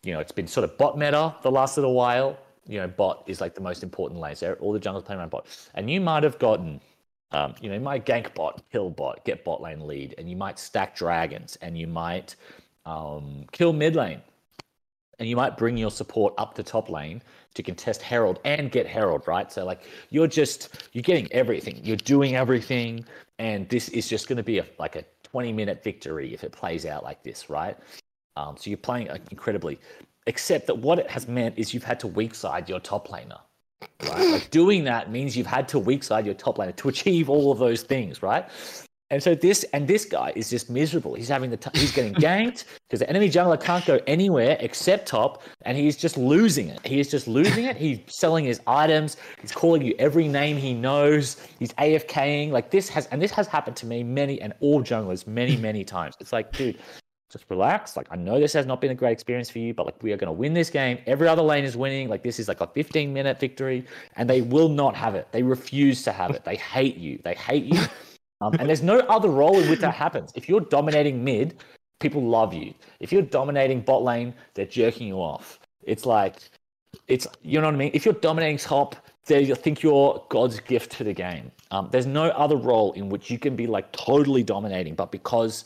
you 0.03 0.13
know, 0.13 0.21
it's 0.21 0.33
been 0.33 0.47
sort 0.47 0.65
of 0.65 0.77
bot 0.79 0.99
meta 0.99 1.35
the 1.43 1.51
last 1.51 1.77
little 1.77 1.95
while. 1.95 2.39
You 2.67 2.81
know, 2.81 2.89
bot 2.89 3.25
is 3.27 3.41
like 3.41 3.55
the 3.55 3.63
most 3.63 3.83
important 3.83 4.21
lane. 4.21 4.37
So 4.37 4.53
all 4.61 4.73
the 4.73 4.79
jungles 4.79 5.05
playing 5.05 5.21
around 5.21 5.31
bot, 5.31 5.47
and 5.75 5.91
you 5.91 6.01
might 6.01 6.23
have 6.23 6.39
gotten, 6.39 6.81
um, 7.33 7.55
you 7.61 7.69
know, 7.69 7.75
you 7.75 7.81
might 7.81 8.05
gank 8.05 8.35
bot, 8.35 8.63
kill 8.71 8.91
bot, 8.91 9.25
get 9.25 9.45
bot 9.45 9.63
lane 9.63 9.87
lead, 9.87 10.15
and 10.19 10.29
you 10.29 10.37
might 10.37 10.59
stack 10.59 10.95
dragons, 10.95 11.57
and 11.63 11.77
you 11.79 11.87
might 11.87 12.37
um, 12.85 13.45
kill 13.53 13.73
mid 13.73 13.97
lane, 13.97 14.21
and 15.19 15.29
you 15.29 15.37
might 15.37 15.57
bring 15.57 15.77
your 15.77 15.91
support 15.91 16.35
up 16.39 16.55
to 16.55 16.63
top 16.63 16.89
lane 16.89 17.23
to 17.55 17.63
contest 17.63 18.03
Herald 18.03 18.39
and 18.45 18.71
get 18.71 18.87
Herald, 18.87 19.27
right? 19.27 19.51
So 19.53 19.65
like 19.65 19.83
you're 20.11 20.27
just 20.27 20.89
you're 20.93 21.03
getting 21.03 21.31
everything, 21.33 21.81
you're 21.83 21.97
doing 21.97 22.37
everything, 22.37 23.05
and 23.39 23.69
this 23.69 23.89
is 23.89 24.09
just 24.09 24.29
going 24.29 24.37
to 24.37 24.43
be 24.43 24.59
a, 24.59 24.67
like 24.79 24.97
a 24.97 25.05
20 25.25 25.53
minute 25.53 25.83
victory 25.83 26.33
if 26.33 26.45
it 26.45 26.53
plays 26.53 26.87
out 26.87 27.03
like 27.03 27.23
this, 27.23 27.51
right? 27.51 27.77
Um, 28.37 28.57
so 28.57 28.71
you're 28.71 28.77
playing 28.77 29.09
incredibly, 29.31 29.81
except 30.27 30.67
that 30.69 30.79
what 30.79 30.99
it 30.99 31.11
has 31.11 31.27
meant 31.27 31.59
is 31.59 31.75
you've 31.75 31.85
had 31.85 31.99
to 32.01 32.07
weak 32.07 32.35
side 32.35 32.69
your 32.69 32.81
top 32.81 33.09
laner. 33.09 33.41
Right? 34.03 34.31
like 34.31 34.51
doing 34.51 34.85
that 34.85 35.11
means 35.11 35.37
you've 35.37 35.47
had 35.47 35.69
to 35.69 35.79
weak 35.79 36.03
side 36.03 36.25
your 36.25 36.35
top 36.35 36.59
laner 36.59 36.75
to 36.77 36.89
achieve 36.89 37.29
all 37.29 37.51
of 37.51 37.59
those 37.59 37.83
things, 37.83 38.23
right? 38.23 38.49
And 39.11 39.23
so 39.23 39.35
this 39.35 39.65
and 39.73 39.89
this 39.89 40.05
guy 40.05 40.33
is 40.37 40.51
just 40.51 40.69
miserable. 40.69 41.15
He's 41.15 41.29
having 41.29 41.51
the 41.51 41.57
t- 41.57 41.71
he's 41.73 41.93
getting 41.93 42.15
ganked 42.27 42.65
because 42.87 43.01
the 43.01 43.09
enemy 43.09 43.31
jungler 43.31 43.61
can't 43.61 43.85
go 43.87 43.99
anywhere 44.07 44.59
except 44.61 45.09
top, 45.09 45.43
and 45.63 45.79
he's 45.79 45.97
just 45.97 46.19
losing 46.19 46.69
it. 46.69 46.85
He 46.85 47.01
is 47.01 47.11
just 47.11 47.27
losing 47.27 47.65
it. 47.65 47.77
He's 47.77 48.01
selling 48.07 48.45
his 48.45 48.61
items. 48.67 49.17
He's 49.41 49.53
calling 49.53 49.83
you 49.83 49.95
every 49.99 50.29
name 50.29 50.59
he 50.59 50.75
knows. 50.75 51.39
He's 51.59 51.73
AFKing. 51.75 52.51
Like 52.51 52.71
this 52.71 52.89
has 52.91 53.07
and 53.07 53.21
this 53.23 53.31
has 53.33 53.47
happened 53.47 53.77
to 53.77 53.87
me 53.87 54.03
many 54.03 54.41
and 54.43 54.53
all 54.61 54.83
junglers 54.83 55.27
many 55.27 55.57
many 55.57 55.85
times. 55.85 56.15
It's 56.21 56.33
like, 56.33 56.53
dude, 56.53 56.79
just 57.31 57.47
relax. 57.49 57.97
Like 57.97 58.09
I 58.11 58.17
know 58.17 58.39
this 58.39 58.53
has 58.53 58.67
not 58.67 58.81
been 58.81 58.91
a 58.91 58.95
great 58.95 59.13
experience 59.13 59.49
for 59.49 59.59
you, 59.59 59.73
but 59.73 59.87
like 59.87 60.03
we 60.03 60.13
are 60.13 60.19
going 60.19 60.29
to 60.29 60.33
win 60.33 60.53
this 60.53 60.69
game. 60.69 60.99
Every 61.07 61.29
other 61.29 61.43
lane 61.43 61.65
is 61.65 61.79
winning. 61.79 62.11
Like 62.11 62.23
this 62.23 62.39
is 62.39 62.47
like 62.47 62.61
a 62.61 62.67
15 62.67 63.13
minute 63.13 63.41
victory, 63.41 63.87
and 64.17 64.29
they 64.29 64.43
will 64.43 64.69
not 64.69 64.95
have 64.97 65.15
it. 65.15 65.29
They 65.33 65.43
refuse 65.43 66.03
to 66.03 66.13
have 66.13 66.31
it. 66.33 66.45
They 66.45 66.57
hate 66.57 66.99
you. 66.99 67.19
They 67.25 67.35
hate 67.35 67.65
you. 67.65 67.81
Um, 68.41 68.55
and 68.59 68.69
there's 68.69 68.83
no 68.83 69.01
other 69.01 69.29
role 69.29 69.59
in 69.59 69.69
which 69.69 69.81
that 69.81 69.95
happens. 69.95 70.33
If 70.35 70.49
you're 70.49 70.61
dominating 70.61 71.25
mid, 71.25 71.57
people 72.01 72.23
love 72.23 72.55
you. 72.55 72.75
If 73.01 73.13
you're 73.13 73.23
dominating 73.23 73.81
bot 73.81 74.03
lane, 74.03 74.35
they're 74.55 74.67
jerking 74.67 75.09
you 75.09 75.17
off. 75.17 75.59
It's 75.83 76.07
like, 76.07 76.37
it's 77.07 77.27
you 77.43 77.61
know 77.61 77.67
what 77.67 77.75
I 77.75 77.79
mean. 77.79 77.91
If 77.95 78.05
you're 78.05 78.15
dominating 78.15 78.59
top, 78.59 78.97
they 79.27 79.45
think 79.55 79.83
you're 79.83 80.25
God's 80.31 80.61
gift 80.61 80.93
to 80.93 81.05
the 81.05 81.13
game. 81.13 81.51
Um, 81.71 81.89
there's 81.91 82.07
no 82.07 82.29
other 82.31 82.57
role 82.57 82.93
in 82.93 83.09
which 83.09 83.31
you 83.31 83.39
can 83.39 83.57
be 83.57 83.67
like 83.67 83.91
totally 83.93 84.43
dominating, 84.43 84.95
but 84.95 85.13
because 85.13 85.65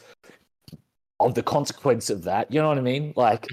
of 1.20 1.34
the 1.34 1.42
consequence 1.42 2.10
of 2.10 2.24
that, 2.24 2.50
you 2.52 2.60
know 2.60 2.68
what 2.68 2.78
I 2.78 2.82
mean? 2.82 3.12
Like 3.16 3.46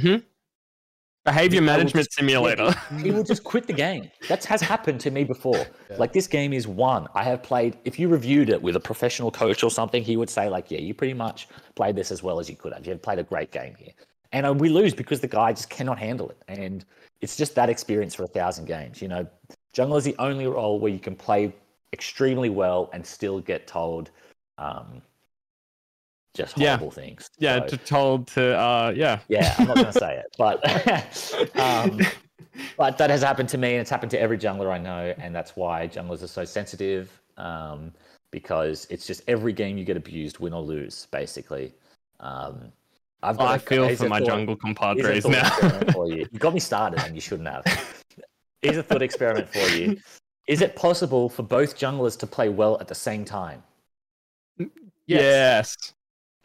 Behavior 1.32 1.62
management 1.62 2.08
just- 2.08 2.14
simulator. 2.14 2.74
he 3.02 3.12
will 3.16 3.24
just 3.24 3.44
quit 3.44 3.68
the 3.68 3.74
game. 3.74 4.10
That 4.28 4.44
has 4.46 4.62
happened 4.62 5.00
to 5.02 5.12
me 5.12 5.24
before. 5.24 5.66
Like 5.98 6.14
this 6.14 6.28
game 6.28 6.54
is 6.54 6.68
one. 6.68 7.08
I 7.14 7.24
have 7.24 7.44
played. 7.44 7.78
If 7.86 8.00
you 8.00 8.08
reviewed 8.08 8.50
it 8.50 8.62
with 8.62 8.76
a 8.76 8.80
professional 8.80 9.32
coach 9.32 9.64
or 9.64 9.72
something, 9.72 10.04
he 10.04 10.18
would 10.18 10.30
say 10.30 10.50
like, 10.50 10.72
"Yeah, 10.72 10.80
you 10.80 10.94
pretty 10.94 11.14
much 11.14 11.48
played 11.76 11.96
this 11.96 12.12
as 12.12 12.24
well 12.24 12.40
as 12.40 12.50
you 12.50 12.56
could 12.56 12.74
have. 12.74 12.86
You 12.86 12.92
have 12.94 13.02
played 13.02 13.20
a 13.20 13.24
great 13.24 13.52
game 13.52 13.76
here." 13.78 13.94
And 14.32 14.46
uh, 14.46 14.54
we 14.54 14.70
lose 14.70 14.94
because 14.94 15.20
the 15.20 15.28
guy 15.28 15.54
just 15.54 15.70
cannot 15.70 15.98
handle 15.98 16.30
it. 16.30 16.38
And 16.48 16.86
it's 17.22 17.36
just 17.36 17.56
that 17.56 17.70
experience 17.70 18.14
for 18.16 18.24
a 18.24 18.28
thousand 18.28 18.66
games. 18.66 19.02
You 19.02 19.08
know, 19.08 19.28
jungle 19.74 19.98
is 19.98 20.04
the 20.04 20.16
only 20.20 20.48
role 20.48 20.80
where 20.80 20.92
you 20.92 21.00
can 21.00 21.16
play 21.16 21.54
extremely 21.94 22.50
well 22.50 22.90
and 22.94 23.06
still 23.06 23.40
get 23.40 23.66
told 23.68 24.12
um, 24.58 25.02
just 26.40 26.58
Yeah. 26.58 26.78
things. 26.78 27.30
yeah, 27.38 27.60
So- 27.60 27.68
to 27.68 27.78
told 27.78 28.28
to 28.36 28.58
uh 28.58 28.92
yeah. 28.96 29.20
yeah, 29.28 29.54
I'm 29.60 29.68
not 29.68 29.76
going 29.76 29.94
to 29.94 30.00
say 30.06 30.14
it, 30.24 30.30
but 30.38 30.56
um, 31.68 32.00
but 32.78 32.98
that 32.98 33.10
has 33.10 33.22
happened 33.22 33.50
to 33.50 33.58
me, 33.58 33.70
and 33.74 33.82
it's 33.82 33.90
happened 33.90 34.12
to 34.12 34.20
every 34.20 34.38
jungler 34.38 34.72
I 34.72 34.78
know, 34.78 35.14
and 35.18 35.34
that's 35.36 35.56
why 35.56 35.88
junglers 35.88 36.24
are 36.24 36.28
so 36.40 36.46
sensitive. 36.46 37.04
Um, 37.38 37.94
because 38.32 38.86
it's 38.92 39.08
just 39.08 39.22
every 39.28 39.54
game 39.54 39.78
you 39.78 39.84
get 39.86 39.98
abused, 39.98 40.38
win 40.40 40.54
or 40.54 40.62
lose, 40.62 41.08
basically. 41.12 41.74
Um, 42.20 42.72
I've 43.24 43.40
I 43.40 43.56
a- 43.56 43.60
feel 43.60 43.90
for 43.96 44.08
my 44.08 44.20
thought- 44.20 44.28
jungle 44.28 44.56
compadres 44.56 45.26
now. 45.26 45.50
for 45.94 46.08
you. 46.12 46.28
You 46.32 46.38
got 46.40 46.54
me 46.54 46.60
started, 46.60 47.00
and 47.06 47.16
you 47.16 47.22
shouldn't 47.22 47.48
have. 47.50 47.64
Here's 48.62 48.78
a 48.78 48.84
thought 48.84 49.02
experiment 49.02 49.50
for 49.50 49.68
you: 49.76 49.98
Is 50.48 50.62
it 50.62 50.76
possible 50.76 51.28
for 51.30 51.44
both 51.44 51.78
junglers 51.78 52.16
to 52.20 52.28
play 52.28 52.50
well 52.50 52.78
at 52.80 52.88
the 52.88 52.96
same 52.96 53.24
time? 53.26 53.64
yes. 55.08 55.76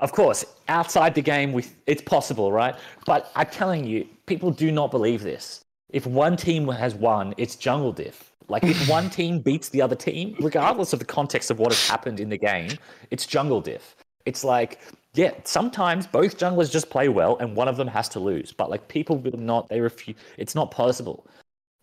Of 0.01 0.13
course, 0.13 0.45
outside 0.69 1.15
the 1.15 1.23
game, 1.23 1.53
we, 1.53 1.65
it's 1.87 2.03
possible, 2.03 2.51
right? 2.51 2.75
But 3.07 3.31
I'm 3.37 3.47
telling 3.47 3.85
you, 3.85 4.07
people 4.27 4.51
do 4.51 4.73
not 4.73 4.91
believe 4.91 5.23
this. 5.23 5.65
If 5.91 6.07
one 6.07 6.37
team 6.37 6.67
has 6.69 6.95
won, 6.95 7.35
it's 7.37 7.55
jungle 7.55 7.93
diff. 7.93 8.33
Like 8.49 8.65
if 8.65 8.89
one 8.89 9.09
team 9.19 9.39
beats 9.39 9.69
the 9.69 9.81
other 9.81 9.95
team, 9.95 10.37
regardless 10.41 10.93
of 10.93 10.99
the 10.99 11.05
context 11.05 11.51
of 11.51 11.59
what 11.59 11.73
has 11.73 11.89
happened 11.89 12.19
in 12.19 12.29
the 12.29 12.37
game, 12.37 12.71
it's 13.11 13.27
jungle 13.27 13.61
diff. 13.61 13.97
It's 14.27 14.43
like, 14.43 14.81
yeah, 15.15 15.33
sometimes 15.45 16.07
both 16.07 16.39
junglers 16.39 16.73
just 16.73 16.91
play 16.91 17.09
well 17.09 17.37
and 17.39 17.55
one 17.55 17.69
of 17.69 17.77
them 17.77 17.89
has 17.89 18.09
to 18.11 18.21
lose. 18.21 18.53
But 18.53 18.71
like 18.71 18.89
people 18.89 19.19
will 19.19 19.39
not, 19.39 19.69
they 19.69 19.81
refuse. 19.81 20.17
It's 20.39 20.55
not 20.55 20.71
possible. 20.71 21.27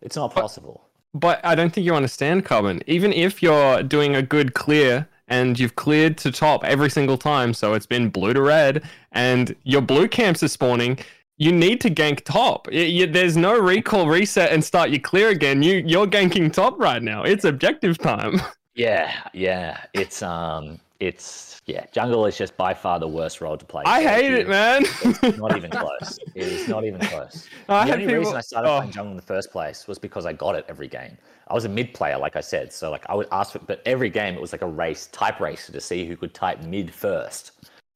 It's 0.01 0.16
not 0.16 0.34
possible. 0.34 0.89
But 1.14 1.39
I 1.45 1.55
don't 1.55 1.72
think 1.74 1.86
you 1.86 1.95
understand, 1.95 2.45
Carbon. 2.45 2.82
Even 2.88 3.14
if 3.14 3.43
you're 3.43 3.84
doing 3.84 4.16
a 4.16 4.22
good 4.22 4.53
clear 4.53 5.07
and 5.32 5.57
you've 5.59 5.75
cleared 5.75 6.17
to 6.19 6.32
top 6.32 6.63
every 6.63 6.89
single 6.89 7.17
time, 7.17 7.53
so 7.53 7.73
it's 7.73 7.88
been 7.88 8.09
blue 8.09 8.34
to 8.34 8.41
red, 8.41 8.84
and 9.13 9.55
your 9.63 9.82
blue 9.82 10.07
camps 10.07 10.43
are 10.43 10.47
spawning, 10.49 10.99
you 11.38 11.51
need 11.51 11.82
to 11.82 11.89
gank 11.89 12.23
top. 12.23 12.67
Y- 12.71 12.99
y- 12.99 13.05
there's 13.11 13.36
no 13.36 13.57
recall, 13.57 14.07
reset, 14.07 14.51
and 14.51 14.63
start 14.63 14.91
your 14.91 14.99
clear 14.99 15.29
again. 15.29 15.63
You 15.63 15.84
you're 15.86 16.07
ganking 16.07 16.53
top 16.53 16.79
right 16.79 17.01
now. 17.01 17.23
It's 17.23 17.45
objective 17.45 17.97
time. 17.97 18.39
Yeah, 18.73 19.11
yeah. 19.34 19.84
It's 19.93 20.21
um, 20.23 20.79
it's 21.01 21.51
yeah. 21.72 21.86
Jungle 21.91 22.26
is 22.26 22.38
just 22.38 22.55
by 22.57 22.74
far 22.74 22.99
the 22.99 23.07
worst 23.07 23.41
role 23.41 23.57
to 23.57 23.65
play. 23.65 23.84
I 23.86 24.03
So 24.03 24.09
hate 24.09 24.34
it, 24.34 24.47
man. 24.47 24.84
It's 24.84 25.38
not 25.38 25.55
even 25.55 25.72
close. 25.72 26.19
It 26.36 26.47
is 26.47 26.67
not 26.67 26.84
even 26.84 26.99
close. 27.01 27.47
I 27.69 27.86
the 27.86 27.93
only 27.93 28.05
people- 28.05 28.19
reason 28.19 28.36
I 28.36 28.41
started 28.41 28.69
oh. 28.69 28.78
playing 28.80 28.91
jungle 28.91 29.11
in 29.11 29.17
the 29.17 29.24
first 29.24 29.51
place 29.51 29.88
was 29.88 29.97
because 29.99 30.26
I 30.26 30.34
got 30.34 30.55
it 30.55 30.65
every 30.67 30.88
game. 30.88 31.17
I 31.47 31.53
was 31.53 31.65
a 31.65 31.69
mid 31.69 31.93
player, 31.93 32.17
like 32.17 32.36
I 32.36 32.41
said, 32.41 32.72
so 32.72 32.89
like 32.89 33.03
I 33.09 33.15
would 33.15 33.28
ask 33.32 33.51
for, 33.51 33.59
but 33.59 33.82
every 33.86 34.09
game 34.09 34.36
it 34.36 34.41
was 34.41 34.53
like 34.53 34.61
a 34.61 34.67
race, 34.67 35.07
type 35.07 35.39
race 35.39 35.67
to 35.67 35.82
see 35.82 36.05
who 36.05 36.15
could 36.15 36.34
type 36.34 36.63
mid 36.63 36.93
first. 36.93 37.51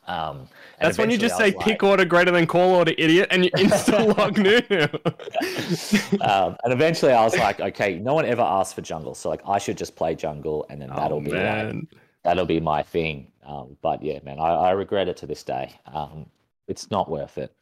Um, 0.07 0.47
That's 0.80 0.97
when 0.97 1.09
you 1.09 1.17
just 1.17 1.38
say 1.38 1.51
was 1.51 1.63
pick 1.63 1.82
order 1.82 2.05
greater 2.05 2.32
than 2.32 2.45
call 2.45 2.76
order, 2.76 2.93
idiot, 2.97 3.28
and 3.32 3.45
you 3.45 3.51
insta 3.55 4.15
log 4.17 4.38
new. 4.38 4.59
um, 6.21 6.57
and 6.63 6.73
eventually 6.73 7.11
I 7.11 7.23
was 7.23 7.36
like, 7.36 7.59
okay, 7.59 7.97
no 7.97 8.13
one 8.13 8.26
ever 8.26 8.43
asked 8.43 8.76
for 8.76 8.82
jungle, 8.82 9.15
so 9.15 9.30
like 9.30 9.41
I 9.47 9.57
should 9.57 9.78
just 9.78 9.95
play 9.95 10.15
jungle, 10.15 10.65
and 10.69 10.82
then 10.82 10.89
that'll 10.95 11.17
oh, 11.17 11.21
be 11.21 11.32
like, 11.32 11.76
that'll 12.23 12.45
be 12.45 12.59
my 12.59 12.84
thing. 12.84 13.32
Um, 13.45 13.77
but 13.81 14.03
yeah, 14.03 14.19
man, 14.23 14.39
I, 14.39 14.49
I 14.49 14.71
regret 14.71 15.07
it 15.07 15.17
to 15.17 15.27
this 15.27 15.43
day. 15.43 15.71
Um, 15.91 16.25
it's 16.67 16.89
not 16.89 17.09
worth 17.09 17.37
it. 17.37 17.53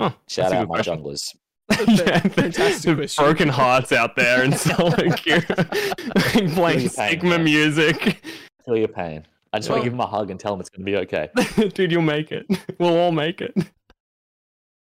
Huh, 0.00 0.10
Shout 0.28 0.52
out 0.52 0.68
my 0.68 0.76
question. 0.76 0.98
junglers. 1.02 1.34
yeah, 1.88 2.18
Fantastic 2.28 2.82
the 2.90 2.94
question. 2.94 3.24
broken 3.24 3.48
hearts 3.48 3.90
out 3.92 4.14
there 4.14 4.44
in 4.44 4.52
solo 4.52 5.10
queue, 5.12 5.40
playing 5.40 6.54
Really 6.54 6.88
pain, 6.88 6.88
Sigma 6.88 7.30
man. 7.30 7.44
music. 7.44 8.22
Feel 8.64 8.76
your 8.76 8.88
pain. 8.88 9.26
I 9.52 9.58
just 9.58 9.70
want 9.70 9.80
to 9.80 9.84
give 9.84 9.94
him 9.94 10.00
a 10.00 10.06
hug 10.06 10.30
and 10.30 10.38
tell 10.38 10.52
him 10.54 10.60
it's 10.60 10.68
going 10.68 10.84
to 10.84 10.90
be 10.92 10.96
okay. 10.98 11.28
Dude, 11.74 11.90
you'll 11.90 12.02
make 12.02 12.30
it. 12.30 12.46
We'll 12.78 12.96
all 12.96 13.12
make 13.12 13.40
it. 13.40 13.54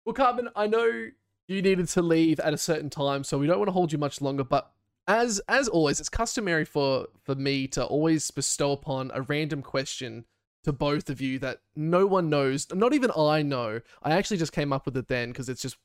Well, 0.06 0.14
Carbon, 0.14 0.50
I 0.56 0.68
know 0.68 1.08
you 1.48 1.62
needed 1.62 1.88
to 1.90 2.02
leave 2.02 2.40
at 2.42 2.54
a 2.54 2.58
certain 2.58 2.90
time, 2.90 3.24
so 3.24 3.38
we 3.38 3.48
don't 3.48 3.58
want 3.58 3.70
to 3.70 3.74
hold 3.74 3.92
you 3.94 3.98
much 3.98 4.22
longer. 4.22 4.44
But 4.44 4.70
as 5.08 5.40
as 5.48 5.68
always, 5.68 6.00
it's 6.00 6.10
customary 6.10 6.66
for 6.66 7.08
for 7.24 7.36
me 7.36 7.68
to 7.70 7.84
always 7.86 8.30
bestow 8.32 8.72
upon 8.72 9.12
a 9.14 9.22
random 9.22 9.62
question 9.62 10.26
to 10.64 10.74
both 10.74 11.10
of 11.10 11.22
you 11.22 11.38
that 11.40 11.60
no 11.76 12.08
one 12.08 12.30
knows. 12.30 12.68
Not 12.74 12.94
even 12.94 13.12
I 13.16 13.44
know. 13.44 13.82
I 14.02 14.12
actually 14.12 14.38
just 14.38 14.52
came 14.52 14.74
up 14.74 14.86
with 14.86 14.98
it 14.98 15.08
then 15.08 15.30
because 15.30 15.48
it's 15.48 15.62
just 15.62 15.78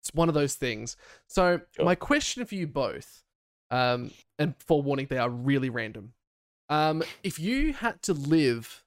it's 0.00 0.12
one 0.12 0.28
of 0.28 0.34
those 0.34 0.54
things. 0.54 0.96
So 1.28 1.60
Sure. 1.76 1.84
my 1.84 1.94
question 1.94 2.44
for 2.44 2.54
you 2.54 2.66
both, 2.66 3.22
um, 3.70 4.10
and 4.38 4.54
forewarning, 4.58 5.06
they 5.06 5.18
are 5.18 5.30
really 5.30 5.70
random. 5.70 6.14
Um, 6.68 7.02
if 7.22 7.38
you 7.38 7.72
had 7.72 8.02
to 8.02 8.12
live 8.12 8.84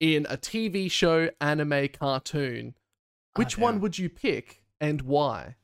in 0.00 0.26
a 0.28 0.36
TV 0.36 0.90
show, 0.90 1.30
anime, 1.40 1.88
cartoon, 1.88 2.74
which 3.34 3.58
one 3.58 3.80
would 3.80 3.98
you 3.98 4.08
pick 4.08 4.62
and 4.80 5.02
why? 5.02 5.56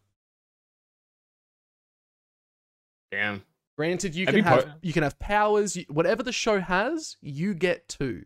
Damn. 3.14 3.42
Granted, 3.76 4.14
you 4.14 4.26
Maybe 4.26 4.42
can 4.42 4.44
have 4.52 4.64
po- 4.66 4.72
you 4.82 4.92
can 4.92 5.02
have 5.02 5.18
powers. 5.18 5.76
you- 5.76 5.84
Whatever 5.88 6.22
the 6.22 6.32
show 6.32 6.60
has, 6.60 7.16
you 7.20 7.54
get 7.54 7.88
two. 7.88 8.22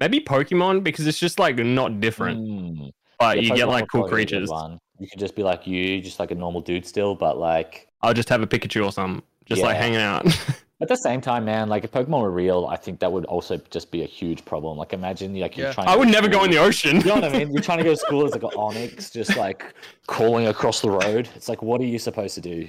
Maybe 0.00 0.20
Pokemon 0.20 0.84
because 0.84 1.06
it's 1.06 1.18
just 1.18 1.38
like 1.40 1.56
not 1.58 2.00
different, 2.00 2.40
Mm. 2.40 2.90
but 3.18 3.36
Yeah, 3.36 3.42
you 3.42 3.56
get 3.56 3.68
like 3.68 3.86
cool 3.90 4.02
probably 4.02 4.24
be 4.24 4.34
a 4.34 4.38
good 4.38 4.48
creatures. 4.48 4.78
You 5.00 5.08
could 5.08 5.18
just 5.18 5.34
be 5.36 5.42
like 5.42 5.66
you, 5.66 6.00
just 6.00 6.18
like 6.20 6.30
a 6.30 6.34
normal 6.36 6.60
dude 6.60 6.86
still, 6.86 7.14
but 7.16 7.38
like 7.38 7.88
I'll 8.02 8.14
just 8.14 8.28
have 8.28 8.42
a 8.42 8.46
Pikachu 8.46 8.84
or 8.84 8.92
something, 8.92 9.22
just 9.46 9.62
like 9.62 9.76
hanging 9.76 9.98
out. 9.98 10.24
at 10.80 10.86
the 10.86 10.96
same 10.96 11.20
time, 11.20 11.44
man, 11.44 11.68
like 11.68 11.82
if 11.82 11.90
Pokemon 11.90 12.20
were 12.22 12.30
real, 12.30 12.66
I 12.70 12.76
think 12.76 13.00
that 13.00 13.10
would 13.10 13.24
also 13.24 13.56
just 13.70 13.90
be 13.90 14.02
a 14.02 14.06
huge 14.06 14.44
problem. 14.44 14.78
Like 14.78 14.92
imagine 14.92 15.34
like 15.40 15.56
you're 15.56 15.66
Yeah. 15.68 15.72
trying. 15.72 15.88
I 15.88 15.94
to 15.94 15.98
would 15.98 16.08
never 16.08 16.28
go 16.28 16.44
in 16.44 16.52
the 16.52 16.58
ocean. 16.58 16.98
You 16.98 17.06
know 17.06 17.14
what 17.16 17.24
I 17.24 17.30
mean? 17.36 17.52
You're 17.52 17.62
trying 17.62 17.78
to 17.78 17.84
go 17.84 17.90
to 17.90 17.96
school 17.96 18.24
as 18.24 18.30
like 18.32 18.44
an 18.44 18.50
Onix, 18.66 19.12
just 19.12 19.36
like 19.36 19.74
crawling 20.06 20.46
across 20.46 20.80
the 20.80 20.90
road. 20.90 21.28
It's 21.34 21.48
like, 21.48 21.62
what 21.62 21.80
are 21.80 21.84
you 21.84 21.98
supposed 21.98 22.36
to 22.36 22.40
do? 22.40 22.68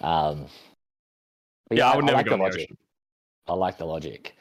Um, 0.00 0.46
but 1.72 1.78
yeah, 1.78 1.90
I 1.90 1.96
would 1.96 2.04
never 2.04 2.18
like 2.18 2.26
go 2.26 2.36
the 2.36 2.42
logic. 2.42 2.70
I 3.48 3.54
like 3.54 3.78
the 3.78 3.86
logic. 3.86 4.36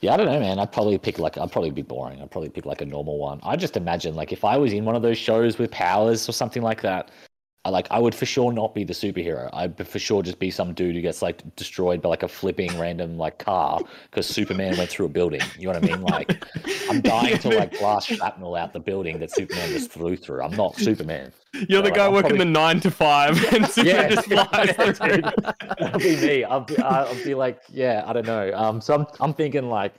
Yeah, 0.00 0.14
I 0.14 0.16
don't 0.16 0.26
know, 0.26 0.40
man. 0.40 0.58
I'd 0.58 0.72
probably 0.72 0.98
pick 0.98 1.20
like 1.20 1.38
I'd 1.38 1.52
probably 1.52 1.70
be 1.70 1.82
boring. 1.82 2.20
I'd 2.20 2.30
probably 2.30 2.50
pick 2.50 2.66
like 2.66 2.80
a 2.80 2.86
normal 2.86 3.18
one. 3.18 3.38
I 3.44 3.54
just 3.54 3.76
imagine 3.76 4.16
like 4.16 4.32
if 4.32 4.44
I 4.44 4.56
was 4.56 4.72
in 4.72 4.84
one 4.84 4.96
of 4.96 5.02
those 5.02 5.16
shows 5.16 5.58
with 5.58 5.70
powers 5.70 6.28
or 6.28 6.32
something 6.32 6.62
like 6.62 6.82
that, 6.82 7.10
I 7.64 7.70
like 7.70 7.86
I 7.92 8.00
would 8.00 8.12
for 8.14 8.26
sure 8.26 8.52
not 8.52 8.74
be 8.74 8.82
the 8.82 8.92
superhero. 8.92 9.48
I'd 9.52 9.86
for 9.86 10.00
sure 10.00 10.20
just 10.22 10.40
be 10.40 10.50
some 10.50 10.74
dude 10.74 10.96
who 10.96 11.00
gets 11.00 11.22
like 11.22 11.42
destroyed 11.54 12.02
by 12.02 12.08
like 12.08 12.24
a 12.24 12.28
flipping 12.28 12.76
random 12.76 13.16
like 13.16 13.38
car 13.38 13.80
because 14.10 14.26
Superman 14.26 14.76
went 14.76 14.90
through 14.90 15.06
a 15.06 15.08
building. 15.08 15.40
You 15.56 15.68
know 15.68 15.78
what 15.78 15.84
I 15.84 15.86
mean? 15.86 16.02
Like 16.02 16.44
I'm 16.90 17.00
dying 17.02 17.38
to 17.38 17.50
like 17.50 17.78
blast 17.78 18.08
shrapnel 18.08 18.56
out 18.56 18.72
the 18.72 18.80
building 18.80 19.20
that 19.20 19.30
Superman 19.30 19.68
just 19.68 19.92
flew 19.92 20.16
through. 20.16 20.42
I'm 20.42 20.56
not 20.56 20.74
Superman. 20.74 21.32
You're 21.68 21.82
the 21.82 21.90
like, 21.90 21.94
guy 21.94 22.06
I'm 22.06 22.12
working 22.14 22.30
probably- 22.30 22.46
the 22.46 22.50
nine 22.50 22.80
to 22.80 22.90
five, 22.90 23.36
and 23.54 23.66
Superman 23.68 23.96
Yeah, 23.96 24.08
just 24.08 24.26
flies 24.26 24.72
through. 24.98 25.22
That'll 25.78 26.00
be 26.00 26.16
me. 26.16 26.42
I'll 26.44 26.60
be, 26.62 26.78
I'll 26.78 27.24
be 27.24 27.34
like, 27.36 27.60
yeah, 27.68 28.02
I 28.06 28.12
don't 28.12 28.26
know. 28.26 28.52
Um, 28.54 28.80
so 28.80 28.94
I'm, 28.94 29.06
I'm 29.20 29.34
thinking 29.34 29.68
like, 29.68 29.94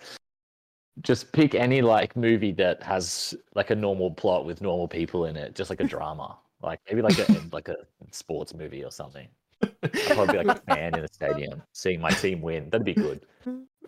just 1.01 1.32
pick 1.32 1.55
any 1.55 1.82
like 1.82 2.16
movie 2.18 2.51
that 2.53 2.84
has 2.84 3.34
like 3.55 3.70
a 3.70 3.76
normal 3.76 4.11
plot 4.11 4.45
with 4.45 4.61
normal 4.61 4.88
people 4.88 5.26
in 5.28 5.38
it, 5.38 5.55
just 5.55 5.70
like 5.70 5.80
a 5.80 5.86
drama, 5.86 6.38
like 6.64 6.80
maybe 6.89 7.01
like 7.01 7.20
a 7.20 7.28
like 7.51 7.68
a 7.70 7.76
sports 8.11 8.53
movie 8.53 8.84
or 8.84 8.91
something. 8.91 9.28
I'd 9.61 9.93
probably 9.93 10.39
be 10.39 10.43
like 10.43 10.57
a 10.57 10.61
fan 10.74 10.97
in 10.97 11.03
a 11.03 11.07
stadium, 11.07 11.61
seeing 11.72 12.01
my 12.01 12.09
team 12.09 12.41
win. 12.41 12.70
That'd 12.70 12.86
be 12.86 12.93
good. 12.93 13.26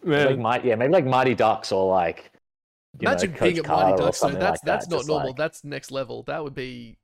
Like 0.03 0.37
my, 0.37 0.61
yeah, 0.61 0.75
maybe 0.75 0.93
like 0.93 1.05
Mighty 1.05 1.35
Ducks 1.35 1.71
or 1.71 1.89
like. 1.89 2.31
You 2.99 3.09
Imagine 3.09 3.31
know, 3.33 3.39
being 3.41 3.57
at 3.57 3.67
Mighty 3.67 3.97
Ducks. 3.97 4.19
That's 4.21 4.23
like 4.23 4.39
that's 4.39 4.61
that, 4.61 4.89
not 4.89 4.97
just 4.99 5.07
normal. 5.09 5.27
like- 5.27 5.35
That's 5.35 5.63
next 5.65 5.91
level. 5.91 6.23
That 6.23 6.43
would 6.43 6.55
be. 6.55 6.97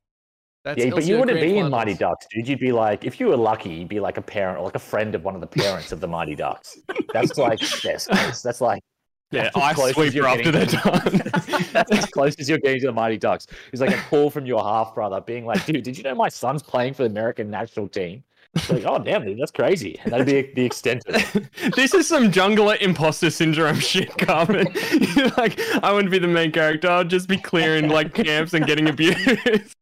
That's 0.64 0.78
yeah, 0.86 0.92
but 0.92 1.04
you 1.06 1.18
wouldn't 1.18 1.42
be 1.42 1.58
in 1.58 1.70
Mighty 1.70 1.96
Ducks, 1.96 2.28
dude. 2.30 2.48
You'd 2.48 2.60
be 2.60 2.72
like, 2.72 3.04
if 3.04 3.20
you 3.20 3.28
were 3.28 3.36
lucky, 3.36 3.72
you'd 3.72 3.88
be 3.88 4.00
like 4.00 4.18
a 4.18 4.22
parent 4.22 4.60
or 4.60 4.64
like 4.64 4.76
a 4.76 4.80
friend 4.80 5.16
of 5.16 5.24
one 5.24 5.34
of 5.34 5.42
the 5.42 5.48
parents 5.48 5.92
of 5.92 6.00
the 6.00 6.08
Mighty 6.08 6.36
Ducks. 6.36 6.78
That's 7.12 7.38
like 7.38 7.60
best 7.60 7.82
case. 7.82 8.42
That's 8.44 8.62
like 8.62 8.84
Yeah, 9.32 9.44
That's 9.44 9.58
as 9.58 9.64
ice 9.64 9.76
close 9.76 9.90
as 9.90 9.96
sweeper 9.96 10.16
you're 10.16 10.28
after 10.28 10.52
they're 10.52 10.66
getting- 10.66 10.80
done. 10.92 11.32
That's 11.74 11.92
as 11.92 12.06
close 12.08 12.36
as 12.36 12.50
you're 12.50 12.58
getting 12.58 12.82
to 12.82 12.88
the 12.88 12.94
Mighty 12.94 13.18
Ducks. 13.18 13.48
It's 13.72 13.82
like 13.82 13.96
a 13.98 14.02
call 14.10 14.30
from 14.30 14.46
your 14.46 14.62
half 14.64 14.94
brother 14.94 15.22
being 15.22 15.46
like, 15.46 15.66
dude, 15.66 15.84
did 15.84 15.98
you 15.98 16.04
know 16.04 16.16
my 16.16 16.30
son's 16.30 16.62
playing 16.62 16.94
for 16.96 17.04
the 17.04 17.10
American 17.10 17.50
national 17.50 17.88
team? 17.88 18.24
It's 18.54 18.70
like, 18.70 18.84
oh, 18.86 19.00
damn, 19.00 19.24
dude, 19.24 19.40
that's 19.40 19.52
crazy. 19.52 19.98
And 20.04 20.12
that'd 20.12 20.26
be 20.28 20.52
the 20.54 20.66
extent 20.66 21.06
of 21.08 21.16
it. 21.16 21.50
this 21.78 21.94
is 21.94 22.06
some 22.06 22.30
jungler 22.34 22.78
imposter 22.82 23.30
syndrome 23.30 23.80
shit, 23.80 24.10
Carbon. 24.18 24.68
You're 25.16 25.30
like, 25.38 25.58
I 25.82 25.94
wouldn't 25.94 26.12
be 26.12 26.20
the 26.20 26.28
main 26.28 26.52
character. 26.52 26.90
I'd 26.90 27.10
just 27.10 27.30
be 27.30 27.38
clearing 27.38 27.88
like 27.88 28.14
camps 28.14 28.54
and 28.54 28.66
getting 28.68 28.90
abused. 28.90 29.74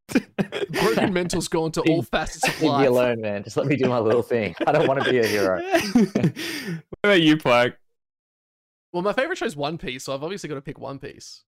Broken 0.71 1.11
mental's 1.13 1.47
gone 1.47 1.71
to 1.71 1.81
all 1.89 2.03
facets 2.03 2.47
of 2.47 2.61
Leave 2.61 2.69
me 2.71 2.77
life. 2.77 2.87
alone, 2.89 3.21
man. 3.21 3.43
Just 3.43 3.57
let 3.57 3.65
me 3.65 3.75
do 3.75 3.89
my 3.89 3.97
little 3.97 4.21
thing. 4.21 4.53
I 4.67 4.71
don't 4.71 4.87
want 4.87 5.03
to 5.03 5.09
be 5.09 5.17
a 5.17 5.25
hero. 5.25 5.59
what 5.63 6.33
about 7.03 7.21
you, 7.21 7.37
Plague? 7.37 7.73
Well, 8.91 9.03
my 9.03 9.13
favorite 9.13 9.37
show 9.37 9.45
is 9.45 9.55
One 9.55 9.77
Piece, 9.77 10.03
so 10.03 10.13
I've 10.13 10.23
obviously 10.23 10.49
got 10.49 10.55
to 10.55 10.61
pick 10.61 10.79
One 10.79 10.99
Piece. 10.99 11.43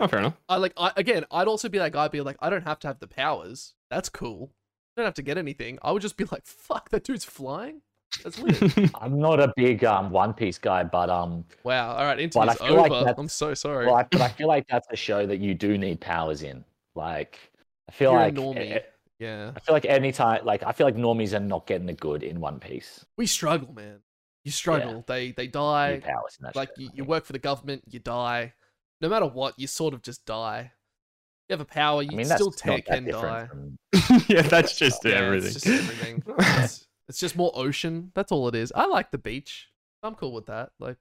Oh, 0.00 0.06
fair 0.08 0.18
enough. 0.20 0.34
I 0.48 0.56
like 0.56 0.72
I, 0.76 0.92
again. 0.96 1.24
I'd 1.30 1.46
also 1.48 1.68
be 1.68 1.78
that 1.78 1.92
guy, 1.92 2.08
be 2.08 2.20
like, 2.20 2.36
I 2.40 2.50
don't 2.50 2.64
have 2.66 2.78
to 2.80 2.86
have 2.88 2.98
the 3.00 3.06
powers. 3.06 3.74
That's 3.90 4.08
cool. 4.08 4.50
I 4.96 5.00
don't 5.00 5.06
have 5.06 5.14
to 5.14 5.22
get 5.22 5.38
anything. 5.38 5.78
I 5.82 5.92
would 5.92 6.02
just 6.02 6.16
be 6.16 6.24
like, 6.30 6.46
fuck, 6.46 6.90
that 6.90 7.04
dude's 7.04 7.24
flying. 7.24 7.82
That's 8.22 8.38
lit. 8.38 8.90
I'm 9.00 9.18
not 9.18 9.40
a 9.40 9.52
big 9.56 9.84
um, 9.84 10.10
One 10.10 10.32
Piece 10.34 10.58
guy, 10.58 10.84
but 10.84 11.10
um, 11.10 11.44
wow. 11.64 11.92
All 11.96 12.04
right, 12.04 12.18
interview's 12.20 12.48
I 12.60 12.66
feel 12.66 12.76
like 12.76 12.92
that's- 12.92 13.14
I'm 13.18 13.28
so 13.28 13.54
sorry. 13.54 13.86
well, 13.86 13.96
I, 13.96 14.04
but 14.04 14.20
I 14.20 14.28
feel 14.36 14.46
like 14.48 14.66
that's 14.68 14.86
a 14.90 14.96
show 14.96 15.26
that 15.26 15.38
you 15.38 15.54
do 15.54 15.76
need 15.78 16.00
powers 16.00 16.42
in. 16.42 16.64
Like, 16.94 17.38
I 17.88 17.92
feel 17.92 18.12
You're 18.12 18.20
a 18.20 18.24
like 18.24 18.34
normie. 18.34 18.76
eh, 18.76 18.80
yeah, 19.18 19.50
I 19.56 19.60
feel 19.60 19.74
like 19.74 19.84
anytime, 19.84 20.44
like 20.44 20.62
I 20.64 20.70
feel 20.72 20.86
like 20.86 20.96
normies 20.96 21.32
are 21.34 21.40
not 21.40 21.66
getting 21.66 21.86
the 21.86 21.92
good 21.92 22.22
in 22.22 22.40
One 22.40 22.58
Piece. 22.60 23.04
we 23.16 23.26
struggle, 23.26 23.72
man. 23.72 23.98
You 24.44 24.50
struggle. 24.52 25.04
They 25.06 25.32
they 25.32 25.46
die. 25.46 25.94
Need 25.94 26.04
powers 26.04 26.36
in 26.38 26.44
that 26.44 26.54
like 26.56 26.68
show, 26.70 26.82
you, 26.82 26.90
you 26.94 27.04
work 27.04 27.24
for 27.24 27.32
the 27.32 27.38
government, 27.38 27.82
you 27.90 27.98
die. 27.98 28.52
No 29.00 29.08
matter 29.08 29.26
what, 29.26 29.58
you 29.58 29.66
sort 29.66 29.94
of 29.94 30.02
just 30.02 30.24
die. 30.26 30.72
You 31.48 31.54
have 31.54 31.60
a 31.60 31.64
power, 31.66 32.02
you 32.02 32.10
I 32.12 32.14
mean, 32.14 32.26
still 32.26 32.50
take 32.50 32.88
and 32.88 33.06
die. 33.06 33.46
from 33.46 33.78
yeah, 34.28 34.42
that's 34.42 34.76
just 34.78 35.04
Yeah, 35.04 35.12
everything. 35.12 35.50
It's 35.50 35.60
just 35.62 35.66
everything. 35.66 36.22
it's, 36.38 36.86
it's 37.08 37.18
just 37.20 37.36
more 37.36 37.52
ocean. 37.54 38.12
That's 38.14 38.32
all 38.32 38.48
it 38.48 38.54
is. 38.54 38.72
I 38.74 38.86
like 38.86 39.10
the 39.10 39.18
beach. 39.18 39.68
I'm 40.02 40.14
cool 40.14 40.32
with 40.32 40.46
that. 40.46 40.70
Like, 40.78 40.96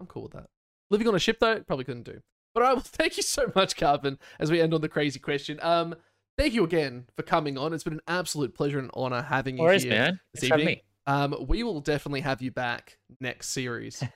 I'm 0.00 0.06
cool 0.06 0.22
with 0.24 0.32
that. 0.32 0.46
Living 0.90 1.08
on 1.08 1.14
a 1.14 1.18
ship 1.18 1.38
though, 1.40 1.60
probably 1.60 1.84
couldn't 1.84 2.04
do. 2.04 2.20
But 2.54 2.62
all 2.62 2.68
right, 2.68 2.74
well, 2.74 2.84
thank 2.86 3.16
you 3.16 3.22
so 3.22 3.50
much, 3.54 3.76
Carbon. 3.76 4.18
As 4.38 4.50
we 4.50 4.60
end 4.60 4.74
on 4.74 4.80
the 4.80 4.88
crazy 4.88 5.18
question, 5.18 5.58
um, 5.62 5.94
thank 6.36 6.52
you 6.52 6.64
again 6.64 7.06
for 7.16 7.22
coming 7.22 7.56
on. 7.56 7.72
It's 7.72 7.84
been 7.84 7.92
an 7.94 8.00
absolute 8.08 8.54
pleasure 8.54 8.78
and 8.78 8.90
honor 8.94 9.22
having 9.22 9.56
you 9.56 9.62
Worries, 9.62 9.82
here. 9.84 9.92
man. 9.92 10.20
this 10.34 10.40
Thanks 10.42 10.48
for 10.48 10.54
having 10.54 10.68
evening. 10.68 10.84
Um, 11.10 11.34
we 11.48 11.64
will 11.64 11.80
definitely 11.80 12.20
have 12.20 12.40
you 12.40 12.52
back 12.52 12.96
next 13.20 13.48
series. 13.50 14.02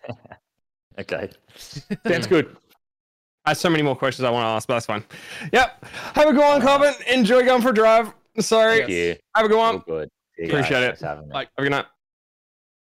Okay, 0.96 1.28
sounds 2.06 2.28
good. 2.28 2.56
I 3.44 3.50
have 3.50 3.58
so 3.58 3.68
many 3.68 3.82
more 3.82 3.96
questions 3.96 4.24
I 4.24 4.30
want 4.30 4.44
to 4.44 4.46
ask, 4.46 4.68
but 4.68 4.74
that's 4.74 4.86
fine. 4.86 5.02
Yep. 5.52 5.84
Have 6.14 6.28
a 6.28 6.32
good 6.32 6.38
one, 6.38 6.62
Carbon. 6.62 6.94
Enjoy 7.10 7.44
going 7.44 7.62
for 7.62 7.70
a 7.70 7.74
drive. 7.74 8.12
Sorry. 8.38 8.78
Thank 8.78 8.90
you. 8.90 9.16
Have 9.34 9.44
a 9.44 9.48
good 9.48 9.58
All 9.58 9.72
one. 9.72 9.82
good. 9.88 10.08
Appreciate 10.38 10.70
guys. 10.70 10.70
it. 10.70 10.86
Thanks 10.86 11.00
having 11.00 11.26
me. 11.26 11.32
Bye. 11.32 11.38
Have 11.40 11.48
a 11.58 11.62
good 11.62 11.70
night. 11.72 11.86